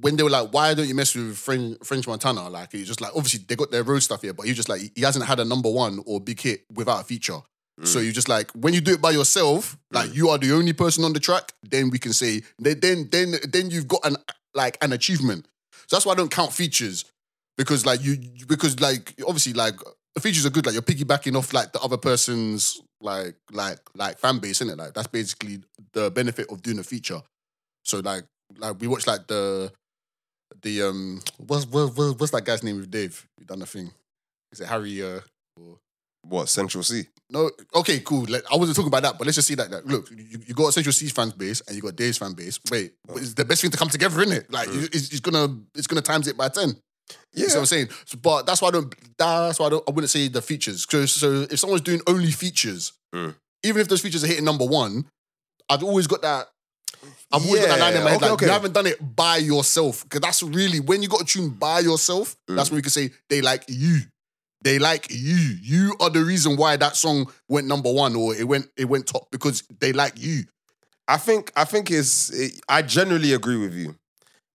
when 0.00 0.16
they 0.16 0.22
were 0.22 0.30
like, 0.30 0.52
"Why 0.52 0.74
don't 0.74 0.88
you 0.88 0.94
mess 0.94 1.14
with 1.14 1.36
French, 1.36 1.78
French 1.84 2.06
Montana?" 2.06 2.48
Like 2.48 2.72
he's 2.72 2.86
just 2.86 3.00
like 3.00 3.12
obviously 3.14 3.44
they 3.46 3.56
got 3.56 3.70
their 3.70 3.82
road 3.82 4.00
stuff 4.00 4.22
here, 4.22 4.32
but 4.32 4.46
he 4.46 4.52
just 4.54 4.68
like 4.68 4.80
he 4.94 5.02
hasn't 5.02 5.24
had 5.26 5.40
a 5.40 5.44
number 5.44 5.70
one 5.70 6.00
or 6.06 6.20
big 6.20 6.40
hit 6.40 6.64
without 6.72 7.00
a 7.00 7.04
feature. 7.04 7.40
So 7.84 7.98
Mm. 7.98 8.04
you 8.04 8.12
just 8.12 8.28
like 8.28 8.50
when 8.52 8.74
you 8.74 8.80
do 8.80 8.92
it 8.92 9.00
by 9.00 9.10
yourself, 9.10 9.78
like 9.90 10.14
you 10.14 10.28
are 10.28 10.38
the 10.38 10.52
only 10.52 10.72
person 10.74 11.04
on 11.04 11.14
the 11.14 11.20
track, 11.20 11.52
then 11.62 11.90
we 11.90 11.98
can 11.98 12.12
say 12.12 12.42
then 12.58 12.80
then 12.80 13.08
then 13.10 13.34
then 13.50 13.70
you've 13.70 13.88
got 13.88 14.04
an 14.04 14.16
like 14.54 14.76
an 14.82 14.92
achievement. 14.92 15.46
So 15.86 15.96
that's 15.96 16.06
why 16.06 16.12
I 16.12 16.16
don't 16.16 16.30
count 16.30 16.52
features 16.52 17.06
because 17.56 17.84
like 17.86 18.02
you 18.04 18.18
because 18.46 18.78
like 18.78 19.14
obviously 19.26 19.54
like 19.54 19.76
the 20.14 20.20
features 20.20 20.44
are 20.44 20.50
good. 20.50 20.66
Like 20.66 20.74
you're 20.74 20.82
piggybacking 20.82 21.36
off 21.36 21.52
like 21.54 21.72
the 21.72 21.80
other 21.80 21.96
person's 21.96 22.80
like 23.00 23.36
like 23.50 23.78
like 23.94 24.18
fan 24.18 24.38
base, 24.38 24.60
isn't 24.60 24.70
it? 24.70 24.76
Like 24.76 24.92
that's 24.94 25.08
basically 25.08 25.60
the 25.94 26.10
benefit 26.10 26.46
of 26.52 26.62
doing 26.62 26.78
a 26.78 26.84
feature. 26.84 27.22
So 27.84 28.00
like 28.00 28.24
like 28.58 28.80
we 28.80 28.86
watched 28.86 29.06
like 29.06 29.26
the 29.26 29.72
the 30.62 30.82
um 30.82 31.20
what's 31.38 31.66
what, 31.66 31.96
what, 31.96 32.18
what's 32.20 32.32
that 32.32 32.44
guy's 32.44 32.62
name 32.62 32.76
with 32.76 32.90
Dave? 32.90 33.26
We 33.38 33.44
done 33.44 33.62
a 33.62 33.66
thing. 33.66 33.90
Is 34.52 34.60
it 34.60 34.66
Harry? 34.68 35.02
Uh, 35.02 35.20
or, 35.58 35.78
What 36.28 36.48
Central 36.48 36.82
Cee? 36.84 37.06
no, 37.30 37.50
okay, 37.74 38.00
cool. 38.00 38.26
Like, 38.28 38.44
I 38.52 38.56
wasn't 38.56 38.76
talking 38.76 38.88
about 38.88 39.02
that, 39.04 39.18
but 39.18 39.26
let's 39.26 39.36
just 39.36 39.48
see 39.48 39.54
that. 39.54 39.70
Like, 39.70 39.86
look, 39.86 40.10
you, 40.10 40.38
you 40.46 40.54
got 40.54 40.74
Central 40.74 40.92
Cee's 40.92 41.10
fan 41.12 41.30
base 41.36 41.62
and 41.66 41.74
you 41.74 41.82
got 41.82 41.96
Dave's 41.96 42.18
fan 42.18 42.34
base. 42.34 42.60
Wait, 42.70 42.92
it's 43.16 43.34
the 43.34 43.44
best 43.46 43.62
thing 43.62 43.70
to 43.70 43.76
come 43.78 43.88
together, 43.88 44.20
isn't 44.20 44.36
it? 44.36 44.52
Like, 44.52 44.68
you- 44.68 44.88
it's, 44.92 45.10
it's 45.10 45.20
gonna 45.20 45.58
it's 45.74 45.86
gonna 45.86 46.02
times 46.02 46.28
it 46.28 46.36
by 46.36 46.48
ten. 46.48 46.76
You 47.34 47.48
see 47.48 47.54
what 47.56 47.60
I'm 47.60 47.66
saying? 47.66 47.88
So, 48.04 48.18
but 48.18 48.46
that's 48.46 48.60
why 48.62 48.68
I 48.68 48.70
don't. 48.72 48.94
That's 49.18 49.58
why 49.58 49.66
I 49.66 49.70
don't. 49.70 49.84
I 49.88 49.90
wouldn't 49.90 50.10
say 50.10 50.28
the 50.28 50.40
features. 50.42 50.86
So, 50.88 51.04
so 51.06 51.46
if 51.50 51.58
someone's 51.58 51.82
doing 51.82 52.00
only 52.06 52.30
features, 52.30 52.92
Mm. 53.14 53.34
even 53.64 53.80
if 53.82 53.88
those 53.88 54.00
features 54.00 54.22
are 54.24 54.26
hitting 54.28 54.44
number 54.44 54.64
one, 54.64 55.04
I've 55.68 55.82
always 55.82 56.06
got 56.06 56.22
that. 56.22 56.48
I've 57.32 57.44
always 57.44 57.60
got 57.60 57.68
that 57.68 57.80
line 57.80 57.96
in 57.96 58.04
my 58.04 58.10
head. 58.10 58.16
okay, 58.16 58.26
like 58.26 58.32
okay. 58.34 58.46
you 58.46 58.52
haven't 58.52 58.72
done 58.72 58.86
it 58.86 59.16
by 59.16 59.38
yourself, 59.38 60.02
because 60.04 60.20
that's 60.20 60.42
really 60.42 60.80
when 60.80 61.02
you 61.02 61.08
got 61.08 61.22
a 61.22 61.24
tune 61.24 61.50
by 61.50 61.80
yourself. 61.80 62.36
Mm. 62.48 62.56
That's 62.56 62.70
when 62.70 62.76
you 62.76 62.82
can 62.82 62.90
say 62.90 63.10
they 63.28 63.40
like 63.40 63.64
you. 63.68 64.00
They 64.62 64.78
like 64.78 65.08
you. 65.10 65.56
You 65.60 65.96
are 66.00 66.10
the 66.10 66.24
reason 66.24 66.56
why 66.56 66.76
that 66.76 66.96
song 66.96 67.26
went 67.48 67.66
number 67.66 67.92
one 67.92 68.14
or 68.14 68.34
it 68.34 68.46
went 68.46 68.68
it 68.76 68.84
went 68.84 69.06
top 69.06 69.30
because 69.30 69.62
they 69.80 69.92
like 69.92 70.14
you. 70.16 70.44
I 71.08 71.16
think 71.16 71.52
I 71.56 71.64
think 71.64 71.90
it's 71.90 72.30
it, 72.30 72.60
I 72.68 72.82
generally 72.82 73.32
agree 73.32 73.56
with 73.56 73.74
you, 73.74 73.96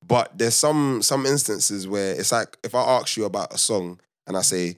but 0.06 0.38
there's 0.38 0.56
some 0.56 1.02
some 1.02 1.26
instances 1.26 1.88
where 1.88 2.14
it's 2.14 2.32
like 2.32 2.58
if 2.64 2.74
I 2.74 2.82
ask 2.82 3.18
you 3.18 3.26
about 3.26 3.54
a 3.54 3.58
song 3.58 4.00
and 4.26 4.38
I 4.38 4.42
say, 4.42 4.78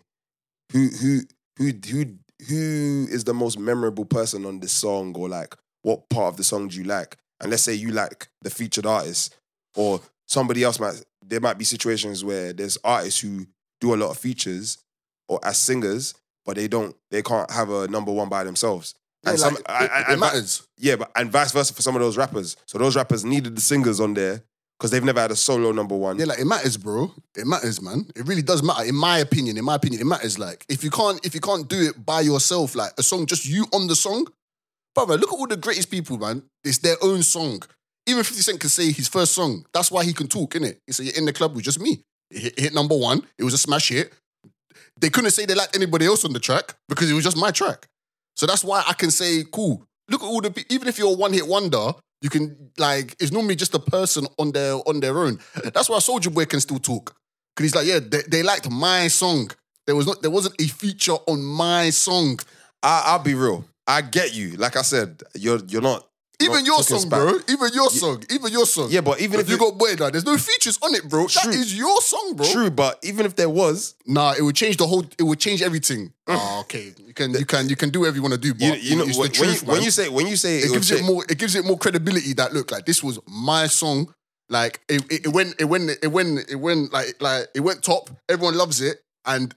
who 0.72 0.88
who 0.88 1.20
who 1.58 1.74
who 1.92 2.06
who 2.48 3.08
is 3.12 3.24
the 3.26 3.34
most 3.34 3.60
memorable 3.60 4.06
person 4.06 4.46
on 4.46 4.60
this 4.60 4.72
song 4.72 5.16
or 5.16 5.30
like 5.30 5.56
what 5.84 6.10
part 6.10 6.34
of 6.34 6.38
the 6.38 6.44
song 6.44 6.70
do 6.70 6.78
you 6.78 6.86
like? 6.86 7.18
And 7.42 7.50
let's 7.52 7.64
say 7.64 7.74
you 7.74 7.92
like 7.92 8.28
the 8.42 8.50
featured 8.50 8.86
artist 8.86 9.36
or 9.76 10.02
somebody 10.26 10.64
else 10.64 10.80
might 10.80 11.04
there 11.26 11.40
might 11.40 11.58
be 11.58 11.64
situations 11.66 12.24
where 12.24 12.54
there's 12.54 12.78
artists 12.84 13.20
who 13.20 13.46
do 13.80 13.94
a 13.94 13.98
lot 13.98 14.10
of 14.10 14.18
features 14.18 14.80
or 15.28 15.40
as 15.44 15.58
singers, 15.60 16.16
but 16.46 16.56
they 16.56 16.68
don't 16.68 16.96
they 17.12 17.22
can't 17.22 17.50
have 17.52 17.70
a 17.70 17.88
number 17.88 18.12
one 18.12 18.30
by 18.30 18.44
themselves. 18.44 18.96
And 19.26 19.38
Yeah, 19.38 19.44
some 19.46 19.54
like, 19.56 19.64
I- 19.70 19.86
it, 19.86 19.92
I- 19.92 20.00
it 20.02 20.06
and- 20.10 20.20
matters. 20.20 20.68
yeah, 20.78 20.96
but 20.96 21.12
and 21.16 21.32
vice 21.32 21.52
versa 21.52 21.74
for 21.74 21.82
some 21.82 21.96
of 21.96 22.02
those 22.02 22.18
rappers. 22.18 22.56
So 22.66 22.78
those 22.78 22.96
rappers 22.96 23.24
needed 23.26 23.56
the 23.56 23.62
singers 23.62 24.00
on 24.00 24.14
there 24.16 24.44
because 24.78 24.92
they've 24.92 25.04
never 25.04 25.20
had 25.20 25.30
a 25.32 25.36
solo 25.36 25.72
number 25.74 25.96
one. 25.96 26.18
Yeah, 26.18 26.26
like 26.26 26.40
it 26.40 26.46
matters, 26.46 26.78
bro. 26.78 27.14
It 27.38 27.46
matters, 27.46 27.82
man. 27.82 28.10
It 28.16 28.26
really 28.28 28.42
does 28.42 28.64
matter. 28.64 28.86
In 28.86 28.96
my 28.96 29.20
opinion, 29.20 29.58
in 29.58 29.66
my 29.66 29.76
opinion, 29.76 30.02
it 30.02 30.06
matters. 30.06 30.40
Like 30.40 30.66
if 30.70 30.84
you 30.84 30.90
can't, 30.90 31.24
if 31.26 31.36
you 31.36 31.42
can't 31.42 31.68
do 31.68 31.80
it 31.90 32.06
by 32.06 32.22
yourself, 32.22 32.76
like 32.76 32.92
a 32.98 33.04
song, 33.04 33.26
just 33.28 33.46
you 33.46 33.66
on 33.74 33.88
the 33.88 33.96
song, 33.96 34.26
brother. 34.96 35.18
Look 35.18 35.32
at 35.32 35.40
all 35.40 35.48
the 35.48 35.58
greatest 35.58 35.92
people, 35.92 36.18
man. 36.18 36.44
It's 36.64 36.80
their 36.80 36.98
own 37.02 37.24
song. 37.24 37.62
Even 38.08 38.24
Fifty 38.24 38.42
Cent 38.42 38.60
can 38.60 38.70
say 38.70 38.92
his 38.92 39.08
first 39.08 39.34
song. 39.34 39.66
That's 39.74 39.92
why 39.92 40.04
he 40.04 40.14
can 40.14 40.28
talk, 40.28 40.54
innit? 40.54 40.78
He 40.88 40.94
said, 40.94 41.06
"You're 41.06 41.16
in 41.18 41.26
the 41.26 41.34
club 41.34 41.56
with 41.56 41.66
just 41.66 41.80
me." 41.80 42.02
It 42.32 42.42
hit, 42.42 42.60
hit 42.60 42.74
number 42.74 42.96
one. 42.98 43.24
It 43.38 43.44
was 43.44 43.54
a 43.54 43.58
smash 43.58 43.90
hit. 43.90 44.14
they 45.00 45.10
couldn't 45.10 45.32
say 45.32 45.46
they 45.46 45.56
liked 45.56 45.76
anybody 45.76 46.06
else 46.06 46.26
on 46.26 46.34
the 46.34 46.40
track 46.40 46.76
because 46.88 47.10
it 47.10 47.14
was 47.14 47.24
just 47.24 47.38
my 47.38 47.52
track. 47.52 47.88
So 48.36 48.46
that's 48.46 48.64
why 48.64 48.84
I 48.88 48.94
can 48.94 49.12
say, 49.12 49.44
cool. 49.52 49.84
Look 50.10 50.24
at 50.24 50.28
all 50.28 50.42
the 50.42 50.66
even 50.70 50.88
if 50.88 50.98
you're 50.98 51.14
a 51.14 51.16
one 51.18 51.34
hit 51.34 51.48
wonder, 51.48 51.92
you 52.22 52.30
can 52.30 52.72
like 52.78 53.16
it's 53.20 53.32
normally 53.32 53.56
just 53.56 53.76
a 53.76 53.80
person 53.80 54.28
on 54.38 54.52
their 54.52 54.74
on 54.88 55.00
their 55.00 55.18
own. 55.20 55.40
That's 55.74 55.90
why 55.90 56.00
Soldier 56.00 56.30
Boy 56.30 56.46
can 56.46 56.60
still 56.60 56.80
talk 56.80 57.16
because 57.56 57.72
he's 57.72 57.76
like, 57.76 57.88
yeah, 57.88 58.00
they, 58.00 58.22
they 58.28 58.44
liked 58.44 58.70
my 58.70 59.08
song. 59.08 59.52
There 59.86 59.96
was 59.96 60.08
not 60.08 60.22
there 60.22 60.32
wasn't 60.32 60.60
a 60.62 60.68
feature 60.68 61.14
on 61.28 61.44
my 61.44 61.90
song. 61.92 62.40
I, 62.82 63.04
I'll 63.08 63.24
be 63.24 63.36
real. 63.36 63.66
I 63.90 64.02
get 64.02 64.36
you. 64.36 64.52
Like 64.58 64.78
I 64.78 64.84
said, 64.84 65.24
you're 65.34 65.60
you're 65.68 65.82
not 65.82 66.06
Even 66.40 66.64
your 66.64 66.84
song, 66.84 67.00
spat. 67.00 67.20
bro. 67.20 67.40
Even 67.50 67.70
your 67.74 67.90
song. 67.90 68.24
Even 68.30 68.52
your 68.52 68.66
song. 68.68 68.88
Yeah, 68.92 69.02
but 69.02 69.20
even 69.20 69.40
if 69.40 69.46
if 69.46 69.50
you 69.50 69.56
it- 69.56 69.60
got 69.60 69.78
boy 69.78 69.96
now, 70.00 70.10
there's 70.12 70.26
no 70.26 70.38
features 70.38 70.78
on 70.84 70.94
it, 70.94 71.10
bro. 71.10 71.26
True. 71.28 71.52
That 71.52 71.60
is 71.60 71.76
your 71.76 72.00
song, 72.02 72.36
bro. 72.36 72.46
True, 72.46 72.70
but 72.70 73.00
even 73.02 73.26
if 73.26 73.36
there 73.36 73.50
was, 73.50 73.96
Nah, 74.06 74.36
it 74.38 74.44
would 74.44 74.56
change 74.56 74.78
the 74.78 74.86
whole. 74.86 75.04
It 75.18 75.24
would 75.24 75.40
change 75.40 75.62
everything. 75.64 76.14
Oh, 76.28 76.60
okay. 76.64 76.94
You 77.08 77.14
can 77.14 77.34
you 77.34 77.46
can 77.46 77.68
you 77.68 77.76
can 77.76 77.90
do 77.90 78.00
whatever 78.02 78.18
you 78.18 78.22
want 78.22 78.36
to 78.36 78.40
do, 78.48 78.54
but 78.54 78.62
you, 78.62 78.74
you 78.74 78.96
know 78.96 79.06
it's 79.10 79.18
when, 79.18 79.32
truth, 79.32 79.64
you, 79.64 79.72
when 79.74 79.82
you 79.82 79.92
say 79.92 80.08
when 80.08 80.28
you 80.28 80.36
say 80.36 80.60
it 80.60 80.70
would 80.70 80.76
gives 80.76 80.92
it 80.92 81.04
more. 81.04 81.26
It 81.28 81.38
gives 81.40 81.56
it 81.56 81.66
more 81.66 81.78
credibility. 81.78 82.34
That 82.34 82.54
look 82.54 82.72
like 82.72 82.86
this 82.86 83.04
was 83.04 83.20
my 83.28 83.66
song. 83.68 84.14
Like 84.52 84.82
it, 84.88 85.02
it, 85.12 85.26
it 85.26 85.32
went, 85.34 85.56
it 85.60 85.66
went, 85.66 85.92
it 86.02 86.08
went, 86.08 86.50
it 86.50 86.56
went 86.56 86.94
like 86.94 87.22
like 87.22 87.48
it 87.54 87.62
went 87.62 87.84
top. 87.84 88.10
Everyone 88.30 88.56
loves 88.56 88.82
it, 88.82 89.02
and 89.26 89.54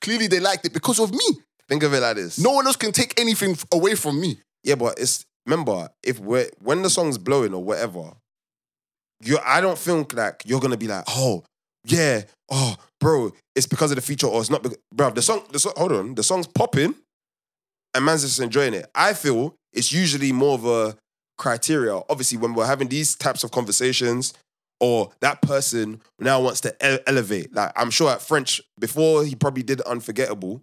clearly 0.00 0.26
they 0.26 0.40
liked 0.40 0.66
it 0.66 0.72
because 0.72 0.98
of 0.98 1.10
me. 1.12 1.28
Think 1.68 1.82
of 1.82 1.92
it 1.94 2.00
like 2.00 2.16
this. 2.16 2.38
No 2.38 2.52
one 2.52 2.66
else 2.66 2.76
can 2.76 2.92
take 2.92 3.18
anything 3.20 3.52
f- 3.52 3.64
away 3.72 3.94
from 3.94 4.20
me. 4.20 4.38
Yeah, 4.62 4.76
but 4.76 4.98
it's 4.98 5.24
remember 5.46 5.88
if 6.02 6.18
we're 6.18 6.48
when 6.60 6.82
the 6.82 6.90
song's 6.90 7.18
blowing 7.18 7.54
or 7.54 7.62
whatever, 7.62 8.12
you 9.22 9.38
I 9.44 9.60
don't 9.60 9.78
think 9.78 10.14
like 10.14 10.42
you're 10.46 10.60
gonna 10.60 10.76
be 10.76 10.88
like, 10.88 11.04
oh 11.08 11.44
yeah, 11.84 12.22
oh 12.50 12.76
bro, 13.00 13.32
it's 13.54 13.66
because 13.66 13.90
of 13.90 13.96
the 13.96 14.02
feature 14.02 14.26
or 14.26 14.40
it's 14.40 14.50
not. 14.50 14.62
Because, 14.62 14.78
bro, 14.94 15.10
the 15.10 15.22
song, 15.22 15.42
the 15.52 15.58
song, 15.58 15.72
hold 15.76 15.92
on, 15.92 16.14
the 16.14 16.22
song's 16.22 16.46
popping, 16.46 16.94
and 17.94 18.04
man's 18.04 18.22
just 18.22 18.40
enjoying 18.40 18.74
it. 18.74 18.90
I 18.94 19.12
feel 19.12 19.54
it's 19.72 19.92
usually 19.92 20.32
more 20.32 20.54
of 20.54 20.66
a 20.66 20.96
criteria. 21.38 21.94
Obviously, 22.08 22.38
when 22.38 22.54
we're 22.54 22.66
having 22.66 22.88
these 22.88 23.14
types 23.16 23.44
of 23.44 23.50
conversations. 23.50 24.34
Or 24.78 25.10
that 25.20 25.40
person 25.40 26.02
now 26.18 26.42
wants 26.42 26.60
to 26.60 26.76
ele- 26.84 26.98
elevate. 27.06 27.54
Like 27.54 27.72
I'm 27.76 27.90
sure 27.90 28.10
at 28.10 28.20
French 28.20 28.60
before 28.78 29.24
he 29.24 29.34
probably 29.34 29.62
did 29.62 29.80
Unforgettable. 29.80 30.60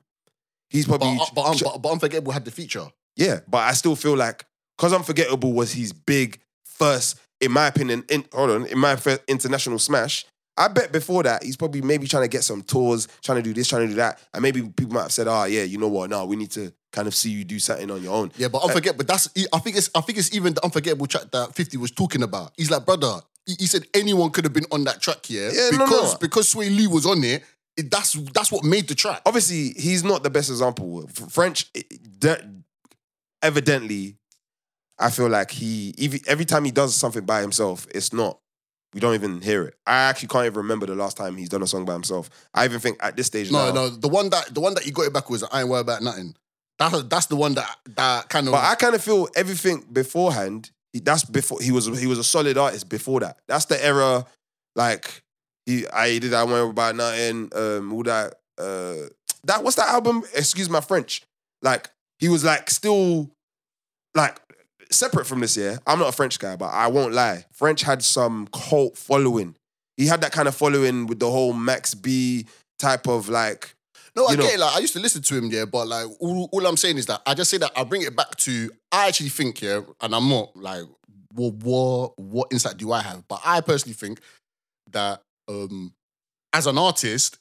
He's 0.74 0.86
But 0.86 0.99
probably 0.99 1.17
uh, 1.21 1.26
but, 1.34 1.57
but, 1.63 1.82
but 1.82 1.89
unforgettable 1.93 2.34
had 2.34 2.43
the 2.43 2.51
feature. 2.51 2.88
yeah, 3.15 3.39
but 3.47 3.59
I 3.59 3.71
still 3.74 3.95
feel 3.95 4.17
like 4.17 4.45
because 4.78 4.91
Unforgettable 4.91 5.53
was 5.53 5.71
his 5.71 5.93
big 5.93 6.39
first, 6.65 7.17
in 7.39 7.51
my 7.51 7.67
opinion, 7.67 8.03
in, 8.09 8.26
hold 8.34 8.49
on, 8.49 8.65
in 8.65 8.78
my 8.78 8.95
first 8.97 9.21
international 9.28 9.80
smash. 9.80 10.26
I 10.57 10.67
bet 10.67 10.91
before 10.91 11.24
that 11.24 11.43
he's 11.43 11.57
probably 11.57 11.82
maybe 11.82 12.07
trying 12.07 12.24
to 12.24 12.28
get 12.28 12.43
some 12.43 12.61
tours, 12.61 13.07
trying 13.24 13.38
to 13.38 13.41
do 13.41 13.53
this, 13.53 13.67
trying 13.67 13.84
to 13.84 13.88
do 13.88 13.95
that, 13.95 14.19
and 14.34 14.41
maybe 14.43 14.61
people 14.61 14.93
might 14.93 15.03
have 15.03 15.11
said, 15.11 15.28
"Oh 15.28 15.45
yeah, 15.45 15.63
you 15.63 15.78
know 15.80 15.88
what? 15.88 16.09
No, 16.11 16.26
we 16.26 16.36
need 16.36 16.51
to 16.51 16.71
kind 16.91 17.07
of 17.07 17.15
see 17.15 17.32
you 17.32 17.43
do 17.43 17.57
something 17.59 17.89
on 17.89 18.03
your 18.03 18.13
own." 18.13 18.32
Yeah, 18.38 18.49
but 18.49 18.63
unforgettable. 18.63 18.97
But 19.05 19.07
that's 19.07 19.28
I 19.51 19.59
think 19.59 19.78
it's 19.78 19.89
I 19.95 20.01
think 20.01 20.19
it's 20.19 20.34
even 20.36 20.53
the 20.53 20.63
unforgettable 20.63 21.07
track 21.07 21.32
that 21.32 21.55
Fifty 21.55 21.78
was 21.78 21.89
talking 21.91 22.21
about. 22.24 22.51
He's 22.57 22.69
like, 22.71 22.86
brother. 22.86 23.19
He, 23.45 23.55
he 23.59 23.65
said 23.65 23.84
anyone 23.93 24.30
could 24.30 24.45
have 24.45 24.53
been 24.53 24.65
on 24.71 24.86
that 24.86 25.01
track, 25.01 25.30
yeah, 25.30 25.49
Yeah, 25.51 25.69
no, 25.74 25.86
because 25.86 26.13
no. 26.13 26.17
because 26.19 26.53
Swae 26.53 26.74
Lee 26.74 26.88
was 26.88 27.05
on 27.05 27.21
it. 27.26 27.43
It- 27.78 27.89
that's 27.91 28.13
that's 28.34 28.51
what 28.51 28.63
made 28.63 28.88
the 28.88 28.95
track. 28.95 29.21
Obviously, 29.26 29.69
he's 29.78 30.03
not 30.03 30.24
the 30.24 30.30
best 30.30 30.49
example. 30.49 31.05
F- 31.09 31.32
French, 31.32 31.69
it- 31.74 32.19
de- 32.19 32.47
evidently, 33.41 34.17
I 34.99 35.09
feel 35.09 35.28
like 35.30 35.51
he 35.51 35.93
every, 35.99 36.21
every 36.28 36.45
time 36.45 36.65
he 36.65 36.71
does 36.71 36.95
something 36.95 37.26
by 37.26 37.41
himself, 37.41 37.88
it's 37.93 38.13
not. 38.13 38.39
We 38.93 38.99
don't 38.99 39.15
even 39.15 39.41
hear 39.41 39.63
it. 39.63 39.74
I 39.88 39.95
actually 40.03 40.28
can't 40.28 40.45
even 40.45 40.57
remember 40.57 40.86
the 40.86 40.93
last 40.93 41.17
time 41.17 41.36
he's 41.36 41.49
done 41.49 41.63
a 41.63 41.67
song 41.67 41.84
by 41.84 41.93
himself. 41.93 42.30
I 42.53 42.65
even 42.65 42.80
think 42.80 42.97
at 43.01 43.17
this 43.17 43.26
stage 43.26 43.51
No, 43.51 43.69
now, 43.69 43.74
no, 43.74 43.89
the 43.89 44.07
one 44.07 44.30
that 44.30 44.53
the 44.53 44.61
one 44.61 44.76
that 44.76 44.86
you 44.86 44.91
got 44.91 45.07
it 45.07 45.13
back 45.13 45.30
was 45.32 45.43
I 45.43 45.61
ain't 45.61 45.69
worried 45.69 45.82
about 45.82 46.03
nothing. 46.03 46.36
That's 46.78 47.03
that's 47.03 47.26
the 47.26 47.36
one 47.36 47.55
that 47.55 47.76
that 47.95 48.30
kind 48.30 48.47
of. 48.47 48.51
But 48.51 48.63
I 48.63 48.76
kind 48.76 48.93
of 48.93 49.03
feel 49.03 49.28
everything 49.36 49.84
beforehand. 49.91 50.69
That's 50.93 51.24
before 51.26 51.59
he 51.59 51.71
was 51.71 51.88
he 51.99 52.05
was 52.05 52.19
a 52.19 52.24
solid 52.24 52.55
artist 52.55 52.88
before 52.88 53.19
that. 53.21 53.39
That's 53.47 53.65
the 53.65 53.84
era, 53.84 54.28
like 54.76 55.22
he 55.66 55.88
I 55.88 56.20
did 56.20 56.34
I 56.34 56.43
worry 56.43 56.70
about 56.70 56.95
nothing. 56.95 57.49
Um, 57.55 57.93
all 57.93 58.03
that 58.03 58.36
uh, 58.57 59.07
that 59.45 59.64
what's 59.64 59.76
that 59.78 59.89
album? 59.89 60.24
Excuse 60.36 60.70
my 60.70 60.82
French. 60.82 61.24
Like 61.61 61.89
he 62.20 62.30
was 62.30 62.43
like 62.43 62.70
still 62.70 63.30
like 64.16 64.39
separate 64.91 65.26
from 65.26 65.39
this. 65.39 65.57
Yeah, 65.57 65.78
I'm 65.88 65.99
not 65.99 66.09
a 66.09 66.14
French 66.14 66.39
guy, 66.39 66.55
but 66.55 66.68
I 66.68 66.88
won't 66.88 67.14
lie. 67.14 67.45
French 67.51 67.82
had 67.82 68.03
some 68.03 68.47
cult 68.47 68.97
following. 68.97 69.55
He 69.97 70.07
had 70.07 70.22
that 70.22 70.32
kind 70.32 70.47
of 70.47 70.55
following 70.55 71.07
with 71.07 71.20
the 71.20 71.30
whole 71.30 71.53
Max 71.53 71.93
B 71.93 72.47
type 72.80 73.07
of 73.07 73.30
like. 73.30 73.76
no, 74.16 74.28
I 74.28 74.36
know- 74.36 74.43
get 74.43 74.55
it. 74.55 74.59
Like 74.59 74.76
I 74.76 74.80
used 74.80 74.93
to 74.93 74.99
listen 74.99 75.22
to 75.22 75.38
him, 75.38 75.45
yeah. 75.45 75.66
But 75.66 75.88
like 75.88 76.07
all, 76.20 76.49
all 76.51 76.68
I'm 76.68 76.78
saying 76.78 76.97
is 76.97 77.05
that 77.05 77.22
I 77.26 77.34
just 77.34 77.49
say 77.49 77.57
that 77.57 77.72
I 77.76 77.84
bring 77.84 78.01
it 78.01 78.16
back 78.16 78.36
to. 78.38 78.72
I 78.91 79.07
actually 79.07 79.30
think, 79.30 79.61
yeah, 79.61 79.82
and 80.01 80.14
I'm 80.16 80.28
not 80.30 80.55
like 80.55 80.84
what 81.34 81.53
what 81.55 82.20
what 82.20 82.47
insight 82.51 82.78
do 82.78 82.91
I 82.91 83.01
have? 83.01 83.28
But 83.28 83.41
I 83.45 83.61
personally 83.61 83.93
think 83.93 84.20
that 84.91 85.22
um 85.47 85.93
as 86.53 86.67
an 86.67 86.77
artist, 86.77 87.37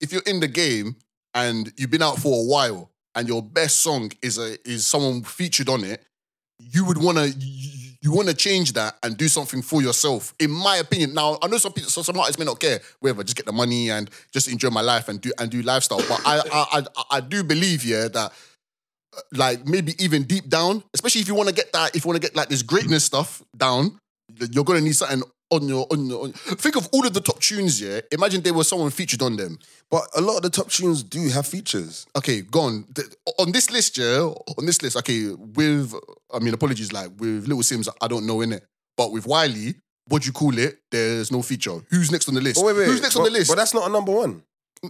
if 0.00 0.12
you're 0.12 0.22
in 0.26 0.40
the 0.40 0.48
game 0.48 0.96
and 1.34 1.72
you've 1.76 1.90
been 1.90 2.02
out 2.02 2.18
for 2.18 2.40
a 2.40 2.44
while 2.44 2.90
and 3.14 3.28
your 3.28 3.42
best 3.42 3.80
song 3.80 4.10
is 4.22 4.38
a 4.38 4.56
is 4.68 4.86
someone 4.86 5.22
featured 5.22 5.68
on 5.68 5.84
it, 5.84 6.02
you 6.58 6.84
would 6.84 6.98
want 6.98 7.18
to 7.18 7.28
you, 7.28 7.92
you 8.00 8.12
want 8.12 8.28
to 8.28 8.34
change 8.34 8.72
that 8.72 8.96
and 9.02 9.16
do 9.16 9.28
something 9.28 9.62
for 9.62 9.80
yourself. 9.80 10.34
In 10.40 10.50
my 10.50 10.76
opinion, 10.76 11.14
now 11.14 11.38
I 11.40 11.46
know 11.46 11.58
some 11.58 11.72
people, 11.72 11.90
so 11.90 12.02
some 12.02 12.18
artists 12.18 12.38
may 12.38 12.44
not 12.44 12.58
care, 12.58 12.80
whatever, 13.00 13.22
just 13.22 13.36
get 13.36 13.46
the 13.46 13.52
money 13.52 13.90
and 13.90 14.10
just 14.32 14.48
enjoy 14.48 14.70
my 14.70 14.80
life 14.80 15.08
and 15.08 15.20
do 15.20 15.32
and 15.38 15.50
do 15.50 15.62
lifestyle. 15.62 15.98
But 16.08 16.20
I 16.24 16.40
I 16.52 16.78
I, 16.78 17.04
I 17.12 17.20
do 17.20 17.44
believe 17.44 17.84
yeah 17.84 18.08
that 18.08 18.32
uh, 19.16 19.20
like 19.32 19.66
maybe 19.66 19.94
even 20.02 20.24
deep 20.24 20.48
down, 20.48 20.82
especially 20.94 21.20
if 21.20 21.28
you 21.28 21.34
want 21.34 21.48
to 21.48 21.54
get 21.54 21.72
that, 21.72 21.94
if 21.94 22.04
you 22.04 22.08
want 22.08 22.20
to 22.20 22.26
get 22.26 22.36
like 22.36 22.48
this 22.48 22.62
greatness 22.62 23.04
stuff 23.04 23.42
down, 23.56 23.98
you're 24.50 24.64
gonna 24.64 24.80
need 24.80 24.96
something 24.96 25.22
on 25.52 25.68
your 25.68 25.86
on 25.90 26.06
your. 26.06 26.24
On, 26.24 26.32
think 26.32 26.76
of 26.76 26.88
all 26.92 27.06
of 27.06 27.12
the 27.14 27.20
top 27.20 27.38
tunes. 27.40 27.80
Yeah, 27.80 28.00
imagine 28.10 28.42
there 28.42 28.54
was 28.54 28.68
someone 28.68 28.90
featured 28.90 29.22
on 29.22 29.36
them. 29.36 29.58
But 29.90 30.04
a 30.16 30.20
lot 30.20 30.36
of 30.36 30.42
the 30.42 30.50
top 30.50 30.70
tunes 30.70 31.02
do 31.02 31.28
have 31.28 31.46
features. 31.46 32.06
Okay, 32.16 32.40
go 32.40 32.60
on. 32.62 32.86
On 33.38 33.52
this 33.52 33.70
list, 33.70 33.98
yeah, 33.98 34.20
on 34.58 34.66
this 34.66 34.82
list, 34.82 34.96
okay, 34.96 35.28
with 35.28 35.94
I 36.32 36.38
mean, 36.38 36.54
apologies, 36.54 36.92
like 36.92 37.10
with 37.18 37.46
Little 37.46 37.62
Simz, 37.62 37.88
I 38.00 38.08
don't 38.08 38.26
know 38.26 38.40
in 38.40 38.52
it, 38.52 38.64
but 38.96 39.12
with 39.12 39.26
Wiley, 39.26 39.74
what 40.08 40.22
do 40.22 40.26
you 40.26 40.32
call 40.32 40.56
it? 40.58 40.78
There's 40.90 41.30
no 41.30 41.42
feature. 41.42 41.78
Who's 41.90 42.10
next 42.10 42.28
on 42.28 42.34
the 42.34 42.40
list? 42.40 42.58
Oh, 42.60 42.66
wait, 42.66 42.76
wait, 42.76 42.86
Who's 42.86 43.02
next 43.02 43.14
but, 43.14 43.20
on 43.20 43.24
the 43.26 43.30
list? 43.38 43.50
But 43.50 43.56
that's 43.56 43.74
not 43.74 43.88
a 43.88 43.92
number 43.92 44.12
one. 44.12 44.42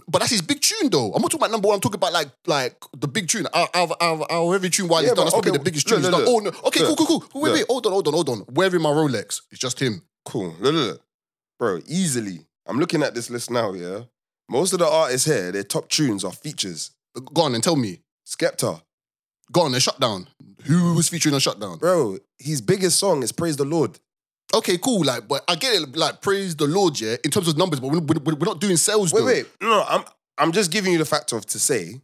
But 0.07 0.19
that's 0.19 0.31
his 0.31 0.41
big 0.41 0.59
tune, 0.59 0.89
though. 0.89 1.11
I'm 1.13 1.21
not 1.21 1.29
talking 1.29 1.41
about 1.41 1.51
number 1.51 1.67
one. 1.67 1.75
I'm 1.75 1.81
talking 1.81 1.99
about 1.99 2.13
like 2.13 2.29
like 2.47 2.75
the 2.97 3.07
big 3.07 3.27
tune. 3.27 3.45
Out 3.53 3.69
out 3.75 3.91
of, 3.91 3.91
out 4.01 4.13
of, 4.13 4.21
out 4.23 4.47
of 4.47 4.53
every 4.55 4.71
tune 4.71 4.87
Wiley's 4.87 5.09
Yeah, 5.09 5.13
done, 5.13 5.25
that's 5.25 5.35
probably 5.35 5.51
the 5.51 5.59
biggest 5.59 5.87
tune. 5.87 5.99
he's 5.99 6.09
look, 6.09 6.25
done. 6.25 6.33
look. 6.33 6.43
Oh 6.43 6.49
no, 6.49 6.67
okay, 6.67 6.79
Look. 6.79 6.97
cool, 6.97 7.05
cool, 7.05 7.19
cool. 7.21 7.41
Wait, 7.41 7.49
Look. 7.49 7.57
wait, 7.59 7.65
hold 7.69 7.85
on, 7.85 7.91
hold 7.91 8.07
on, 8.07 8.13
hold 8.15 8.29
on. 8.29 8.45
Wearing 8.49 8.81
my 8.81 8.89
Rolex. 8.89 9.41
It's 9.51 9.59
just 9.59 9.79
him. 9.79 10.01
Cool. 10.25 10.55
Look, 10.59 10.73
look, 10.73 10.73
look. 10.73 11.01
Bro, 11.59 11.81
easily. 11.87 12.45
I'm 12.65 12.79
looking 12.79 13.03
at 13.03 13.13
this 13.13 13.29
list 13.29 13.51
now, 13.51 13.73
yeah. 13.73 14.01
Most 14.49 14.73
of 14.73 14.79
the 14.79 14.87
artists 14.87 15.27
here, 15.27 15.51
their 15.51 15.63
top 15.63 15.89
tunes 15.89 16.23
are 16.23 16.31
features. 16.31 16.91
Uh, 17.15 17.21
go 17.21 17.43
on 17.43 17.55
and 17.55 17.63
tell 17.63 17.75
me. 17.75 17.99
Skepta. 18.25 18.81
Go 19.51 19.61
on 19.61 19.73
and 19.73 19.83
Shutdown. 19.83 20.27
Who 20.63 20.93
was 20.93 21.09
featuring 21.09 21.35
on 21.35 21.41
Shutdown? 21.41 21.77
Bro, 21.77 22.19
his 22.39 22.61
biggest 22.61 22.97
song 22.97 23.23
is 23.23 23.31
Praise 23.31 23.57
the 23.57 23.65
Lord. 23.65 23.99
Okay, 24.53 24.77
cool. 24.77 25.03
Like, 25.03 25.27
but 25.27 25.43
I 25.47 25.55
get 25.55 25.81
it. 25.81 25.95
Like, 25.95 26.21
praise 26.21 26.55
the 26.55 26.67
Lord, 26.67 26.99
yeah, 26.99 27.15
in 27.23 27.31
terms 27.31 27.47
of 27.47 27.57
numbers, 27.57 27.79
but 27.79 27.91
we're, 27.91 27.99
we're, 27.99 28.35
we're 28.35 28.45
not 28.45 28.61
doing 28.61 28.77
sales. 28.77 29.11
Wait, 29.11 29.19
though. 29.19 29.25
wait. 29.25 29.47
No, 29.61 29.67
no, 29.67 29.83
I'm 29.87 30.03
I'm 30.37 30.51
just 30.51 30.71
giving 30.71 30.91
you 30.91 30.97
the 30.97 31.05
fact 31.05 31.31
of 31.33 31.45
to 31.47 31.59
say, 31.59 32.01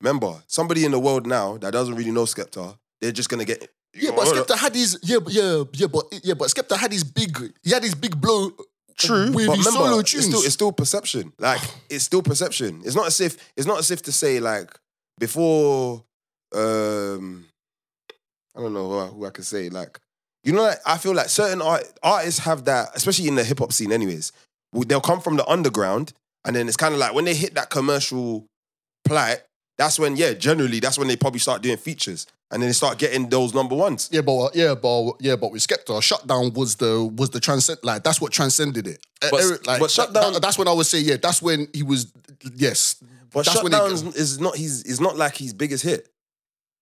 remember, 0.00 0.34
somebody 0.46 0.84
in 0.84 0.92
the 0.92 0.98
world 0.98 1.26
now 1.26 1.56
that 1.58 1.72
doesn't 1.72 1.94
really 1.94 2.10
know 2.10 2.24
Skepta, 2.24 2.76
they're 3.00 3.12
just 3.12 3.28
gonna 3.28 3.44
get 3.44 3.68
Yeah, 3.94 4.10
but. 4.14 4.26
Skepta 4.26 4.56
had 4.56 4.74
his 4.74 4.98
yeah, 5.02 5.18
yeah, 5.28 5.64
yeah, 5.72 5.86
but 5.86 6.04
yeah, 6.22 6.34
but 6.34 6.48
Skepta 6.48 6.76
had 6.76 6.92
his 6.92 7.04
big, 7.04 7.36
he 7.62 7.70
had 7.70 7.82
his 7.82 7.94
big 7.94 8.20
blow. 8.20 8.52
True, 8.96 9.30
with 9.30 9.46
but 9.46 9.56
his 9.56 9.66
remember, 9.66 9.86
solo 9.90 9.98
it's 10.00 10.10
still, 10.10 10.40
it's 10.40 10.54
still 10.54 10.72
perception. 10.72 11.32
Like 11.38 11.60
it's 11.90 12.04
still 12.04 12.22
perception. 12.22 12.82
It's 12.84 12.96
not 12.96 13.06
as 13.06 13.20
if 13.20 13.36
it's 13.56 13.66
not 13.66 13.78
as 13.78 13.90
if 13.90 14.02
to 14.02 14.12
say 14.12 14.40
like 14.40 14.70
before. 15.18 16.04
Um, 16.54 17.46
I 18.56 18.60
don't 18.60 18.72
know 18.72 18.88
who 18.88 18.98
I, 18.98 19.06
who 19.06 19.26
I 19.26 19.30
could 19.30 19.44
say. 19.44 19.68
Like 19.68 20.00
you 20.44 20.52
know, 20.52 20.62
like, 20.62 20.78
I 20.86 20.98
feel 20.98 21.14
like 21.14 21.28
certain 21.28 21.60
art, 21.60 21.84
artists 22.02 22.40
have 22.40 22.64
that, 22.64 22.90
especially 22.94 23.28
in 23.28 23.34
the 23.34 23.44
hip 23.44 23.58
hop 23.58 23.72
scene. 23.72 23.92
Anyways, 23.92 24.32
they'll 24.72 25.00
come 25.00 25.20
from 25.20 25.36
the 25.36 25.46
underground, 25.46 26.12
and 26.44 26.56
then 26.56 26.68
it's 26.68 26.76
kind 26.76 26.94
of 26.94 27.00
like 27.00 27.14
when 27.14 27.24
they 27.24 27.34
hit 27.34 27.54
that 27.54 27.70
commercial 27.70 28.46
plight. 29.04 29.42
That's 29.76 29.98
when, 29.98 30.16
yeah, 30.16 30.32
generally, 30.32 30.80
that's 30.80 30.98
when 30.98 31.06
they 31.06 31.14
probably 31.14 31.38
start 31.38 31.62
doing 31.62 31.76
features, 31.76 32.26
and 32.50 32.62
then 32.62 32.68
they 32.68 32.72
start 32.72 32.98
getting 32.98 33.28
those 33.28 33.52
number 33.54 33.74
ones. 33.74 34.08
yeah, 34.12 34.20
but 34.22 34.54
yeah, 34.56 34.74
but 34.74 35.12
yeah, 35.20 35.36
but 35.36 35.52
with 35.52 35.66
Skepta, 35.66 36.02
Shutdown 36.02 36.52
was 36.54 36.76
the 36.76 37.04
was 37.04 37.30
the 37.30 37.40
transcend 37.40 37.78
like 37.82 38.02
that's 38.04 38.20
what 38.20 38.32
transcended 38.32 38.86
it. 38.86 39.04
Uh, 39.22 39.28
But- 39.30 39.40
Eric, 39.42 39.66
like, 39.66 39.80
but 39.80 39.90
Shutdown- 39.90 40.32
that- 40.32 40.42
that's 40.42 40.56
when 40.58 40.68
I 40.68 40.72
would 40.72 40.86
say 40.86 40.98
yeah, 41.00 41.16
that's 41.20 41.42
when 41.42 41.68
he 41.74 41.82
was 41.82 42.12
yes. 42.56 42.96
But 43.32 43.44
that's 43.44 43.62
when 43.62 43.72
he- 43.72 43.78
Shutdown 43.78 44.12
is 44.16 44.38
not 44.40 44.56
he's 44.56 44.82
is 44.84 45.00
not 45.00 45.16
like 45.16 45.36
his 45.36 45.52
biggest 45.52 45.84
hit. 45.84 46.08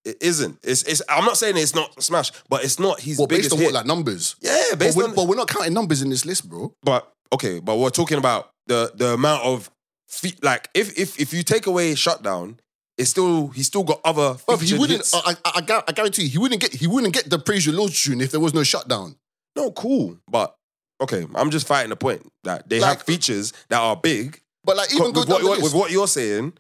It 0.05 0.19
isn't. 0.21 0.61
It's 0.63 0.85
it's. 0.85 1.03
I'm 1.09 1.25
not 1.25 1.37
saying 1.37 1.57
it's 1.57 1.75
not 1.75 2.01
smash, 2.01 2.31
but 2.49 2.63
it's 2.63 2.79
not 2.79 3.01
his 3.01 3.19
Well, 3.19 3.27
based 3.27 3.53
on 3.53 3.59
hit. 3.59 3.65
what 3.67 3.75
like 3.75 3.87
numbers. 3.87 4.37
yeah, 4.41 4.63
But 4.71 4.79
based 4.79 4.97
we're, 4.97 5.05
on. 5.09 5.15
but 5.17 5.27
we're 5.27 5.35
not 5.35 5.49
counting 5.49 5.75
numbers 5.75 6.01
in 6.01 6.11
this 6.11 6.25
list, 6.25 6.49
bro. 6.49 6.73
but 6.85 7.11
okay, 7.33 7.59
but 7.59 7.77
we're 7.77 7.91
talking 7.91 8.17
about 8.19 8.51
the 8.69 8.93
the 8.95 9.15
amount 9.15 9.43
of 9.43 9.69
fe- 10.09 10.37
like 10.43 10.71
if 10.75 10.97
if 10.97 11.19
if 11.19 11.35
you 11.35 11.43
take 11.43 11.67
away 11.67 11.97
shutdown, 11.97 12.61
it's 12.99 13.11
still 13.11 13.49
he's 13.49 13.67
still 13.67 13.83
got 13.85 14.01
other. 14.05 14.35
Bruv, 14.35 14.63
he 14.63 14.79
wouldn't. 14.79 15.09
I, 15.15 15.37
I, 15.45 15.61
I 15.69 15.83
I 15.89 15.93
guarantee 15.93 16.23
you, 16.25 16.29
he 16.31 16.39
wouldn't 16.39 16.61
get. 16.61 16.73
He 16.73 16.87
wouldn't 16.87 17.15
get 17.15 17.29
the 17.29 17.39
praise 17.39 17.67
your 17.67 17.75
Lord 17.75 17.93
tune 17.93 18.21
if 18.21 18.31
there 18.31 18.41
was 18.41 18.55
no 18.55 18.63
shutdown. 18.63 19.17
no, 19.57 19.71
cool, 19.71 20.19
but 20.31 20.55
okay, 21.01 21.27
I'm 21.35 21.51
just 21.51 21.67
fighting 21.67 21.91
the 21.91 21.97
point 21.97 22.27
that 22.45 22.69
they 22.69 22.81
Like- 22.81 22.99
have 22.99 23.03
features 23.03 23.53
that 23.69 23.79
are 23.79 23.97
big. 23.97 24.41
But 24.65 24.77
like 24.77 24.93
even 24.93 25.07
with, 25.07 25.15
go 25.15 25.21
what, 25.21 25.29
down 25.29 25.41
the 25.43 25.49
what- 25.49 25.63
with 25.63 25.75
what 25.75 25.91
you're 25.91 26.09
saying, 26.09 26.55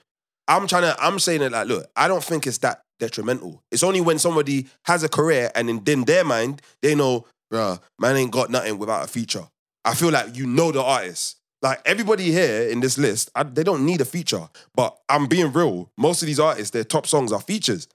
I'm 0.49 0.66
trying 0.66 0.82
to. 0.82 0.97
I'm 1.03 1.18
saying 1.18 1.43
it 1.43 1.53
like, 1.53 1.66
look, 1.68 1.87
I 1.97 2.07
don't 2.09 2.22
think 2.22 2.47
it's 2.47 2.59
that 2.59 2.82
detrimental. 3.01 3.62
It's 3.70 3.82
only 3.82 4.01
when 4.01 4.18
somebody 4.18 4.66
has 4.84 5.03
a 5.03 5.09
career 5.09 5.51
and 5.55 5.68
in, 5.68 5.82
in 5.87 6.05
their 6.05 6.24
mind 6.24 6.62
they 6.82 6.95
know, 6.95 7.26
bruh, 7.53 7.80
man 7.99 8.16
ain't 8.16 8.30
got 8.30 8.51
nothing 8.51 8.78
without 8.78 9.05
a 9.05 9.09
feature. 9.09 9.47
I 9.84 9.95
feel 9.95 10.11
like 10.11 10.37
you 10.37 10.47
know 10.47 10.72
the 10.72 10.82
artist. 10.82 11.36
Like 11.63 11.81
everybody 11.87 12.31
here 12.31 12.69
in 12.69 12.81
this 12.81 12.99
list, 12.99 13.31
I, 13.35 13.43
they 13.43 13.65
don't 13.65 13.85
need 13.87 14.01
a 14.01 14.05
feature. 14.05 14.49
But 14.75 14.97
I'm 15.09 15.27
being 15.27 15.53
real. 15.53 15.91
Most 15.97 16.23
of 16.23 16.27
these 16.27 16.41
artists, 16.41 16.71
their 16.71 16.85
top 16.85 17.07
songs 17.07 17.33
are 17.33 17.41
features. 17.41 17.89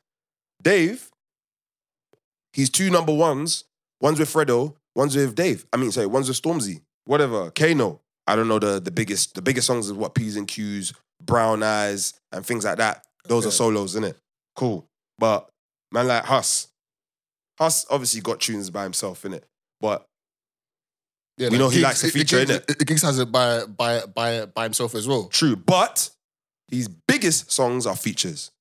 Dave, 0.62 1.10
he's 2.54 2.70
two 2.70 2.90
number 2.90 3.14
ones. 3.14 3.64
One's 4.02 4.20
with 4.20 4.34
Fredo, 4.34 4.76
one's 4.96 5.16
with 5.16 5.36
Dave. 5.36 5.66
I 5.72 5.78
mean, 5.78 5.92
sorry, 5.92 6.08
one's 6.08 6.28
with 6.28 6.42
Stormzy. 6.42 6.82
Whatever. 7.06 7.52
Kano. 7.52 8.02
I 8.28 8.36
don't 8.36 8.48
know 8.48 8.60
the 8.60 8.80
the 8.80 8.92
biggest 8.92 9.36
the 9.36 9.42
biggest 9.42 9.68
songs 9.68 9.88
is 9.88 9.94
what 9.94 10.14
P's 10.16 10.36
and 10.38 10.48
Q's, 10.48 10.94
Brown 11.22 11.64
Eyes, 11.64 12.14
and 12.32 12.46
things 12.46 12.66
like 12.66 12.78
that. 12.78 13.04
Those 13.28 13.46
are 13.46 13.50
Okay. 13.50 13.56
solos, 13.56 13.96
innit? 13.96 14.16
Cool. 14.56 14.88
But 15.18 15.50
man 15.92 16.08
like 16.08 16.24
Hus. 16.26 16.68
Hus 17.60 17.86
obviously 17.90 18.22
got 18.22 18.40
tunes 18.40 18.70
by 18.70 18.84
himself, 18.84 19.24
innit? 19.24 19.44
But 19.80 20.06
Yeah, 21.42 21.50
We 21.50 21.58
know 21.58 21.70
he 21.70 21.78
Giggs- 21.78 21.84
likes 21.84 22.02
to 22.02 22.12
feature, 22.12 22.46
innit? 22.46 22.68
the 22.78 22.86
Giggs 22.86 23.02
has 23.02 23.18
it 23.18 23.32
by 23.32 23.66
by 23.66 24.06
by 24.06 24.46
by 24.46 24.64
himself 24.64 24.94
as 24.94 25.08
well. 25.08 25.28
true. 25.30 25.56
But 25.56 26.10
his 26.70 26.88
biggest 27.08 27.52
songs 27.52 27.88
are 27.88 27.96
features. 27.96 28.52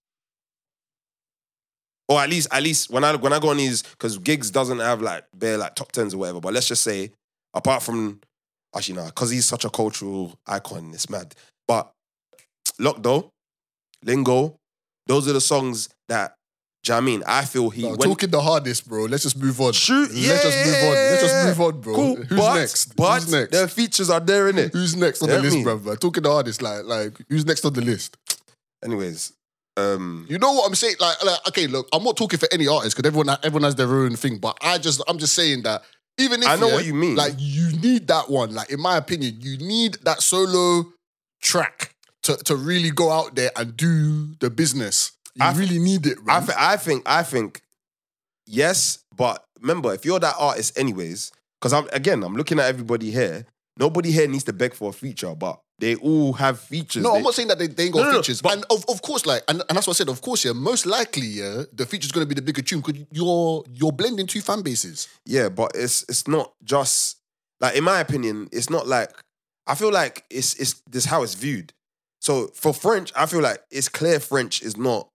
Or 2.08 2.20
at 2.20 2.28
least, 2.30 2.48
at 2.50 2.62
least 2.62 2.90
when 2.90 3.04
I 3.04 3.14
when 3.16 3.32
I 3.32 3.38
go 3.38 3.50
on 3.50 3.58
his, 3.58 3.82
because 3.82 4.18
Giggs 4.18 4.50
doesn't 4.50 4.78
have 4.80 5.02
like 5.02 5.24
bare 5.34 5.58
like 5.58 5.74
top 5.74 5.92
tens 5.92 6.14
or 6.14 6.18
whatever. 6.18 6.40
But 6.40 6.54
let's 6.54 6.66
just 6.68 6.82
say, 6.82 7.12
apart 7.54 7.82
from 7.82 8.20
actually 8.74 8.96
no, 8.96 9.04
because 9.04 9.30
he's 9.30 9.46
such 9.46 9.64
a 9.64 9.70
cultural 9.70 10.38
icon, 10.46 10.90
it's 10.94 11.10
mad. 11.10 11.34
But 11.68 11.92
Lock 12.78 13.02
though, 13.02 13.30
Lingo, 14.04 14.56
those 15.06 15.28
are 15.28 15.32
the 15.34 15.40
songs 15.40 15.88
that. 16.08 16.34
Do 16.82 16.92
you 16.92 16.94
know 16.94 16.96
what 16.96 17.02
I 17.02 17.04
mean? 17.04 17.22
I 17.26 17.44
feel 17.44 17.68
he 17.68 17.82
No, 17.82 17.96
talking 17.96 18.30
the 18.30 18.40
hardest, 18.40 18.88
bro. 18.88 19.04
Let's 19.04 19.24
just 19.24 19.36
move 19.36 19.60
on. 19.60 19.72
True. 19.74 20.06
Let's 20.10 20.42
just 20.42 20.64
move 20.64 20.74
on. 20.76 20.94
Let's 20.94 21.22
just 21.22 21.46
move 21.46 21.60
on, 21.60 21.80
bro. 21.80 21.94
Cool. 21.94 22.16
Who's 22.16 22.38
but, 22.38 22.54
next? 22.54 22.96
But 22.96 23.20
Who's 23.20 23.32
next? 23.32 23.52
their 23.52 23.68
features 23.68 24.08
are 24.08 24.20
there 24.20 24.48
in 24.48 24.56
it. 24.56 24.72
Who's 24.72 24.96
next 24.96 25.22
on 25.22 25.28
Yeah, 25.28 25.36
the 25.36 25.42
list, 25.42 25.62
brother? 25.62 25.96
Talking 25.96 26.22
the 26.22 26.30
hardest, 26.32 26.62
like 26.62 26.84
like 26.84 27.20
who's 27.28 27.44
next 27.44 27.64
on 27.66 27.74
the 27.74 27.82
list? 27.82 28.16
Anyways, 28.82 29.34
um, 29.76 30.26
You 30.30 30.38
know 30.38 30.52
what 30.52 30.66
I'm 30.66 30.74
saying? 30.74 30.96
Like, 31.00 31.22
like 31.22 31.48
okay, 31.48 31.66
look, 31.66 31.86
I'm 31.92 32.02
not 32.02 32.16
talking 32.16 32.38
for 32.38 32.48
any 32.50 32.66
artist 32.66 32.96
because 32.96 33.06
everyone 33.06 33.36
everyone 33.42 33.64
has 33.64 33.74
their 33.74 33.88
own 33.88 34.16
thing, 34.16 34.38
but 34.38 34.56
I 34.62 34.78
just 34.78 35.02
I'm 35.06 35.18
just 35.18 35.34
saying 35.34 35.62
that 35.64 35.82
even 36.18 36.42
if 36.42 36.48
I 36.48 36.56
know 36.56 36.68
yeah, 36.68 36.74
what 36.74 36.84
you 36.86 36.94
mean. 36.94 37.14
Like 37.14 37.34
you 37.36 37.72
need 37.78 38.08
that 38.08 38.30
one. 38.30 38.54
Like 38.54 38.70
in 38.70 38.80
my 38.80 38.96
opinion, 38.96 39.36
you 39.40 39.58
need 39.58 39.98
that 40.04 40.22
solo 40.22 40.92
track 41.42 41.94
to 42.22 42.36
to 42.36 42.56
really 42.56 42.90
go 42.90 43.10
out 43.10 43.34
there 43.34 43.50
and 43.56 43.76
do 43.76 44.34
the 44.40 44.48
business. 44.50 45.12
You 45.40 45.46
I 45.46 45.52
th- 45.52 45.68
really 45.70 45.78
need 45.82 46.06
it, 46.06 46.18
I, 46.28 46.40
th- 46.40 46.56
I 46.58 46.76
think 46.76 47.02
I 47.06 47.22
think 47.22 47.62
yes, 48.46 49.04
but 49.16 49.44
remember 49.60 49.92
if 49.94 50.04
you're 50.04 50.20
that 50.20 50.34
artist 50.38 50.78
anyways, 50.78 51.32
because 51.60 51.72
I'm 51.72 51.88
again 51.92 52.22
I'm 52.22 52.34
looking 52.36 52.58
at 52.58 52.66
everybody 52.66 53.10
here. 53.10 53.46
Nobody 53.78 54.10
here 54.10 54.28
needs 54.28 54.44
to 54.44 54.52
beg 54.52 54.74
for 54.74 54.90
a 54.90 54.92
feature, 54.92 55.34
but 55.34 55.58
they 55.78 55.94
all 55.94 56.34
have 56.34 56.60
features. 56.60 57.02
No, 57.02 57.12
They- 57.12 57.18
I'm 57.18 57.22
not 57.22 57.34
saying 57.34 57.48
that 57.48 57.58
they, 57.58 57.66
they 57.68 57.84
ain't 57.84 57.94
got 57.94 58.00
No, 58.00 58.04
no, 58.06 58.10
no, 58.12 58.18
features. 58.18 58.42
but- 58.42 58.52
and 58.52 58.64
of, 58.68 58.84
of 58.88 59.00
course, 59.00 59.24
like, 59.24 59.42
and, 59.48 59.62
and 59.66 59.76
that's 59.76 59.86
what 59.86 59.96
I 59.96 59.98
said, 59.98 60.10
of 60.10 60.20
course, 60.20 60.44
yeah, 60.44 60.52
most 60.52 60.84
likely, 60.84 61.26
yeah, 61.26 61.62
the 61.72 61.86
feature's 61.86 62.12
gonna 62.12 62.26
be 62.26 62.34
the 62.34 62.42
bigger 62.42 62.60
tune 62.60 62.80
because 62.82 63.02
you're 63.10 63.64
you're 63.72 63.92
blending 63.92 64.26
two 64.26 64.42
fan 64.42 64.60
bases. 64.62 65.08
Yeah, 65.24 65.48
but 65.48 65.70
it's 65.74 66.02
it's 66.08 66.28
not 66.28 66.52
just 66.62 67.16
like 67.60 67.76
in 67.76 67.84
my 67.84 68.00
opinion, 68.00 68.48
it's 68.52 68.68
not 68.68 68.86
like 68.86 69.10
I 69.66 69.74
feel 69.76 69.92
like 69.92 70.24
it's 70.28 70.54
it's 70.54 70.82
this 70.90 71.06
how 71.06 71.22
it's 71.22 71.34
viewed. 71.34 71.72
So 72.20 72.48
for 72.48 72.74
French, 72.74 73.12
I 73.16 73.24
feel 73.24 73.40
like 73.40 73.62
it's 73.70 73.88
clear 73.88 74.20
French 74.20 74.60
is 74.60 74.76
not 74.76 75.08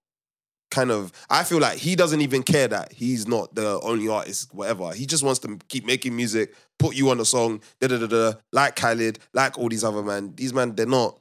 kind 0.76 0.92
of 0.92 1.12
I 1.30 1.44
feel 1.46 1.60
like 1.60 1.78
he 1.78 1.96
doesn't 1.96 2.20
even 2.20 2.44
care 2.44 2.68
that 2.68 2.92
he's 2.92 3.28
not 3.28 3.56
the 3.56 3.80
only 3.82 4.10
artist, 4.10 4.54
whatever. 4.54 4.94
He 4.94 5.06
just 5.06 5.24
wants 5.24 5.40
to 5.40 5.58
keep 5.70 5.86
making 5.86 6.16
music, 6.16 6.54
put 6.78 6.96
you 6.96 7.10
on 7.10 7.18
the 7.18 7.26
song, 7.26 7.62
da 7.80 7.88
da 7.88 7.98
da 7.98 8.08
da, 8.08 8.34
like 8.52 8.76
Khalid, 8.76 9.20
like 9.34 9.58
all 9.58 9.70
these 9.70 9.86
other 9.86 10.04
man. 10.04 10.34
These 10.36 10.54
man, 10.54 10.76
they're 10.76 10.86
not 10.86 11.18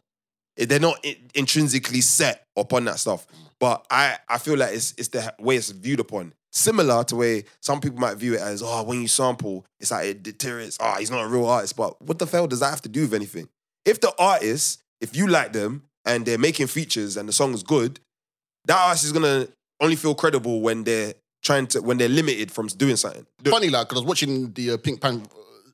eh, 0.59 0.67
they're 0.67 0.81
not 0.81 0.99
in- 1.05 1.31
intrinsically 1.35 2.01
set 2.01 2.47
upon 2.57 2.85
that 2.87 2.99
stuff. 2.99 3.27
But 3.61 3.87
I, 3.91 4.19
I 4.29 4.39
feel 4.39 4.59
like 4.59 4.75
it's 4.75 4.93
it's 4.99 5.09
the 5.09 5.33
way 5.39 5.57
it's 5.57 5.71
viewed 5.71 6.01
upon. 6.01 6.35
Similar 6.51 7.05
to 7.05 7.17
way 7.17 7.45
some 7.61 7.81
people 7.81 7.99
might 7.99 8.17
view 8.17 8.35
it 8.35 8.41
as, 8.41 8.63
oh, 8.63 8.83
when 8.85 9.01
you 9.01 9.09
sample, 9.09 9.65
it's 9.81 9.91
like 9.93 10.07
it 10.07 10.23
deteriorates. 10.23 10.79
Oh, 10.81 10.95
he's 10.99 11.11
not 11.11 11.25
a 11.25 11.29
real 11.29 11.47
artist. 11.47 11.77
But 11.77 12.01
what 12.03 12.19
the 12.19 12.27
hell 12.27 12.47
does 12.47 12.61
that 12.61 12.71
have 12.71 12.83
to 12.83 12.89
do 12.89 13.03
with 13.03 13.15
anything? 13.15 13.49
If 13.85 14.01
the 14.01 14.13
artist, 14.19 14.83
if 15.01 15.17
you 15.17 15.27
like 15.29 15.53
them 15.53 15.85
and 16.05 16.27
they're 16.27 16.39
making 16.39 16.69
features 16.69 17.17
and 17.17 17.29
the 17.29 17.33
song 17.33 17.55
is 17.55 17.63
good, 17.63 18.01
that 18.67 18.77
artist 18.79 19.05
is 19.05 19.13
gonna 19.13 19.49
only 19.81 19.97
feel 19.97 20.15
credible 20.15 20.61
when 20.61 20.85
they're 20.85 21.15
trying 21.43 21.67
to 21.69 21.81
when 21.83 21.99
they're 21.99 22.09
limited 22.09 22.51
from 22.51 22.67
doing 22.69 22.97
something. 22.97 23.27
Funny, 23.45 23.69
like, 23.71 23.89
because 23.89 23.99
I 23.99 24.05
was 24.05 24.09
watching 24.09 24.53
the 24.53 24.73
uh, 24.73 24.77
Pink 24.79 25.01
Pan. 25.01 25.27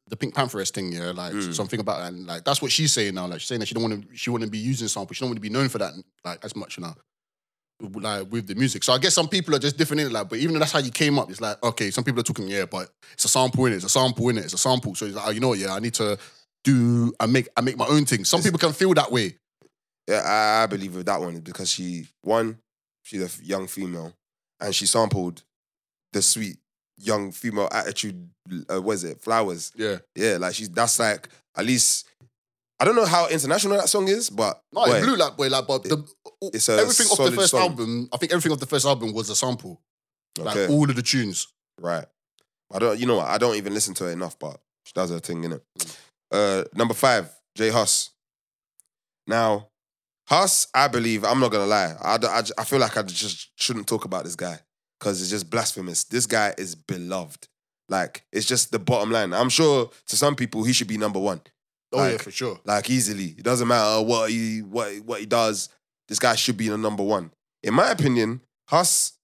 The 0.09 0.17
Pink 0.17 0.35
Pantheress 0.35 0.73
thing, 0.73 0.91
yeah, 0.93 1.13
like 1.13 1.33
Mm. 1.33 1.55
something 1.55 1.79
about 1.79 2.01
that, 2.01 2.13
and 2.13 2.27
like 2.27 2.43
that's 2.43 2.61
what 2.61 2.73
she's 2.73 2.93
saying 2.93 3.15
now. 3.15 3.29
Like 3.29 3.39
she's 3.39 3.47
saying 3.47 3.61
that 3.61 3.67
she 3.67 3.75
don't 3.75 3.85
want 3.89 4.11
to, 4.11 4.17
she 4.17 4.29
wouldn't 4.29 4.51
be 4.51 4.59
using 4.59 4.89
sample, 4.89 5.15
she 5.15 5.21
don't 5.21 5.29
want 5.31 5.37
to 5.37 5.41
be 5.41 5.51
known 5.51 5.69
for 5.69 5.79
that, 5.79 5.93
like 6.25 6.45
as 6.45 6.57
much 6.57 6.81
now, 6.81 6.97
like 7.81 8.27
with 8.31 8.49
the 8.49 8.57
music. 8.57 8.83
So 8.83 8.93
I 8.93 8.99
guess 8.99 9.15
some 9.15 9.29
people 9.29 9.55
are 9.55 9.61
just 9.61 9.77
different 9.79 10.01
in 10.01 10.07
it, 10.09 10.13
like. 10.13 10.29
But 10.29 10.41
even 10.41 10.55
though 10.55 10.59
that's 10.59 10.73
how 10.73 10.81
you 10.81 10.91
came 10.91 11.17
up, 11.17 11.31
it's 11.31 11.41
like 11.41 11.63
okay, 11.63 11.93
some 11.93 12.03
people 12.03 12.19
are 12.19 12.25
talking, 12.25 12.49
yeah, 12.49 12.65
but 12.65 12.91
it's 13.13 13.25
a 13.25 13.29
sample 13.29 13.67
in 13.67 13.73
it, 13.73 13.77
it's 13.77 13.85
a 13.85 13.89
sample 13.89 14.29
in 14.31 14.39
it, 14.39 14.45
it's 14.47 14.53
a 14.55 14.59
sample. 14.59 14.97
So 14.97 15.07
it's 15.07 15.15
like, 15.15 15.29
oh, 15.29 15.31
you 15.31 15.39
know 15.39 15.49
what, 15.51 15.59
yeah, 15.61 15.73
I 15.73 15.79
need 15.79 15.95
to 15.95 16.19
do, 16.65 17.13
I 17.21 17.27
make, 17.27 17.49
I 17.57 17.61
make 17.61 17.77
my 17.77 17.87
own 17.87 18.05
thing. 18.05 18.25
Some 18.25 18.43
people 18.43 18.59
can 18.59 18.73
feel 18.73 18.93
that 18.95 19.13
way. 19.13 19.37
Yeah, 20.09 20.23
I, 20.27 20.65
I 20.65 20.67
believe 20.67 20.97
with 20.97 21.07
that 21.07 21.21
one 21.21 21.39
because 21.39 21.71
she 21.71 22.09
one, 22.23 22.59
she's 23.11 23.41
a 23.41 23.45
young 23.45 23.67
female, 23.67 24.15
and 24.61 24.75
she 24.75 24.87
sampled 24.87 25.43
the 26.13 26.23
sweet 26.23 26.59
young 26.97 27.33
female 27.33 27.69
attitude. 27.73 28.29
Uh, 28.73 28.81
what 28.81 28.93
is 28.93 29.05
it? 29.05 29.21
Flowers. 29.21 29.73
Yeah, 29.77 29.99
Yeah, 30.15 30.37
like 30.39 30.55
she's 30.55 30.69
that's 30.71 30.99
like 30.99 31.29
at 31.57 31.65
least. 31.67 32.07
I 32.79 32.85
don't 32.87 32.97
know 32.97 33.05
how 33.05 33.29
international 33.29 33.77
that 33.77 33.91
song 33.91 34.09
is, 34.09 34.31
but 34.31 34.63
no, 34.73 34.87
boy, 34.87 34.95
it 34.95 35.03
blew 35.03 35.17
like 35.17 35.37
boy, 35.37 35.49
like, 35.49 35.67
but 35.67 35.83
the, 35.83 36.03
it's 36.55 36.69
a 36.71 36.79
everything 36.79 37.09
off 37.09 37.19
the 37.31 37.37
first 37.37 37.51
song. 37.51 37.61
album, 37.61 38.09
I 38.11 38.17
think 38.17 38.33
everything 38.33 38.53
off 38.53 38.59
the 38.61 38.65
first 38.67 38.87
album 38.87 39.13
was 39.13 39.29
a 39.29 39.37
sample, 39.37 39.83
like 40.39 40.57
Okay, 40.57 40.73
all 40.73 40.89
of 40.89 40.97
the 40.97 41.03
tunes. 41.03 41.49
right. 41.79 42.07
I 42.73 42.79
don't. 42.79 42.99
You 43.01 43.07
know 43.07 43.17
what? 43.17 43.27
I 43.27 43.37
don't 43.37 43.57
even 43.57 43.75
listen 43.75 43.95
to 43.95 44.07
it 44.09 44.13
enough, 44.13 44.39
but 44.39 44.61
she 44.85 44.93
does 44.95 45.11
her 45.11 45.19
thing 45.19 45.43
in 45.45 45.53
it. 45.53 45.63
Uh, 46.31 46.65
number 46.73 46.95
five, 46.95 47.29
J 47.57 47.69
Hus. 47.71 48.11
Now, 49.27 49.69
Hus, 50.31 50.69
I 50.73 50.87
believe, 50.87 51.25
I'm 51.25 51.41
not 51.41 51.51
gonna 51.51 51.67
lie. 51.67 51.95
I 52.01 52.19
I 52.57 52.65
feel 52.65 52.79
like 52.79 52.97
I 52.97 53.03
just 53.03 53.51
shouldn't 53.61 53.89
talk 53.89 54.05
about 54.05 54.25
this 54.25 54.37
guy 54.37 54.61
because 54.99 55.21
it's 55.21 55.31
just 55.31 55.51
blasphemous. 55.51 56.05
This 56.05 56.27
guy 56.27 56.55
is 56.57 56.77
beloved. 56.77 57.49
Like, 57.89 58.25
it's 58.33 58.47
just 58.47 58.71
the 58.71 58.79
bottom 58.79 59.11
line. 59.11 59.35
I'm 59.35 59.49
sure 59.49 59.91
to 60.07 60.17
some 60.17 60.37
people 60.37 60.63
he 60.63 60.73
should 60.73 60.87
be 60.87 60.97
number 60.97 61.19
one. 61.19 61.41
Oh 61.93 62.09
yeah, 62.09 62.19
for 62.19 62.31
sure. 62.31 62.61
Like 62.65 62.89
easily. 62.89 63.35
It 63.37 63.43
doesn't 63.43 63.67
matter 63.67 64.05
what 64.05 64.31
he 64.31 64.61
what 64.63 64.93
what 65.05 65.19
he 65.19 65.27
does. 65.27 65.69
This 66.09 66.21
guy 66.21 66.37
should 66.37 66.57
be 66.57 66.69
the 66.69 66.79
number 66.79 67.03
one. 67.03 67.33
In 67.65 67.75
my 67.75 67.91
opinion, 67.91 68.41
Hus, 68.69 69.15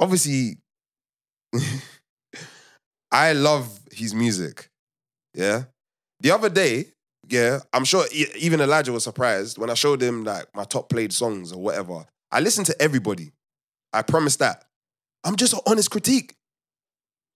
obviously, 0.00 0.58
I 3.12 3.32
love 3.32 3.78
his 3.92 4.14
music. 4.14 4.70
Yeah. 5.34 5.64
The 6.20 6.32
other 6.32 6.48
day, 6.48 6.86
yeah, 7.28 7.60
I'm 7.72 7.84
sure 7.84 8.04
e- 8.12 8.26
even 8.36 8.60
Elijah 8.60 8.92
was 8.92 9.04
surprised 9.04 9.58
when 9.58 9.70
I 9.70 9.74
showed 9.74 10.02
him 10.02 10.24
like 10.24 10.46
my 10.54 10.64
top 10.64 10.88
played 10.88 11.12
songs 11.12 11.52
or 11.52 11.60
whatever. 11.60 12.04
I 12.30 12.40
listen 12.40 12.64
to 12.64 12.82
everybody. 12.82 13.32
I 13.92 14.02
promise 14.02 14.36
that. 14.36 14.64
I'm 15.24 15.36
just 15.36 15.52
an 15.52 15.60
honest 15.66 15.90
critique. 15.90 16.34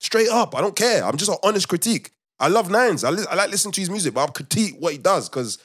Straight 0.00 0.28
up. 0.28 0.54
I 0.54 0.60
don't 0.60 0.76
care. 0.76 1.04
I'm 1.04 1.16
just 1.16 1.30
an 1.30 1.38
honest 1.42 1.68
critique. 1.68 2.10
I 2.38 2.48
love 2.48 2.70
Nines. 2.70 3.04
I, 3.04 3.10
li- 3.10 3.26
I 3.30 3.34
like 3.34 3.50
listening 3.50 3.72
to 3.72 3.80
his 3.80 3.90
music, 3.90 4.14
but 4.14 4.20
I'll 4.22 4.28
critique 4.28 4.76
what 4.78 4.92
he 4.92 4.98
does 4.98 5.28
because 5.28 5.58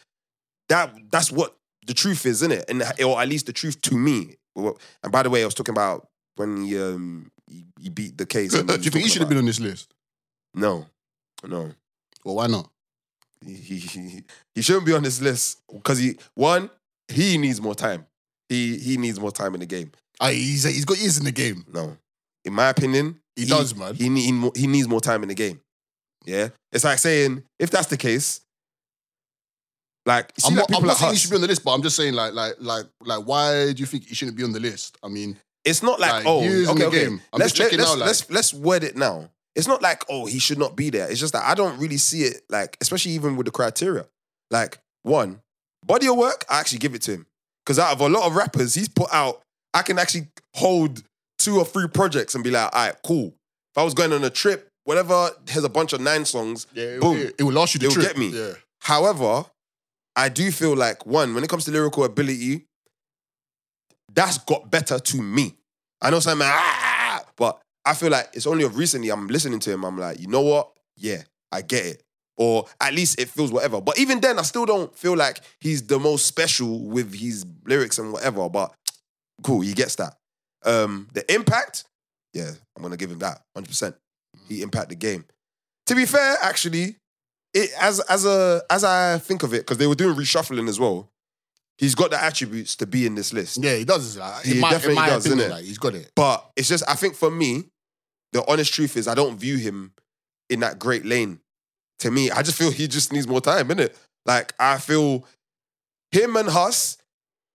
that 0.69 0.93
that's 1.11 1.31
what 1.31 1.55
the 1.87 1.93
truth 1.93 2.25
is, 2.25 2.41
isn't 2.41 2.51
it? 2.51 2.65
And 2.69 2.83
or 3.03 3.21
at 3.21 3.29
least 3.29 3.45
the 3.45 3.53
truth 3.53 3.79
to 3.83 3.95
me. 3.95 4.35
And 4.55 5.11
by 5.11 5.23
the 5.23 5.29
way, 5.29 5.41
I 5.41 5.45
was 5.45 5.53
talking 5.53 5.73
about 5.73 6.07
when 6.35 6.63
he 6.63 6.77
um 6.81 7.31
he, 7.47 7.65
he 7.79 7.89
beat 7.89 8.17
the 8.17 8.25
case. 8.25 8.51
Do 8.63 8.73
you 8.73 8.91
think 8.91 9.03
he 9.03 9.09
should 9.09 9.21
have 9.21 9.29
been 9.29 9.37
on 9.37 9.45
this 9.45 9.59
list? 9.59 9.93
No, 10.53 10.85
no. 11.45 11.71
Well, 12.23 12.35
why 12.35 12.47
not? 12.47 12.69
He, 13.43 13.53
he, 13.53 13.77
he, 13.77 14.23
he 14.53 14.61
shouldn't 14.61 14.85
be 14.85 14.93
on 14.93 15.03
this 15.03 15.21
list 15.21 15.61
because 15.71 15.97
he 15.97 16.17
one 16.35 16.69
he 17.07 17.37
needs 17.37 17.59
more 17.61 17.75
time. 17.75 18.05
He 18.49 18.77
he 18.77 18.97
needs 18.97 19.19
more 19.19 19.31
time 19.31 19.53
in 19.53 19.59
the 19.59 19.65
game. 19.65 19.91
Ah, 20.19 20.29
he's 20.29 20.63
he's 20.63 20.85
got 20.85 20.97
years 20.97 21.17
in 21.17 21.25
the 21.25 21.31
game. 21.31 21.65
No, 21.73 21.97
in 22.43 22.53
my 22.53 22.69
opinion, 22.69 23.19
He 23.35 23.45
does, 23.45 23.75
man. 23.75 23.95
He 23.95 24.09
need, 24.09 24.51
he 24.55 24.67
needs 24.67 24.87
more 24.87 25.01
time 25.01 25.23
in 25.23 25.29
the 25.29 25.35
game. 25.35 25.59
Yeah, 26.25 26.49
it's 26.71 26.83
like 26.83 26.97
saying 26.99 27.43
if 27.59 27.69
that's 27.69 27.87
the 27.87 27.97
case, 27.97 28.41
Like, 30.05 30.31
I'm 30.45 30.55
like 30.55 30.69
not, 30.69 30.79
I'm 30.81 30.87
not 30.87 30.97
saying 30.97 31.13
he 31.13 31.17
should 31.17 31.31
be 31.31 31.35
on 31.35 31.41
the 31.41 31.47
list, 31.47 31.63
but 31.63 31.71
I'm 31.73 31.81
just 31.81 31.95
saying 31.95 32.13
like 32.13 32.33
like 32.33 32.53
like 32.59 32.85
like 33.03 33.23
why 33.25 33.73
do 33.73 33.79
you 33.79 33.85
think 33.87 34.05
he 34.07 34.15
shouldn't 34.15 34.37
be 34.37 34.43
on 34.43 34.51
the 34.53 34.59
list? 34.59 34.97
I 35.03 35.07
mean, 35.07 35.37
It's 35.63 35.81
not 35.81 35.99
like, 35.99 36.11
Like, 36.11 36.25
oh, 36.27 36.39
okay, 36.43 36.63
the 36.63 36.85
okay. 36.87 37.05
game. 37.05 37.21
I'm 37.33 37.39
let's, 37.39 37.51
just 37.53 37.55
checking 37.57 37.79
let's, 37.79 37.91
out, 37.91 37.97
like- 37.99 38.07
let's 38.07 38.29
let's 38.31 38.53
word 38.53 38.83
it 38.83 38.95
now. 38.95 39.29
It's 39.55 39.67
not 39.67 39.81
like 39.81 40.03
oh 40.09 40.25
he 40.25 40.39
should 40.39 40.57
not 40.59 40.75
be 40.75 40.89
there. 40.89 41.09
It's 41.09 41.19
just 41.19 41.33
that 41.33 41.45
I 41.45 41.55
don't 41.55 41.77
really 41.79 41.97
see 41.97 42.23
it 42.23 42.41
like, 42.49 42.77
especially 42.81 43.11
even 43.13 43.35
with 43.37 43.45
the 43.45 43.51
criteria. 43.51 44.05
Like 44.51 44.79
one 45.03 45.41
body 45.85 46.07
of 46.07 46.17
work, 46.17 46.43
I 46.49 46.59
actually 46.59 46.79
give 46.79 46.95
it 46.95 47.01
to 47.03 47.11
him 47.11 47.25
because 47.65 47.79
out 47.79 47.91
of 47.93 48.01
a 48.01 48.09
lot 48.09 48.25
of 48.27 48.35
rappers, 48.35 48.73
he's 48.73 48.89
put 48.89 49.07
out. 49.13 49.41
I 49.73 49.81
can 49.81 49.99
actually 49.99 50.27
hold 50.55 51.03
two 51.37 51.57
or 51.57 51.65
three 51.65 51.87
projects 51.87 52.33
and 52.35 52.43
be 52.43 52.49
like, 52.51 52.73
all 52.75 52.85
right, 52.87 52.95
cool. 53.05 53.27
If 53.27 53.77
I 53.77 53.83
was 53.83 53.93
going 53.93 54.13
on 54.13 54.23
a 54.23 54.29
trip, 54.29 54.69
whatever, 54.85 55.29
has 55.49 55.63
a 55.65 55.69
bunch 55.69 55.91
of 55.93 55.99
nine 56.01 56.23
songs. 56.25 56.65
yeah, 56.73 56.83
it, 56.85 57.01
Boom. 57.01 57.17
it, 57.17 57.35
it 57.39 57.43
will 57.43 57.51
last 57.53 57.73
you 57.73 57.79
the 57.79 57.87
It'll 57.87 57.95
trip. 58.01 58.07
get 58.07 58.17
me. 58.17 58.29
Yeah, 58.29 58.53
However, 58.81 59.45
I 60.15 60.29
do 60.29 60.49
feel 60.51 60.75
like 60.75 61.05
one, 61.05 61.33
when 61.35 61.43
it 61.43 61.49
comes 61.49 61.65
to 61.65 61.71
lyrical 61.71 62.03
ability, 62.05 62.65
that's 64.13 64.37
got 64.39 64.71
better 64.71 64.97
to 64.97 65.21
me. 65.21 65.55
I 66.01 66.09
know 66.09 66.19
some 66.21 66.37
man, 66.37 66.51
ah, 66.53 66.84
I 67.85 67.93
feel 67.93 68.09
like 68.09 68.29
it's 68.33 68.47
only 68.47 68.63
of 68.63 68.77
recently 68.77 69.09
I'm 69.09 69.27
listening 69.27 69.59
to 69.59 69.71
him. 69.71 69.83
I'm 69.85 69.97
like, 69.97 70.19
you 70.19 70.27
know 70.27 70.41
what? 70.41 70.71
Yeah, 70.97 71.21
I 71.51 71.61
get 71.61 71.85
it. 71.85 72.01
Or 72.37 72.65
at 72.81 72.93
least 72.93 73.19
it 73.19 73.29
feels 73.29 73.51
whatever. 73.51 73.79
But 73.79 73.97
even 73.97 74.19
then, 74.19 74.39
I 74.39 74.41
still 74.41 74.65
don't 74.65 74.93
feel 74.97 75.15
like 75.15 75.39
he's 75.61 75.85
the 75.87 75.99
most 75.99 76.25
special 76.25 76.81
with 76.85 77.13
his 77.13 77.45
lyrics 77.65 77.97
and 77.97 78.11
whatever. 78.11 78.49
But 78.49 78.73
cool, 79.43 79.61
he 79.61 79.73
gets 79.73 79.95
that. 79.95 80.15
Um, 80.65 81.07
the 81.13 81.31
impact, 81.33 81.85
yeah, 82.33 82.51
I'm 82.75 82.81
gonna 82.83 82.97
give 82.97 83.11
him 83.11 83.19
that 83.19 83.41
100. 83.53 83.67
percent 83.67 83.95
He 84.49 84.61
impacted 84.61 84.89
the 84.91 84.95
game. 84.95 85.25
To 85.85 85.95
be 85.95 86.05
fair, 86.05 86.37
actually, 86.41 86.97
it 87.53 87.69
as 87.79 87.99
as 88.01 88.25
a 88.25 88.63
as 88.69 88.83
I 88.83 89.19
think 89.19 89.43
of 89.43 89.53
it, 89.53 89.59
because 89.59 89.77
they 89.77 89.87
were 89.87 89.95
doing 89.95 90.15
reshuffling 90.17 90.67
as 90.67 90.79
well. 90.79 91.09
He's 91.77 91.93
got 91.93 92.09
the 92.09 92.21
attributes 92.21 92.75
to 92.77 92.87
be 92.87 93.05
in 93.05 93.15
this 93.15 93.33
list. 93.33 93.61
yeah, 93.61 93.75
he 93.75 93.83
does. 93.83 94.17
Like, 94.17 94.43
He 94.45 94.59
my, 94.61 94.69
in 94.69 94.73
definitely 94.73 95.05
does, 95.07 95.25
opinion, 95.25 95.47
innit? 95.49 95.51
like, 95.51 95.65
he's 95.65 95.77
got 95.77 95.93
it. 95.93 96.09
But 96.15 96.49
it's 96.55 96.69
just, 96.69 96.85
I 96.89 96.95
think 96.95 97.15
for 97.15 97.29
me, 97.29 97.65
the 98.35 98.45
honest 98.51 98.73
truth 98.73 98.97
is 98.97 99.07
I 99.07 99.15
don't 99.15 99.37
view 99.37 99.55
him 99.55 99.93
in 100.49 100.59
that 100.59 100.77
great 100.77 101.05
lane. 101.05 101.39
To 101.99 102.11
me, 102.11 102.29
I 102.31 102.41
just 102.41 102.57
feel 102.57 102.69
he 102.69 102.85
just 102.85 103.13
needs 103.13 103.29
more 103.29 103.39
time, 103.39 103.69
innit? 103.69 103.95
Like, 104.25 104.53
I 104.59 104.77
feel 104.77 105.25
him 106.11 106.35
and 106.35 106.49
Hus, 106.49 106.97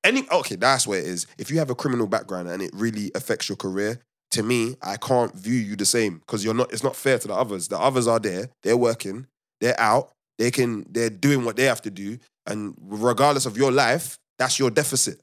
any, 0.02 0.26
okay, 0.30 0.56
that's 0.56 0.86
where 0.86 0.98
it 0.98 1.04
is. 1.04 1.26
If 1.36 1.50
you 1.50 1.58
have 1.58 1.68
a 1.68 1.74
criminal 1.74 2.06
background 2.06 2.48
and 2.48 2.62
it 2.62 2.70
really 2.72 3.10
affects 3.14 3.46
your 3.46 3.56
career, 3.56 4.00
to 4.30 4.42
me, 4.42 4.76
I 4.80 4.96
can't 4.96 5.34
view 5.34 5.52
you 5.52 5.76
the 5.76 5.84
same 5.84 6.20
because 6.20 6.42
you're 6.42 6.54
not, 6.54 6.72
it's 6.72 6.82
not 6.82 6.96
fair 6.96 7.18
to 7.18 7.28
the 7.28 7.34
others. 7.34 7.68
The 7.68 7.78
others 7.78 8.08
are 8.08 8.18
there, 8.18 8.48
they're 8.62 8.78
working, 8.78 9.26
they're 9.60 9.78
out, 9.78 10.12
they 10.38 10.50
can, 10.50 10.86
they're 10.88 11.10
doing 11.10 11.44
what 11.44 11.56
they 11.56 11.64
have 11.64 11.82
to 11.82 11.90
do. 11.90 12.16
And 12.46 12.74
regardless 12.80 13.44
of 13.44 13.58
your 13.58 13.70
life, 13.70 14.18
that's 14.38 14.58
your 14.58 14.70
deficit. 14.70 15.20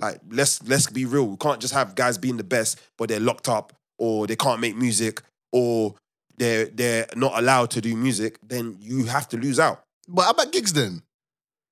Like 0.00 0.20
let's 0.28 0.62
let's 0.64 0.90
be 0.90 1.04
real. 1.04 1.26
We 1.26 1.36
can't 1.36 1.60
just 1.60 1.72
have 1.72 1.94
guys 1.94 2.18
being 2.18 2.36
the 2.36 2.44
best, 2.44 2.80
but 2.98 3.08
they're 3.08 3.20
locked 3.20 3.48
up, 3.48 3.72
or 3.98 4.26
they 4.26 4.36
can't 4.36 4.60
make 4.60 4.76
music, 4.76 5.22
or 5.52 5.94
they're 6.36 6.66
they're 6.66 7.06
not 7.14 7.38
allowed 7.38 7.70
to 7.72 7.80
do 7.80 7.96
music. 7.96 8.38
Then 8.42 8.76
you 8.80 9.04
have 9.06 9.28
to 9.28 9.36
lose 9.36 9.58
out. 9.58 9.82
But 10.08 10.22
how 10.22 10.30
about 10.30 10.52
Giggs 10.52 10.72
then? 10.72 11.02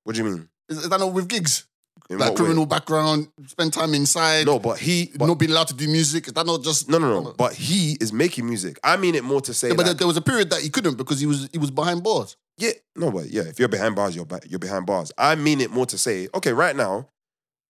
What 0.04 0.16
do 0.16 0.22
you 0.22 0.30
mean? 0.30 0.48
Is, 0.68 0.78
is 0.78 0.88
that 0.88 1.00
not 1.00 1.12
with 1.12 1.28
Giggs? 1.28 1.66
In 2.10 2.18
like 2.18 2.30
what 2.30 2.40
way? 2.40 2.44
criminal 2.44 2.66
background, 2.66 3.28
spend 3.46 3.72
time 3.72 3.94
inside, 3.94 4.44
No, 4.44 4.58
but 4.58 4.78
he. 4.78 5.10
But, 5.16 5.26
not 5.26 5.38
being 5.38 5.52
allowed 5.52 5.68
to 5.68 5.74
do 5.74 5.88
music. 5.88 6.26
Is 6.26 6.34
that 6.34 6.44
not 6.44 6.62
just 6.62 6.88
no, 6.88 6.98
no, 6.98 7.20
no. 7.22 7.32
But 7.32 7.54
he 7.54 7.96
is 8.00 8.12
making 8.12 8.46
music. 8.46 8.78
I 8.84 8.96
mean 8.98 9.14
it 9.14 9.24
more 9.24 9.40
to 9.40 9.54
say. 9.54 9.68
Yeah, 9.68 9.74
but 9.74 9.84
there, 9.84 9.92
like, 9.92 9.98
there 9.98 10.06
was 10.06 10.16
a 10.18 10.22
period 10.22 10.50
that 10.50 10.60
he 10.60 10.68
couldn't 10.68 10.96
because 10.96 11.20
he 11.20 11.26
was 11.26 11.48
he 11.52 11.58
was 11.58 11.70
behind 11.70 12.02
bars. 12.02 12.36
Yeah, 12.58 12.72
no, 12.94 13.10
but 13.10 13.30
yeah, 13.30 13.42
if 13.42 13.58
you're 13.58 13.68
behind 13.68 13.96
bars, 13.96 14.14
you're 14.14 14.26
you're 14.46 14.58
behind 14.58 14.86
bars. 14.86 15.12
I 15.16 15.34
mean 15.34 15.60
it 15.60 15.70
more 15.70 15.86
to 15.86 15.98
say, 15.98 16.28
okay, 16.34 16.52
right 16.52 16.76
now, 16.76 17.08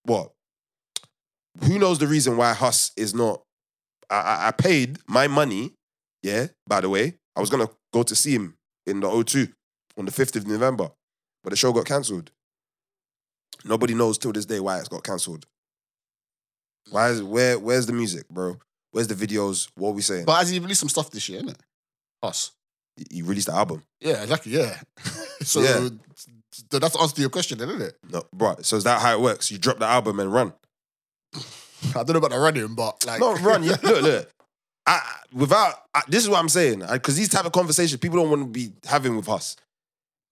what? 0.03 0.33
Who 1.65 1.79
knows 1.79 2.01
the 2.01 2.09
reason 2.09 2.37
why 2.37 2.55
Hus 2.55 2.91
is 2.97 3.15
not? 3.15 3.41
I, 4.11 4.49
I, 4.49 4.51
paid 4.51 4.99
my 5.07 5.29
money. 5.29 5.73
Yeah, 6.23 6.49
by 6.67 6.81
the 6.81 6.89
way, 6.89 7.15
I 7.37 7.41
was 7.41 7.51
gonna 7.51 7.69
go 7.93 8.03
to 8.03 8.15
see 8.17 8.35
him 8.35 8.57
in 8.87 9.01
the 9.01 9.09
O2 9.09 9.53
on 9.99 10.05
the 10.07 10.13
fifth 10.13 10.37
of 10.37 10.47
November, 10.47 10.91
but 11.43 11.51
the 11.51 11.57
show 11.57 11.73
got 11.73 11.87
cancelled. 11.87 12.31
Nobody 13.65 13.95
knows 13.95 14.19
till 14.19 14.33
this 14.33 14.47
day 14.47 14.61
why 14.61 14.79
it's 14.79 14.89
got 14.89 15.05
cancelled. 15.05 15.47
Why 16.91 17.11
is 17.11 17.23
where? 17.23 17.59
Where's 17.59 17.87
the 17.87 17.93
music, 17.93 18.29
bro? 18.29 18.59
Where's 18.93 19.09
the 19.09 19.15
videos? 19.15 19.69
What 19.75 19.91
are 19.91 19.93
we 19.93 20.03
saying? 20.03 20.25
But 20.25 20.39
has 20.39 20.51
he 20.51 20.59
released 20.59 20.81
some 20.81 20.89
stuff 20.89 21.11
this 21.11 21.29
year? 21.29 21.41
Innit? 21.43 21.57
Us. 22.23 22.53
he 23.11 23.23
released 23.23 23.49
the 23.49 23.55
album. 23.55 23.83
Yeah, 24.01 24.23
exactly. 24.23 24.53
Yeah. 24.53 24.81
so, 25.43 25.61
Yeah. 25.63 25.89
that's 26.71 26.95
the 26.95 27.01
answer 27.01 27.15
to 27.17 27.21
your 27.21 27.31
question, 27.31 27.59
then, 27.59 27.71
isn't 27.71 27.83
it? 27.83 27.99
No, 28.09 28.23
bro. 28.33 28.57
So 28.63 28.77
is 28.77 28.85
that 28.85 29.01
how 29.01 29.13
it 29.15 29.21
works? 29.21 29.51
You 29.51 29.59
drop 29.59 29.79
the 29.79 29.87
album 29.87 30.21
and 30.21 30.33
run. 30.33 30.53
I 31.97 32.03
don't 32.03 32.11
know 32.11 32.19
about 32.19 32.31
the 32.31 32.39
running, 32.39 32.75
but 32.75 33.05
like, 33.07 33.21
No, 33.21 33.35
run. 33.37 33.63
You, 33.63 33.71
look, 33.83 34.03
look. 34.03 34.31
I, 34.87 35.01
without 35.33 35.75
I, 35.95 36.03
this 36.09 36.23
is 36.23 36.29
what 36.29 36.39
I'm 36.39 36.49
saying 36.49 36.83
because 36.91 37.17
these 37.17 37.29
type 37.29 37.47
of 37.47 37.53
conversations 37.53 37.99
people 38.01 38.19
don't 38.19 38.31
want 38.31 38.43
to 38.43 38.49
be 38.49 38.73
having 38.85 39.17
with 39.17 39.29
us 39.29 39.57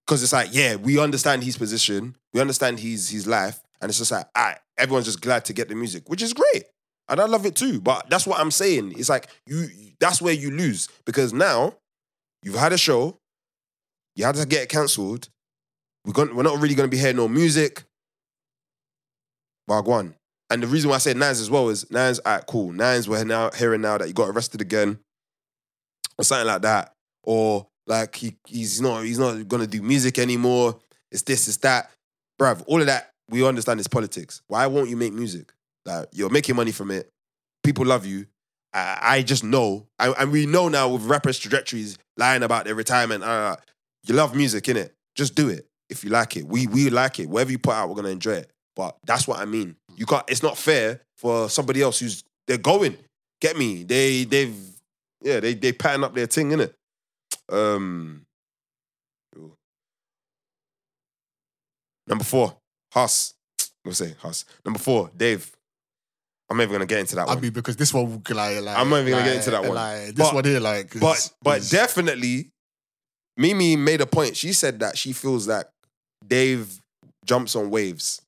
because 0.06 0.22
it's 0.22 0.32
like 0.32 0.50
yeah 0.52 0.76
we 0.76 0.98
understand 0.98 1.42
his 1.42 1.56
position 1.56 2.16
we 2.34 2.40
understand 2.40 2.78
his 2.78 3.08
his 3.08 3.26
life 3.26 3.60
and 3.80 3.88
it's 3.88 3.96
just 3.96 4.12
like 4.12 4.26
I, 4.34 4.56
everyone's 4.76 5.06
just 5.06 5.22
glad 5.22 5.46
to 5.46 5.54
get 5.54 5.68
the 5.68 5.74
music 5.74 6.10
which 6.10 6.20
is 6.20 6.34
great 6.34 6.64
and 7.08 7.18
I 7.18 7.24
love 7.24 7.46
it 7.46 7.54
too 7.54 7.80
but 7.80 8.10
that's 8.10 8.26
what 8.26 8.38
I'm 8.38 8.50
saying 8.50 8.92
it's 8.98 9.08
like 9.08 9.28
you 9.46 9.68
that's 9.98 10.20
where 10.20 10.34
you 10.34 10.50
lose 10.50 10.88
because 11.06 11.32
now 11.32 11.76
you've 12.42 12.56
had 12.56 12.74
a 12.74 12.78
show 12.78 13.16
you 14.16 14.26
had 14.26 14.34
to 14.34 14.44
get 14.44 14.64
it 14.64 14.68
cancelled 14.68 15.30
we're 16.04 16.12
going 16.12 16.36
we're 16.36 16.42
not 16.42 16.60
really 16.60 16.74
going 16.74 16.90
to 16.90 16.94
be 16.94 17.00
hearing 17.00 17.16
no 17.16 17.26
music 17.26 17.84
Wagwan. 19.68 20.14
And 20.52 20.62
the 20.62 20.66
reason 20.66 20.90
why 20.90 20.96
I 20.96 20.98
said 20.98 21.16
Nines 21.16 21.40
as 21.40 21.50
well 21.50 21.70
is 21.70 21.90
Nines, 21.90 22.18
all 22.18 22.34
right, 22.34 22.46
cool. 22.46 22.72
Nines, 22.72 23.08
we're 23.08 23.24
now 23.24 23.50
hearing 23.52 23.80
now 23.80 23.96
that 23.96 24.06
he 24.06 24.12
got 24.12 24.28
arrested 24.28 24.60
again, 24.60 24.98
or 26.18 26.24
something 26.24 26.46
like 26.46 26.60
that, 26.60 26.92
or 27.22 27.68
like 27.86 28.14
he 28.14 28.36
he's 28.46 28.78
not 28.78 29.00
he's 29.00 29.18
not 29.18 29.48
gonna 29.48 29.66
do 29.66 29.80
music 29.80 30.18
anymore. 30.18 30.78
It's 31.10 31.22
this, 31.22 31.48
it's 31.48 31.56
that, 31.58 31.90
bruv. 32.38 32.64
All 32.66 32.80
of 32.80 32.86
that 32.86 33.12
we 33.30 33.46
understand 33.46 33.80
is 33.80 33.88
politics. 33.88 34.42
Why 34.46 34.66
won't 34.66 34.90
you 34.90 34.96
make 34.96 35.14
music? 35.14 35.54
Like 35.86 36.08
you're 36.12 36.28
making 36.28 36.54
money 36.54 36.70
from 36.70 36.90
it. 36.90 37.08
People 37.64 37.86
love 37.86 38.04
you. 38.04 38.26
I, 38.74 38.98
I 39.00 39.22
just 39.22 39.44
know, 39.44 39.86
I, 39.98 40.10
and 40.10 40.30
we 40.30 40.44
know 40.44 40.68
now 40.68 40.90
with 40.90 41.04
rappers' 41.04 41.38
trajectories 41.38 41.96
lying 42.18 42.42
about 42.42 42.66
their 42.66 42.74
retirement. 42.74 43.24
Uh, 43.24 43.56
you 44.04 44.14
love 44.14 44.36
music, 44.36 44.64
innit? 44.64 44.90
Just 45.14 45.34
do 45.34 45.48
it 45.48 45.66
if 45.88 46.04
you 46.04 46.10
like 46.10 46.36
it. 46.36 46.46
We 46.46 46.66
we 46.66 46.90
like 46.90 47.20
it. 47.20 47.30
Whatever 47.30 47.52
you 47.52 47.58
put 47.58 47.72
out, 47.72 47.88
we're 47.88 47.96
gonna 47.96 48.10
enjoy 48.10 48.32
it. 48.32 48.50
But 48.76 48.96
that's 49.04 49.26
what 49.28 49.38
I 49.38 49.44
mean. 49.44 49.76
You 49.96 50.06
can't. 50.06 50.24
It's 50.28 50.42
not 50.42 50.56
fair 50.58 51.00
for 51.16 51.48
somebody 51.48 51.82
else 51.82 51.98
who's 52.00 52.24
they're 52.46 52.58
going. 52.58 52.96
Get 53.40 53.56
me? 53.56 53.82
They 53.84 54.24
they've 54.24 54.54
yeah 55.22 55.40
they 55.40 55.54
they 55.54 55.72
pattern 55.72 56.04
up 56.04 56.14
their 56.14 56.26
thing 56.26 56.52
in 56.52 56.60
it. 56.60 56.74
Um. 57.48 58.24
Number 62.06 62.24
four, 62.24 62.56
Hus. 62.92 63.34
We'll 63.84 63.94
say 63.94 64.14
Hus. 64.20 64.44
Number 64.64 64.78
four, 64.78 65.10
Dave. 65.16 65.50
I'm 66.50 66.56
never 66.58 66.72
gonna 66.72 66.86
get 66.86 66.98
into 67.00 67.14
that 67.16 67.22
I 67.28 67.34
one. 67.34 67.40
mean, 67.40 67.52
because 67.52 67.76
this 67.76 67.94
one, 67.94 68.04
will, 68.10 68.22
like, 68.36 68.60
like 68.60 68.76
I'm 68.76 68.90
not 68.90 69.00
even 69.00 69.12
gonna 69.12 69.24
get 69.24 69.36
into 69.36 69.50
that 69.52 69.62
one. 69.62 69.74
Like, 69.74 70.06
this 70.08 70.16
But- 70.16 70.34
one 70.34 70.44
here, 70.44 70.60
like, 70.60 70.98
but 71.00 71.16
is- 71.16 71.32
but 71.40 71.58
is- 71.58 71.70
definitely, 71.70 72.50
Mimi 73.36 73.76
made 73.76 74.00
a 74.02 74.06
point. 74.06 74.36
She 74.36 74.52
said 74.52 74.80
that 74.80 74.98
she 74.98 75.12
feels 75.12 75.46
that 75.46 75.70
Dave 76.26 76.78
jumps 77.24 77.56
on 77.56 77.70
waves. 77.70 78.20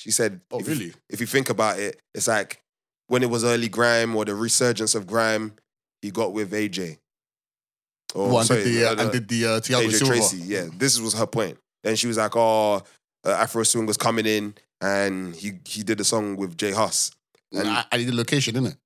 She 0.00 0.10
said, 0.10 0.40
Oh, 0.50 0.60
if 0.60 0.66
you- 0.68 0.74
really? 0.74 0.92
if 1.10 1.20
you 1.20 1.26
think 1.26 1.50
about 1.50 1.78
it, 1.78 2.00
it's 2.14 2.26
like 2.28 2.62
when 3.08 3.22
it 3.22 3.28
was 3.28 3.44
early 3.44 3.68
grime 3.68 4.16
or 4.16 4.24
the 4.24 4.34
resurgence 4.34 4.94
of 4.94 5.06
grime, 5.06 5.52
he 6.00 6.10
got 6.10 6.32
with 6.32 6.52
AJ. 6.52 6.96
Or, 8.14 8.38
and 8.38 8.46
sorry, 8.46 8.64
did 8.64 8.74
the, 8.74 8.84
uh, 8.86 8.90
uh, 8.90 8.96
and 9.02 9.12
did 9.12 9.28
the 9.28 9.44
uh, 9.46 9.48
Thiago 9.60 9.86
AJ 9.86 9.92
Silva. 9.92 10.12
Tracey. 10.14 10.36
Yeah, 10.38 10.66
this 10.76 10.98
was 10.98 11.12
her 11.14 11.26
point. 11.26 11.58
Then 11.84 11.96
she 11.96 12.06
was 12.06 12.16
like, 12.16 12.34
"Oh, 12.34 12.82
uh, 13.24 13.30
Afro 13.30 13.62
Swing 13.62 13.86
was 13.86 13.96
coming 13.96 14.26
in, 14.26 14.54
and 14.80 15.36
he 15.36 15.52
he 15.66 15.82
did 15.82 16.00
a 16.00 16.04
song 16.04 16.36
with 16.36 16.56
J 16.56 16.72
Hus, 16.72 17.12
And, 17.52 17.60
and 17.62 17.68
I, 17.70 17.84
I 17.92 17.98
did 17.98 18.12
location, 18.14 18.54
innit? 18.54 18.76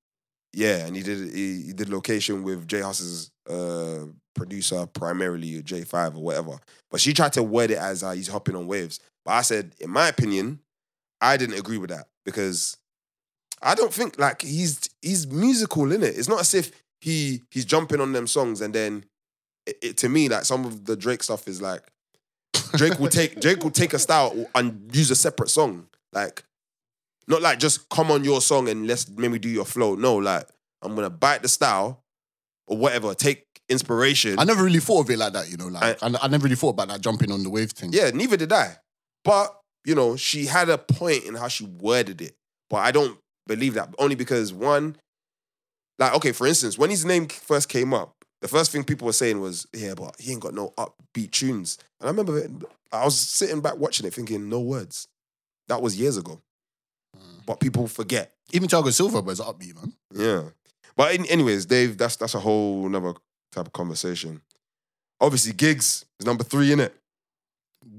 yeah, 0.52 0.84
and 0.86 0.94
he 0.96 1.02
did 1.02 1.32
he, 1.32 1.62
he 1.66 1.72
did 1.72 1.88
location 1.88 2.42
with 2.42 2.66
J 2.68 2.80
Hus's 2.80 3.30
uh, 3.48 4.04
producer, 4.34 4.84
primarily 4.86 5.62
Jae5 5.62 6.16
or 6.16 6.22
whatever. 6.22 6.58
But 6.90 7.00
she 7.00 7.14
tried 7.14 7.32
to 7.34 7.42
word 7.42 7.70
it 7.70 7.78
as 7.78 8.02
uh, 8.02 8.10
he's 8.10 8.28
hopping 8.28 8.56
on 8.56 8.66
waves. 8.66 9.00
But 9.24 9.32
I 9.32 9.42
said, 9.42 9.74
in 9.80 9.90
my 9.90 10.08
opinion, 10.08 10.58
I 11.20 11.36
didn't 11.36 11.58
agree 11.58 11.78
with 11.78 11.90
that 11.90 12.06
because 12.24 12.76
I 13.62 13.74
don't 13.74 13.92
think 13.92 14.18
like 14.18 14.42
he's 14.42 14.80
he's 15.02 15.26
musical 15.26 15.90
in 15.92 16.02
it. 16.02 16.16
It's 16.18 16.28
not 16.28 16.40
as 16.40 16.54
if 16.54 16.70
he 17.00 17.42
he's 17.50 17.64
jumping 17.64 18.00
on 18.00 18.12
them 18.12 18.26
songs 18.26 18.60
and 18.60 18.74
then 18.74 19.04
it, 19.66 19.78
it- 19.82 19.96
to 19.98 20.08
me 20.08 20.28
like 20.28 20.44
some 20.44 20.64
of 20.64 20.84
the 20.84 20.96
Drake 20.96 21.22
stuff 21.22 21.48
is 21.48 21.60
like 21.62 21.82
Drake 22.76 22.98
will 22.98 23.08
take 23.08 23.40
Drake 23.40 23.62
will 23.62 23.70
take 23.70 23.94
a 23.94 23.98
style 23.98 24.46
and 24.54 24.90
use 24.94 25.10
a 25.10 25.16
separate 25.16 25.48
song 25.50 25.86
like 26.12 26.44
not 27.26 27.40
like 27.42 27.58
just 27.58 27.88
come 27.88 28.10
on 28.10 28.22
your 28.24 28.40
song 28.40 28.68
and 28.68 28.86
let's 28.86 29.08
maybe 29.08 29.38
do 29.38 29.48
your 29.48 29.64
flow. 29.64 29.94
No, 29.94 30.16
like 30.16 30.46
I'm 30.82 30.94
gonna 30.94 31.08
bite 31.10 31.42
the 31.42 31.48
style 31.48 32.02
or 32.66 32.76
whatever. 32.76 33.14
Take 33.14 33.46
inspiration. 33.70 34.38
I 34.38 34.44
never 34.44 34.62
really 34.62 34.80
thought 34.80 35.00
of 35.00 35.10
it 35.10 35.18
like 35.18 35.32
that, 35.32 35.50
you 35.50 35.56
know. 35.56 35.68
Like 35.68 36.02
I, 36.02 36.14
I 36.20 36.28
never 36.28 36.44
really 36.44 36.56
thought 36.56 36.70
about 36.70 36.88
that 36.88 37.00
jumping 37.00 37.32
on 37.32 37.42
the 37.42 37.48
wave 37.48 37.70
thing. 37.70 37.90
Yeah, 37.94 38.10
neither 38.10 38.36
did 38.36 38.52
I. 38.52 38.76
But, 39.24 39.58
you 39.84 39.94
know, 39.94 40.16
she 40.16 40.46
had 40.46 40.68
a 40.68 40.78
point 40.78 41.24
in 41.24 41.34
how 41.34 41.48
she 41.48 41.64
worded 41.64 42.20
it. 42.20 42.34
But 42.70 42.78
I 42.78 42.90
don't 42.90 43.18
believe 43.46 43.74
that 43.74 43.94
only 43.98 44.14
because 44.14 44.52
one, 44.52 44.96
like, 45.98 46.14
okay, 46.16 46.32
for 46.32 46.46
instance, 46.46 46.78
when 46.78 46.90
his 46.90 47.04
name 47.04 47.28
first 47.28 47.68
came 47.68 47.94
up, 47.94 48.14
the 48.40 48.48
first 48.48 48.72
thing 48.72 48.84
people 48.84 49.06
were 49.06 49.12
saying 49.12 49.40
was, 49.40 49.66
yeah, 49.72 49.94
but 49.94 50.16
he 50.18 50.32
ain't 50.32 50.40
got 50.40 50.54
no 50.54 50.74
upbeat 50.76 51.30
tunes. 51.30 51.78
And 52.00 52.08
I 52.08 52.10
remember 52.10 52.46
I 52.92 53.04
was 53.04 53.18
sitting 53.18 53.60
back 53.60 53.78
watching 53.78 54.06
it 54.06 54.14
thinking, 54.14 54.48
no 54.48 54.60
words. 54.60 55.08
That 55.68 55.80
was 55.80 55.98
years 55.98 56.18
ago. 56.18 56.40
Mm. 57.16 57.46
But 57.46 57.60
people 57.60 57.86
forget. 57.86 58.32
Even 58.52 58.68
Thiago 58.68 58.92
Silva 58.92 59.20
was 59.22 59.40
upbeat, 59.40 59.74
man. 59.76 59.94
Yeah. 60.14 60.42
But 60.96 61.14
in, 61.14 61.24
anyways, 61.26 61.66
Dave, 61.66 61.96
that's 61.96 62.16
that's 62.16 62.34
a 62.34 62.40
whole 62.40 62.86
another 62.86 63.14
type 63.50 63.66
of 63.66 63.72
conversation. 63.72 64.42
Obviously, 65.20 65.52
Giggs 65.52 66.04
is 66.20 66.26
number 66.26 66.44
three 66.44 66.70
in 66.72 66.80
it. 66.80 66.94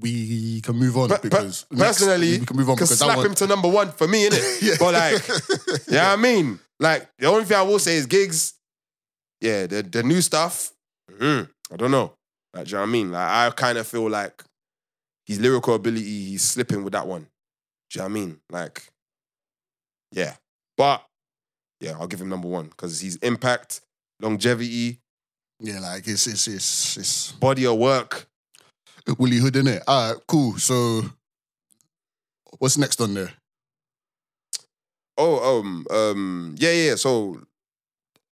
We 0.00 0.60
can 0.60 0.76
move 0.76 0.96
on 0.96 1.08
per- 1.08 1.18
because 1.18 1.64
next- 1.70 1.98
personally, 2.00 2.38
we 2.40 2.46
can 2.46 2.56
move 2.56 2.68
on 2.70 2.76
can 2.76 2.84
because 2.84 2.98
slap 2.98 3.16
one, 3.18 3.26
him 3.26 3.34
to 3.36 3.46
number 3.46 3.68
one 3.68 3.90
for 3.92 4.06
me, 4.08 4.28
innit? 4.28 4.62
Yeah. 4.62 4.74
But 4.78 4.94
like, 4.94 5.88
yeah, 5.88 6.12
I 6.12 6.16
mean, 6.16 6.58
like 6.78 7.08
the 7.18 7.26
only 7.26 7.44
thing 7.44 7.56
I 7.56 7.62
will 7.62 7.78
say 7.78 7.96
is 7.96 8.06
Giggs. 8.06 8.54
Yeah, 9.40 9.66
the 9.66 9.82
the 9.82 10.02
new 10.02 10.20
stuff. 10.20 10.72
mm, 11.10 11.48
I 11.72 11.76
don't 11.76 11.90
know. 11.90 12.12
Like, 12.54 12.64
do 12.66 12.70
you 12.70 12.74
know 12.76 12.80
what 12.82 12.88
I 12.88 12.92
mean? 12.92 13.12
Like, 13.12 13.28
I 13.28 13.50
kind 13.50 13.78
of 13.78 13.86
feel 13.86 14.08
like 14.08 14.42
his 15.26 15.40
lyrical 15.40 15.74
ability, 15.74 16.04
he's 16.30 16.42
slipping 16.42 16.84
with 16.84 16.92
that 16.94 17.06
one. 17.06 17.22
Do 17.90 17.98
you 17.98 17.98
know 18.00 18.04
what 18.04 18.10
I 18.10 18.14
mean? 18.14 18.40
Like, 18.50 18.82
yeah, 20.12 20.34
but 20.76 21.04
yeah, 21.80 21.92
I'll 21.98 22.06
give 22.06 22.20
him 22.20 22.28
number 22.28 22.48
one 22.48 22.66
because 22.68 23.00
he's 23.00 23.16
impact, 23.16 23.80
longevity, 24.20 25.00
yeah, 25.60 25.80
like 25.80 26.06
it's 26.08 26.26
it's 26.26 26.48
it's 26.48 26.96
it's 26.96 27.32
body 27.32 27.66
of 27.66 27.76
work. 27.78 28.26
Willie 29.18 29.38
Hood 29.38 29.56
in 29.56 29.66
it. 29.66 29.82
All 29.86 30.12
right, 30.12 30.22
cool. 30.26 30.58
So, 30.58 31.02
what's 32.58 32.78
next 32.78 33.00
on 33.00 33.14
there? 33.14 33.32
Oh, 35.18 35.58
um, 35.60 35.86
um, 35.90 36.54
yeah, 36.58 36.72
yeah. 36.72 36.94
So 36.96 37.40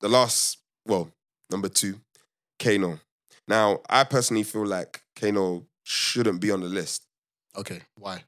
the 0.01 0.09
last, 0.09 0.59
well, 0.87 1.11
number 1.51 1.69
two, 1.69 2.01
Kano. 2.59 3.01
Now, 3.49 3.81
I 3.89 4.05
personally 4.05 4.43
feel 4.43 4.67
like 4.67 5.03
Kano 5.19 5.67
shouldn't 5.83 6.41
be 6.41 6.51
on 6.51 6.61
the 6.61 6.67
list. 6.69 7.07
Okay, 7.57 7.81
why? 7.99 8.25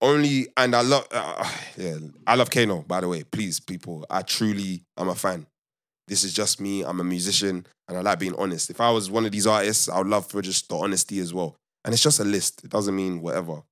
Only, 0.00 0.48
and 0.56 0.74
I 0.74 0.82
love, 0.82 1.06
uh, 1.12 1.50
yeah, 1.76 1.96
I 2.26 2.34
love 2.34 2.50
Kano. 2.50 2.82
By 2.82 3.00
the 3.00 3.08
way, 3.08 3.22
please, 3.24 3.60
people, 3.60 4.04
I 4.10 4.22
truly 4.22 4.82
am 4.98 5.08
a 5.08 5.14
fan. 5.14 5.46
This 6.08 6.24
is 6.24 6.34
just 6.34 6.60
me. 6.60 6.82
I'm 6.84 7.00
a 7.00 7.04
musician, 7.04 7.64
and 7.88 7.96
I 7.96 8.00
like 8.00 8.18
being 8.18 8.34
honest. 8.36 8.68
If 8.68 8.80
I 8.80 8.90
was 8.90 9.10
one 9.10 9.24
of 9.24 9.32
these 9.32 9.46
artists, 9.46 9.88
I 9.88 9.98
would 9.98 10.08
love 10.08 10.26
for 10.26 10.42
just 10.42 10.68
the 10.68 10.76
honesty 10.76 11.20
as 11.20 11.32
well. 11.32 11.56
And 11.84 11.92
it's 11.92 12.02
just 12.02 12.20
a 12.20 12.24
list. 12.24 12.62
It 12.64 12.70
doesn't 12.70 12.94
mean 12.94 13.20
whatever. 13.22 13.62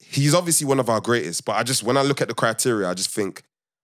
He's 0.00 0.34
obviously 0.34 0.66
one 0.66 0.78
of 0.80 0.88
our 0.88 1.00
greatest, 1.00 1.44
but 1.44 1.56
I 1.56 1.62
just 1.62 1.82
when 1.82 1.96
I 1.96 2.02
look 2.02 2.20
at 2.20 2.28
the 2.28 2.34
criteria, 2.34 2.88
I 2.88 2.94
just 2.94 3.10
think 3.10 3.42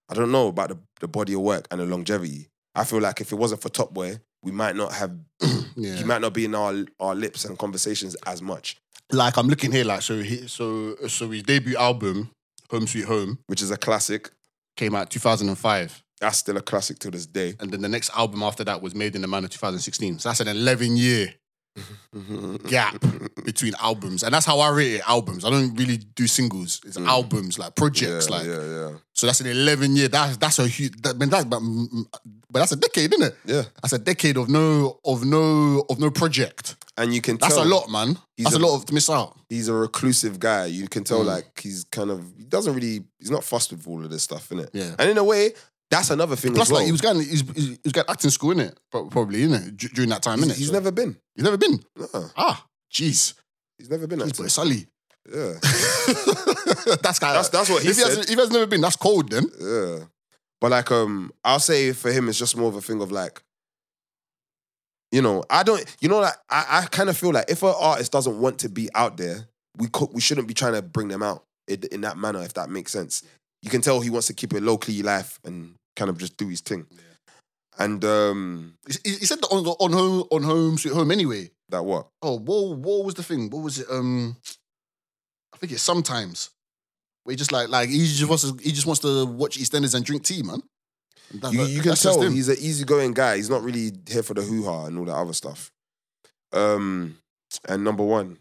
I 0.09 0.15
don't 0.15 0.31
know 0.33 0.49
about 0.49 0.69
the, 0.71 0.79
the 1.01 1.09
body 1.09 1.35
of 1.35 1.41
work 1.41 1.67
and 1.71 1.81
the 1.81 1.87
longevity. 1.87 2.49
I 2.75 2.85
feel 2.85 3.01
like 3.01 3.21
if 3.21 3.33
it 3.33 3.37
wasn't 3.37 3.63
for 3.63 3.69
Top 3.69 3.93
Boy, 3.95 4.19
we 4.43 4.53
might 4.53 4.77
not 4.77 4.93
have. 4.93 5.13
Yeah, 5.77 5.97
He 5.97 6.05
might 6.05 6.21
not 6.21 6.33
be 6.33 6.45
in 6.45 6.55
our 6.55 6.73
our 7.01 7.17
lips 7.17 7.45
and 7.45 7.59
conversations 7.59 8.15
as 8.27 8.41
much, 8.41 8.77
like 9.11 9.37
I'm 9.37 9.49
looking 9.49 9.73
here, 9.73 9.85
like 9.85 10.03
so 10.03 10.23
he 10.23 10.47
so 10.47 10.95
so 11.09 11.29
his 11.31 11.43
debut 11.43 11.77
album, 11.77 12.31
Home 12.71 12.87
Sweet 12.87 13.07
Home, 13.07 13.41
which 13.49 13.61
is 13.61 13.73
a 13.73 13.77
classic. 13.77 14.31
came 14.77 14.95
out 14.95 15.11
2005, 15.11 16.05
That's 16.21 16.39
still 16.39 16.57
a 16.59 16.63
classic 16.63 17.01
to 17.01 17.11
this 17.11 17.27
day. 17.27 17.57
and 17.59 17.73
then 17.73 17.81
the 17.81 17.89
next 17.89 18.11
album 18.17 18.45
after 18.45 18.63
that 18.63 18.83
was 18.83 18.95
Made 18.95 19.17
in 19.17 19.23
the 19.23 19.27
Manor 19.27 19.49
2016. 19.49 20.21
So 20.21 20.29
that's 20.29 20.39
an 20.39 20.47
11 20.47 20.97
year 20.97 21.35
gap 22.69 23.03
between 23.45 23.73
albums, 23.81 24.23
and 24.23 24.33
that's 24.35 24.47
how 24.47 24.61
I 24.61 24.71
rate 24.71 24.95
it. 24.95 25.03
Albums. 25.09 25.45
I 25.45 25.51
don't 25.51 25.75
really 25.75 25.97
do 25.99 26.27
singles. 26.27 26.81
It's 26.87 26.97
Mm. 26.97 27.09
albums, 27.09 27.59
like 27.59 27.75
projects, 27.75 28.29
yeah, 28.29 28.37
like. 28.37 28.47
yeah, 28.47 28.63
yeah, 28.65 28.91
So 29.13 29.27
that's 29.27 29.41
an 29.41 29.47
11 29.49 29.97
year. 29.97 30.09
That's 30.09 30.37
that's 30.37 30.59
a 30.59 30.67
huge. 30.67 31.01
That, 31.03 31.19
but 31.19 31.31
that's 31.31 31.45
but, 31.45 31.61
but 32.51 32.59
that's 32.61 32.73
a 32.73 32.77
decade, 32.77 33.13
isn't 33.13 33.27
it? 33.27 33.37
yeah. 33.45 33.63
That's 33.83 33.93
a 33.93 33.99
decade 33.99 34.37
of 34.37 34.49
no 34.49 34.99
of 35.05 35.25
no 35.25 35.85
of 35.89 35.99
no 35.99 36.11
project. 36.11 36.77
And 36.97 37.13
you 37.13 37.21
can 37.21 37.39
tell 37.39 37.49
That's 37.49 37.57
tell 37.61 37.67
a 37.67 37.75
lot, 37.75 37.91
man. 37.91 38.17
He's 38.37 38.45
That's 38.45 38.57
a, 38.57 38.59
a- 38.61 38.67
lot 38.67 38.77
of 38.77 38.87
to 38.87 38.95
miss 38.95 39.11
out. 39.11 39.37
he's 39.49 39.67
a 39.69 39.73
reclusive 39.75 40.39
guy. 40.39 40.67
You 40.67 40.87
can 40.89 41.03
tell 41.03 41.23
Mm. 41.23 41.27
like 41.27 41.61
he's 41.61 41.85
kind 41.85 42.11
of 42.11 42.21
he 42.39 42.45
doesn't 42.45 42.73
really 42.75 43.05
he's 43.19 43.31
not 43.33 43.43
fussed 43.43 43.73
with 43.73 43.87
all 43.89 44.05
of 44.05 44.11
this 44.11 44.23
stuff, 44.23 44.53
in 44.53 44.61
it. 44.61 44.71
Yeah. 44.73 44.95
And 44.99 45.11
in 45.11 45.19
a 45.19 45.25
way, 45.25 45.55
that's 45.99 46.11
another 46.11 46.37
thing 46.37 46.55
Plus, 46.55 46.69
as 46.69 46.73
well. 46.73 46.81
like 46.81 46.87
he 46.87 46.93
was 46.93 47.01
going, 47.01 47.17
he's, 47.19 47.41
he's, 47.41 47.69
he 47.69 47.79
was 47.85 47.93
going 47.93 48.07
acting 48.09 48.31
school, 48.31 48.53
in 48.53 48.61
it, 48.61 48.79
Probably, 48.91 49.47
innit? 49.47 49.77
D- 49.77 49.89
during 49.95 50.11
that 50.11 50.23
time, 50.23 50.39
he's, 50.39 50.49
innit? 50.49 50.57
he's 50.57 50.73
never 50.73 50.91
been. 50.91 51.17
he's 51.35 51.45
never 51.45 51.57
been. 51.57 51.81
Ah, 52.37 52.65
jeez, 52.93 53.35
He's 53.79 53.91
never 53.91 54.07
been. 54.07 54.21
Jeez, 54.21 54.29
acting. 54.29 54.45
boy, 54.45 54.49
Sully. 54.49 54.87
Yeah. 55.35 55.53
that's 57.03 57.19
kind 57.19 57.35
That's 57.37 57.49
that's 57.49 57.71
what 57.71 57.83
he 57.83 57.89
if 57.89 57.97
he, 57.97 58.03
said. 58.03 58.09
hasn't, 58.09 58.25
if 58.25 58.35
he 58.35 58.37
has 58.41 58.51
never 58.51 58.67
been, 58.67 58.81
that's 58.83 58.97
cold 58.97 59.31
then. 59.31 59.45
Yeah. 59.59 60.05
But 60.61 60.71
like 60.71 60.91
um 60.91 61.33
I'll 61.43 61.59
say 61.61 61.93
for 61.93 62.13
him 62.13 62.29
it's 62.29 62.39
just 62.39 62.57
more 62.57 62.69
of 62.69 62.77
a 62.77 62.81
thing 62.83 63.01
of 63.01 63.11
like 63.11 63.43
you 65.13 65.23
know, 65.23 65.43
I 65.49 65.63
don't 65.63 65.85
you 66.01 66.09
know 66.09 66.21
like 66.21 66.35
I, 66.51 66.83
I 66.83 66.87
kind 66.87 67.09
of 67.09 67.17
feel 67.17 67.33
like 67.33 67.47
if 67.49 67.63
an 67.63 67.73
artist 67.79 68.13
doesn't 68.13 68.39
want 68.39 68.59
to 68.61 68.69
be 68.69 68.89
out 68.95 69.17
there, 69.17 69.49
we 69.79 69.89
could 69.89 70.11
we 70.13 70.21
shouldn't 70.21 70.47
be 70.49 70.55
trying 70.55 70.75
to 70.75 70.83
bring 70.83 71.09
them 71.09 71.23
out 71.23 71.45
in, 71.69 71.83
in 71.91 72.01
that 72.03 72.19
manner 72.19 72.43
if 72.43 72.55
that 72.55 72.69
makes 72.69 72.93
sense. 72.93 73.23
You 73.63 73.71
can 73.71 73.81
tell 73.81 74.01
he 74.01 74.11
wants 74.11 74.27
to 74.27 74.35
keep 74.35 74.53
it 74.53 74.63
low 74.63 74.77
key 74.77 75.03
life 75.03 75.39
and 75.45 75.75
kind 75.97 76.11
of 76.11 76.19
just 76.19 76.37
do 76.37 76.49
his 76.49 76.61
thing. 76.61 76.87
And 77.79 78.05
um 78.05 78.75
He, 79.05 79.11
he 79.21 79.27
said 79.27 79.41
that 79.41 79.49
on 79.49 79.67
on 79.67 79.93
home 79.93 80.27
on 80.31 80.43
home 80.43 80.79
sweet 80.79 80.95
home 80.95 81.11
anyway. 81.11 81.51
that 81.71 81.85
what? 81.85 82.07
Oh, 82.23 82.39
what 82.39 82.77
what 82.79 83.05
was 83.05 83.15
the 83.15 83.23
thing? 83.23 83.51
What 83.51 83.63
was 83.63 83.79
it? 83.81 83.87
Um, 83.91 84.37
I 85.53 85.57
think 85.59 85.73
it's 85.73 85.83
sometimes 85.83 86.51
where 87.25 87.33
he 87.33 87.37
just 87.37 87.53
like 87.53 87.69
like 87.69 87.89
he 87.89 87.99
just 88.07 88.29
wants 88.29 88.43
to 88.49 88.57
he 88.63 88.71
just 88.71 88.87
wants 88.87 89.01
to 89.03 89.27
watch 89.27 89.59
EastEnders 89.59 89.95
and 89.95 90.05
drink 90.05 90.23
tea, 90.25 90.43
man. 90.43 90.63
That- 91.41 91.53
You, 91.53 91.63
you 91.65 91.81
can 91.81 91.95
tell 91.97 92.21
he's 92.21 92.49
an 92.49 92.57
easygoing 92.59 93.13
guy. 93.13 93.37
He's 93.37 93.51
not 93.51 93.63
really 93.63 93.91
here 94.09 94.23
for 94.23 94.35
the 94.35 94.43
hoo 94.43 94.65
ha 94.65 94.87
and 94.87 94.99
all 94.99 95.05
that 95.07 95.17
other 95.17 95.33
stuff. 95.33 95.73
Um, 96.53 97.19
and 97.69 97.83
number 97.83 98.05
one, 98.05 98.39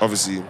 obviously, 0.00 0.42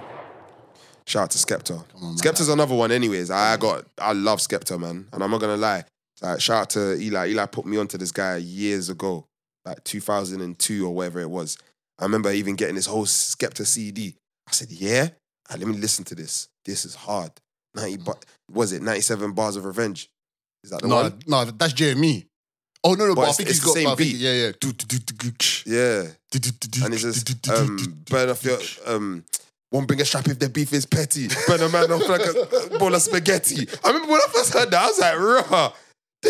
shout 1.06 1.24
out 1.24 1.30
to 1.32 1.38
Skepta. 1.38 1.84
On. 2.00 2.16
Skepta's 2.16 2.48
another 2.48 2.74
one, 2.74 2.90
anyways. 2.90 3.30
I 3.30 3.56
got, 3.58 3.84
I 3.98 4.12
love 4.12 4.38
Skepta, 4.38 4.78
man, 4.80 5.06
and 5.12 5.22
I'm 5.22 5.30
not 5.30 5.40
gonna 5.40 5.58
lie. 5.58 5.84
Like, 6.22 6.40
shout 6.40 6.62
out 6.62 6.70
to 6.70 6.94
Eli. 7.00 7.28
Eli 7.30 7.46
put 7.46 7.64
me 7.66 7.76
onto 7.78 7.96
this 7.98 8.12
guy 8.12 8.36
years 8.36 8.88
ago, 8.90 9.24
like 9.64 9.82
2002 9.84 10.86
or 10.86 10.94
whatever 10.94 11.20
it 11.20 11.30
was. 11.30 11.56
I 11.98 12.04
remember 12.04 12.30
even 12.32 12.56
getting 12.56 12.74
this 12.76 12.86
whole 12.86 13.04
Skepta 13.06 13.66
CD. 13.66 14.14
I 14.48 14.52
said, 14.52 14.70
"Yeah, 14.70 15.08
Ah, 15.48 15.56
let 15.58 15.66
me 15.66 15.76
listen 15.76 16.04
to 16.06 16.14
this. 16.14 16.48
This 16.64 16.84
is 16.84 16.94
hard." 16.94 17.30
90, 17.74 17.98
Mm. 17.98 18.04
but 18.04 18.24
was 18.50 18.72
it 18.72 18.82
97 18.82 19.32
bars 19.32 19.56
of 19.56 19.64
revenge? 19.64 20.08
Is 20.64 20.70
that 20.70 20.82
the 20.82 20.88
no, 20.88 20.96
one? 20.96 21.18
no, 21.26 21.44
that's 21.44 21.72
JME. 21.72 22.26
Oh 22.82 22.94
no, 22.94 23.06
no, 23.06 23.14
But 23.14 23.22
but, 23.22 23.28
I 23.28 23.32
think 23.32 23.48
he's 23.48 23.60
the 23.60 23.68
same 23.70 23.84
but 23.84 23.92
I 23.92 23.96
think- 23.96 24.12
beat. 24.12 24.16
Yeah, 24.18 24.32
yeah. 24.32 24.52
Yeah. 25.66 26.84
And 26.84 26.94
it's 26.94 27.02
just 27.02 27.48
um, 27.50 28.02
burn 28.10 28.28
off 28.30 28.44
your 28.44 28.58
um. 28.86 29.24
Won't 29.72 29.86
bring 29.86 30.00
a 30.00 30.04
strap 30.04 30.26
if 30.26 30.38
the 30.38 30.48
beef 30.48 30.72
is 30.72 30.84
petty. 30.84 31.28
Burn 31.46 31.60
a 31.60 31.68
man 31.68 31.92
off 31.92 32.08
like 32.08 32.22
a 32.22 32.78
bowl 32.78 32.92
of 32.94 33.00
spaghetti. 33.02 33.68
I 33.84 33.88
remember 33.88 34.10
when 34.12 34.20
I 34.20 34.26
first 34.32 34.52
heard 34.52 34.70
that, 34.72 34.82
I 34.82 34.86
was 34.88 34.98
like, 34.98 35.16
"Raw, 35.50 35.72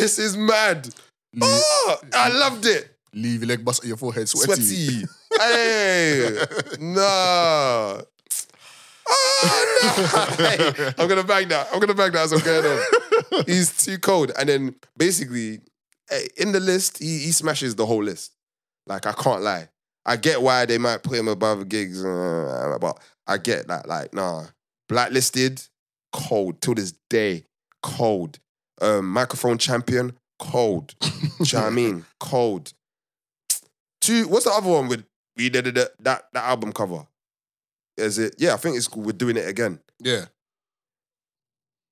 this 0.00 0.18
is 0.18 0.36
mad." 0.36 0.86
Leave, 1.32 1.44
Oh, 1.44 1.96
I 2.12 2.28
loved 2.30 2.66
it. 2.66 2.96
leave 3.14 3.40
your 3.42 3.48
leg 3.48 3.64
bust 3.64 3.82
on 3.82 3.88
your 3.88 3.96
forehead, 3.96 4.28
sweaty. 4.28 4.62
Sweaty. 4.62 5.06
hey, 5.38 6.38
nah. 6.80 8.00
Oh, 9.12 10.36
no. 10.38 10.46
Hey, 10.46 10.92
I'm 10.98 11.08
gonna 11.08 11.24
bang 11.24 11.48
that. 11.48 11.68
I'm 11.72 11.80
gonna 11.80 11.94
bang 11.94 12.12
that 12.12 12.24
as 12.24 12.32
I'm 12.32 12.40
going 12.40 12.64
on. 12.66 13.44
He's 13.46 13.76
too 13.84 13.98
cold. 13.98 14.32
And 14.38 14.48
then 14.48 14.74
basically, 14.96 15.60
eh, 16.10 16.26
in 16.36 16.52
the 16.52 16.60
list, 16.60 16.98
he, 16.98 17.18
he 17.18 17.32
smashes 17.32 17.74
the 17.74 17.86
whole 17.86 18.02
list. 18.02 18.32
Like 18.86 19.06
I 19.06 19.12
can't 19.12 19.42
lie. 19.42 19.68
I 20.04 20.16
get 20.16 20.42
why 20.42 20.64
they 20.66 20.78
might 20.78 21.02
put 21.02 21.18
him 21.18 21.28
above 21.28 21.68
Giggs, 21.68 22.04
uh, 22.04 22.78
but 22.80 22.98
I 23.26 23.38
get 23.38 23.68
that. 23.68 23.86
Like, 23.88 24.14
nah, 24.14 24.46
blacklisted, 24.88 25.62
cold 26.12 26.60
till 26.60 26.74
this 26.74 26.92
day, 27.08 27.44
cold. 27.82 28.38
Um, 28.80 29.10
microphone 29.10 29.58
champion, 29.58 30.16
cold. 30.38 30.94
Do 31.00 31.08
you 31.08 31.28
know 31.52 31.60
what 31.60 31.66
I 31.66 31.70
mean? 31.70 32.04
Cold. 32.18 32.72
Two. 34.00 34.26
What's 34.28 34.44
the 34.46 34.52
other 34.52 34.70
one 34.70 34.88
with 34.88 35.04
we 35.36 35.48
did 35.50 35.66
that 35.74 35.92
that 36.00 36.24
album 36.34 36.72
cover? 36.72 37.06
Is 37.96 38.18
it? 38.18 38.36
Yeah, 38.38 38.54
I 38.54 38.56
think 38.56 38.76
it's 38.76 38.88
cool. 38.88 39.02
We're 39.02 39.12
doing 39.12 39.36
it 39.36 39.46
again. 39.46 39.80
Yeah. 39.98 40.26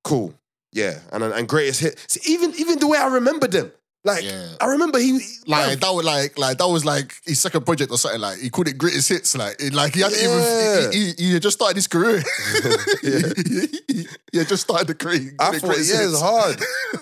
Cool. 0.05 0.35
Yeah, 0.73 1.01
and 1.13 1.23
and 1.23 1.49
greatest 1.49 1.81
hit. 1.81 2.05
See, 2.09 2.33
even 2.33 2.55
even 2.57 2.79
the 2.79 2.87
way 2.87 2.99
I 2.99 3.09
remember 3.09 3.47
them, 3.47 3.73
like 4.09 4.25
Yeah. 4.25 4.57
I 4.61 4.67
remember 4.67 4.99
he 4.99 5.21
Like 5.47 5.81
that 5.81 5.91
was 5.93 6.05
like 6.05 6.39
like 6.39 6.59
that 6.59 6.67
was 6.69 6.85
like 6.85 7.15
his 7.25 7.41
second 7.41 7.65
project 7.65 7.91
or 7.93 7.99
something. 7.99 8.21
Like 8.21 8.39
he 8.39 8.51
called 8.51 8.69
it 8.69 8.77
greatest 8.79 9.09
hits. 9.09 9.37
Like 9.37 9.57
it, 9.61 9.73
like 9.73 9.95
he 9.95 10.01
hadn't 10.01 10.19
Yeah. 10.21 10.29
even 10.29 10.93
he, 10.93 11.13
he, 11.13 11.27
he 11.29 11.33
had 11.35 11.43
just 11.43 11.57
started 11.59 11.77
his 11.77 11.87
career. 11.87 12.23
Yeah. 13.03 13.21
he, 14.43 14.45
just 14.45 14.63
started 14.63 14.89
the 14.89 14.95
crazy. 14.95 15.33
I 15.39 15.59
thought, 15.59 15.77
yeah, 15.79 16.07
it's 16.09 16.21
hard. 16.21 16.61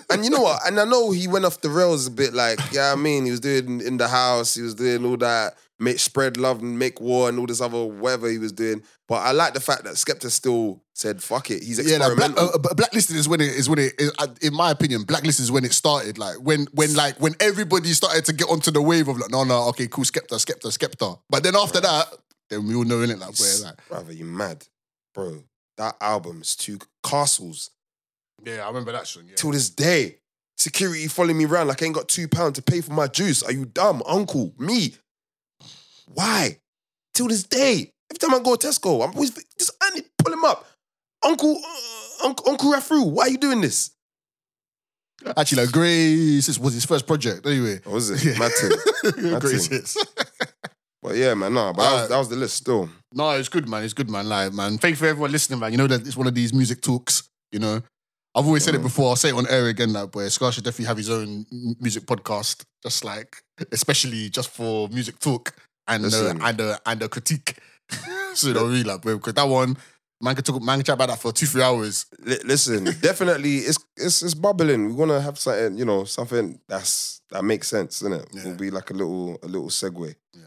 and 0.09 0.23
you 0.23 0.29
know 0.31 0.41
what? 0.41 0.59
And 0.67 0.79
I 0.79 0.85
know 0.85 1.11
he 1.11 1.27
went 1.27 1.45
off 1.45 1.61
the 1.61 1.69
rails 1.69 2.07
a 2.07 2.11
bit, 2.11 2.33
like, 2.33 2.59
yeah, 2.71 2.91
I 2.91 2.95
mean, 2.95 3.25
he 3.25 3.31
was 3.31 3.39
doing 3.39 3.81
in 3.81 3.97
the 3.97 4.07
house, 4.07 4.55
he 4.55 4.61
was 4.61 4.75
doing 4.75 5.05
all 5.05 5.17
that, 5.17 5.55
make 5.79 5.99
spread 5.99 6.37
love 6.37 6.61
and 6.61 6.77
make 6.79 6.99
war 6.99 7.29
and 7.29 7.37
all 7.37 7.45
this 7.45 7.61
other 7.61 7.83
whatever 7.85 8.29
he 8.29 8.37
was 8.37 8.51
doing. 8.51 8.83
But 9.07 9.15
I 9.15 9.31
like 9.31 9.53
the 9.53 9.59
fact 9.59 9.83
that 9.83 9.93
Skepta 9.93 10.29
still 10.29 10.81
said, 10.93 11.21
fuck 11.21 11.51
it, 11.51 11.63
he's 11.63 11.79
Yeah, 11.89 11.97
like 11.97 12.17
black, 12.17 12.31
uh, 12.37 12.49
uh, 12.53 12.73
blacklisted 12.73 13.15
is 13.15 13.29
when 13.29 13.41
it 13.41 13.49
is 13.49 13.69
when 13.69 13.79
it 13.79 13.93
is, 13.97 14.11
uh, 14.19 14.27
in 14.41 14.53
my 14.53 14.71
opinion, 14.71 15.03
blacklisted 15.03 15.43
is 15.43 15.51
when 15.51 15.65
it 15.65 15.73
started. 15.73 16.17
Like 16.17 16.37
when 16.41 16.67
when 16.73 16.93
like 16.95 17.19
when 17.19 17.35
everybody 17.39 17.89
started 17.89 18.25
to 18.25 18.33
get 18.33 18.49
onto 18.49 18.71
the 18.71 18.81
wave 18.81 19.07
of 19.07 19.17
like, 19.17 19.31
no, 19.31 19.43
no, 19.43 19.67
okay, 19.69 19.87
cool, 19.87 20.03
Skepta, 20.03 20.35
Skepta, 20.35 20.67
Skepta. 20.77 21.19
But 21.29 21.43
then 21.43 21.55
after 21.55 21.79
that, 21.79 22.07
then 22.49 22.67
we 22.67 22.75
all 22.75 22.85
know 22.85 23.01
in 23.01 23.11
it 23.11 23.19
like 23.19 23.37
where 23.39 23.59
like 23.63 23.87
Brother, 23.87 24.13
you 24.13 24.25
mad. 24.25 24.65
Bro, 25.13 25.43
that 25.77 25.95
album 26.01 26.41
is 26.41 26.55
two 26.55 26.79
castles. 27.03 27.71
yeah, 28.43 28.63
I 28.63 28.67
remember 28.67 28.91
that 28.91 29.07
song. 29.07 29.23
Yeah. 29.27 29.35
Till 29.35 29.51
this 29.51 29.69
day. 29.69 30.17
Security 30.59 31.07
following 31.07 31.37
me 31.37 31.45
around 31.45 31.67
like 31.67 31.83
I 31.83 31.85
ain't 31.85 31.93
got 31.93 32.07
two 32.07 32.27
pounds 32.27 32.53
to 32.53 32.63
pay 32.63 32.81
for 32.81 32.91
my 32.91 33.05
juice. 33.05 33.43
Are 33.43 33.51
you 33.51 33.65
dumb, 33.65 34.01
uncle? 34.07 34.55
Me. 34.57 34.95
Why? 36.13 36.57
Till 37.13 37.27
this 37.27 37.43
day. 37.43 37.91
Every 38.09 38.19
time 38.19 38.33
I 38.33 38.43
go 38.43 38.55
to 38.55 38.67
Tesco, 38.67 39.03
I'm 39.03 39.13
always 39.13 39.31
just 39.57 39.71
I 39.81 39.89
need 39.91 40.03
to 40.05 40.09
pull 40.23 40.33
him 40.33 40.45
up. 40.45 40.65
Uncle, 41.23 41.57
uh, 41.57 42.27
Uncle, 42.27 42.49
Uncle 42.49 42.71
Rafru, 42.71 43.11
why 43.11 43.23
are 43.23 43.29
you 43.29 43.37
doing 43.37 43.61
this? 43.61 43.91
Actually, 45.35 45.63
like 45.65 45.73
Grace 45.73 46.45
this 46.45 46.59
was 46.59 46.73
his 46.73 46.85
first 46.85 47.07
project. 47.07 47.45
Anyway, 47.45 47.79
What 47.83 47.93
was 47.95 48.09
it? 48.11 48.37
Mad 48.39 48.51
thing. 48.51 49.31
Mad 49.31 49.41
Grace 49.41 49.67
thing. 49.67 49.79
hits. 49.79 49.97
But 50.99 51.15
yeah, 51.15 51.35
man, 51.35 51.53
no, 51.53 51.71
but 51.73 51.83
that, 51.83 51.93
was, 52.01 52.09
that 52.09 52.17
was 52.17 52.29
the 52.29 52.35
list 52.35 52.57
still. 52.57 52.89
No, 53.13 53.29
it's 53.31 53.47
good, 53.47 53.69
man. 53.69 53.83
It's 53.83 53.93
good, 53.93 54.09
man. 54.09 54.27
Like, 54.27 54.51
man, 54.51 54.77
thank 54.77 54.93
you 54.93 54.97
for 54.97 55.05
everyone 55.05 55.31
listening, 55.31 55.59
man. 55.59 55.71
You 55.71 55.77
know 55.77 55.87
that 55.87 56.01
it's 56.05 56.17
one 56.17 56.27
of 56.27 56.33
these 56.33 56.53
music 56.53 56.81
talks. 56.81 57.29
You 57.51 57.59
know, 57.59 57.81
I've 58.35 58.45
always 58.45 58.63
said 58.65 58.75
it 58.75 58.81
before. 58.81 59.09
I'll 59.09 59.15
say 59.15 59.29
it 59.29 59.35
on 59.35 59.47
air 59.47 59.67
again. 59.67 59.93
Like, 59.93 60.11
boy, 60.11 60.27
Scar 60.27 60.51
should 60.51 60.63
definitely 60.65 60.85
have 60.87 60.97
his 60.97 61.09
own 61.09 61.45
music 61.79 62.03
podcast, 62.03 62.65
just 62.83 63.05
like, 63.05 63.37
especially 63.71 64.29
just 64.29 64.49
for 64.49 64.89
music 64.89 65.19
talk 65.19 65.53
and 65.87 66.05
uh, 66.05 66.33
and 66.41 66.61
uh, 66.61 66.77
and 66.85 67.01
a 67.03 67.09
critique. 67.09 67.57
so 68.33 68.47
you 68.49 68.53
know, 68.53 68.65
really, 68.65 68.83
like, 68.83 69.01
bro, 69.01 69.15
because 69.17 69.33
that 69.35 69.47
one, 69.47 69.77
man, 70.21 70.35
could 70.35 70.45
talk, 70.45 70.61
man, 70.61 70.77
can 70.79 70.85
chat 70.85 70.95
about 70.95 71.09
that 71.09 71.19
for 71.19 71.31
two, 71.31 71.45
three 71.45 71.61
hours. 71.63 72.05
Li- 72.19 72.39
listen, 72.43 72.83
definitely, 73.01 73.57
it's 73.59 73.79
it's 73.95 74.21
it's 74.21 74.33
bubbling. 74.33 74.87
We 74.87 74.93
want 74.93 75.11
to 75.11 75.21
have 75.21 75.37
something, 75.39 75.77
you 75.77 75.85
know, 75.85 76.03
something 76.03 76.59
that's 76.67 77.21
that 77.31 77.43
makes 77.43 77.67
sense, 77.67 78.01
isn't 78.01 78.13
it? 78.13 78.27
Yeah. 78.33 78.41
It'll 78.41 78.55
be 78.55 78.71
like 78.71 78.89
a 78.89 78.93
little 78.93 79.37
a 79.43 79.47
little 79.47 79.69
segue. 79.69 80.13
Yeah, 80.33 80.41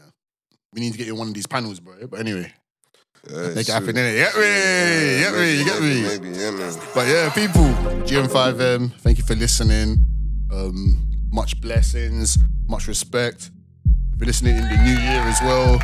we 0.73 0.81
need 0.81 0.91
to 0.91 0.97
get 0.97 1.07
you 1.07 1.13
in 1.13 1.19
one 1.19 1.27
of 1.29 1.33
these 1.33 1.47
panels, 1.47 1.79
bro. 1.79 1.95
But 2.07 2.19
anyway, 2.19 2.51
Uh, 3.29 3.53
make 3.55 3.69
it 3.69 3.73
happen, 3.73 3.95
innit? 3.95 4.17
Get 4.17 4.35
me, 4.35 5.19
get 5.21 5.33
me, 5.33 5.57
you 5.59 5.65
get 5.65 5.81
me. 5.81 6.01
Maybe, 6.01 6.29
yeah, 6.37 6.51
man. 6.51 6.73
But 6.93 7.07
yeah, 7.07 7.29
people, 7.29 7.69
GM5M, 8.05 8.93
thank 9.01 9.17
you 9.19 9.23
for 9.23 9.35
listening. 9.35 9.97
Um, 10.51 11.07
much 11.31 11.61
blessings, 11.61 12.37
much 12.67 12.87
respect. 12.87 13.51
If 14.21 14.25
you're 14.25 14.33
listening 14.33 14.57
in 14.57 14.69
the 14.69 14.77
new 14.83 14.99
year 15.01 15.19
as 15.23 15.41
well, 15.41 15.79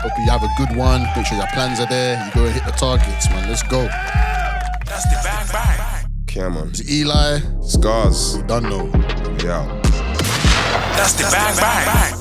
hope 0.00 0.12
you 0.18 0.30
have 0.30 0.44
a 0.44 0.48
good 0.56 0.76
one. 0.76 1.02
Make 1.16 1.26
sure 1.26 1.36
your 1.36 1.48
plans 1.48 1.80
are 1.80 1.88
there. 1.88 2.24
You 2.24 2.32
go 2.32 2.44
and 2.44 2.54
hit 2.54 2.64
the 2.64 2.70
targets, 2.70 3.28
man. 3.30 3.48
Let's 3.48 3.64
go. 3.64 3.82
That's 4.86 5.02
the 5.08 5.20
bang 5.24 5.48
bang. 5.52 6.06
Cameron, 6.28 6.68
It's 6.68 6.88
Eli. 6.88 7.40
Scarz, 7.62 8.46
Done 8.46 8.62
know. 8.70 8.86
yeah. 9.42 9.66
That's 10.94 11.14
the 11.14 11.28
bang 11.32 11.56
bang. 11.56 12.19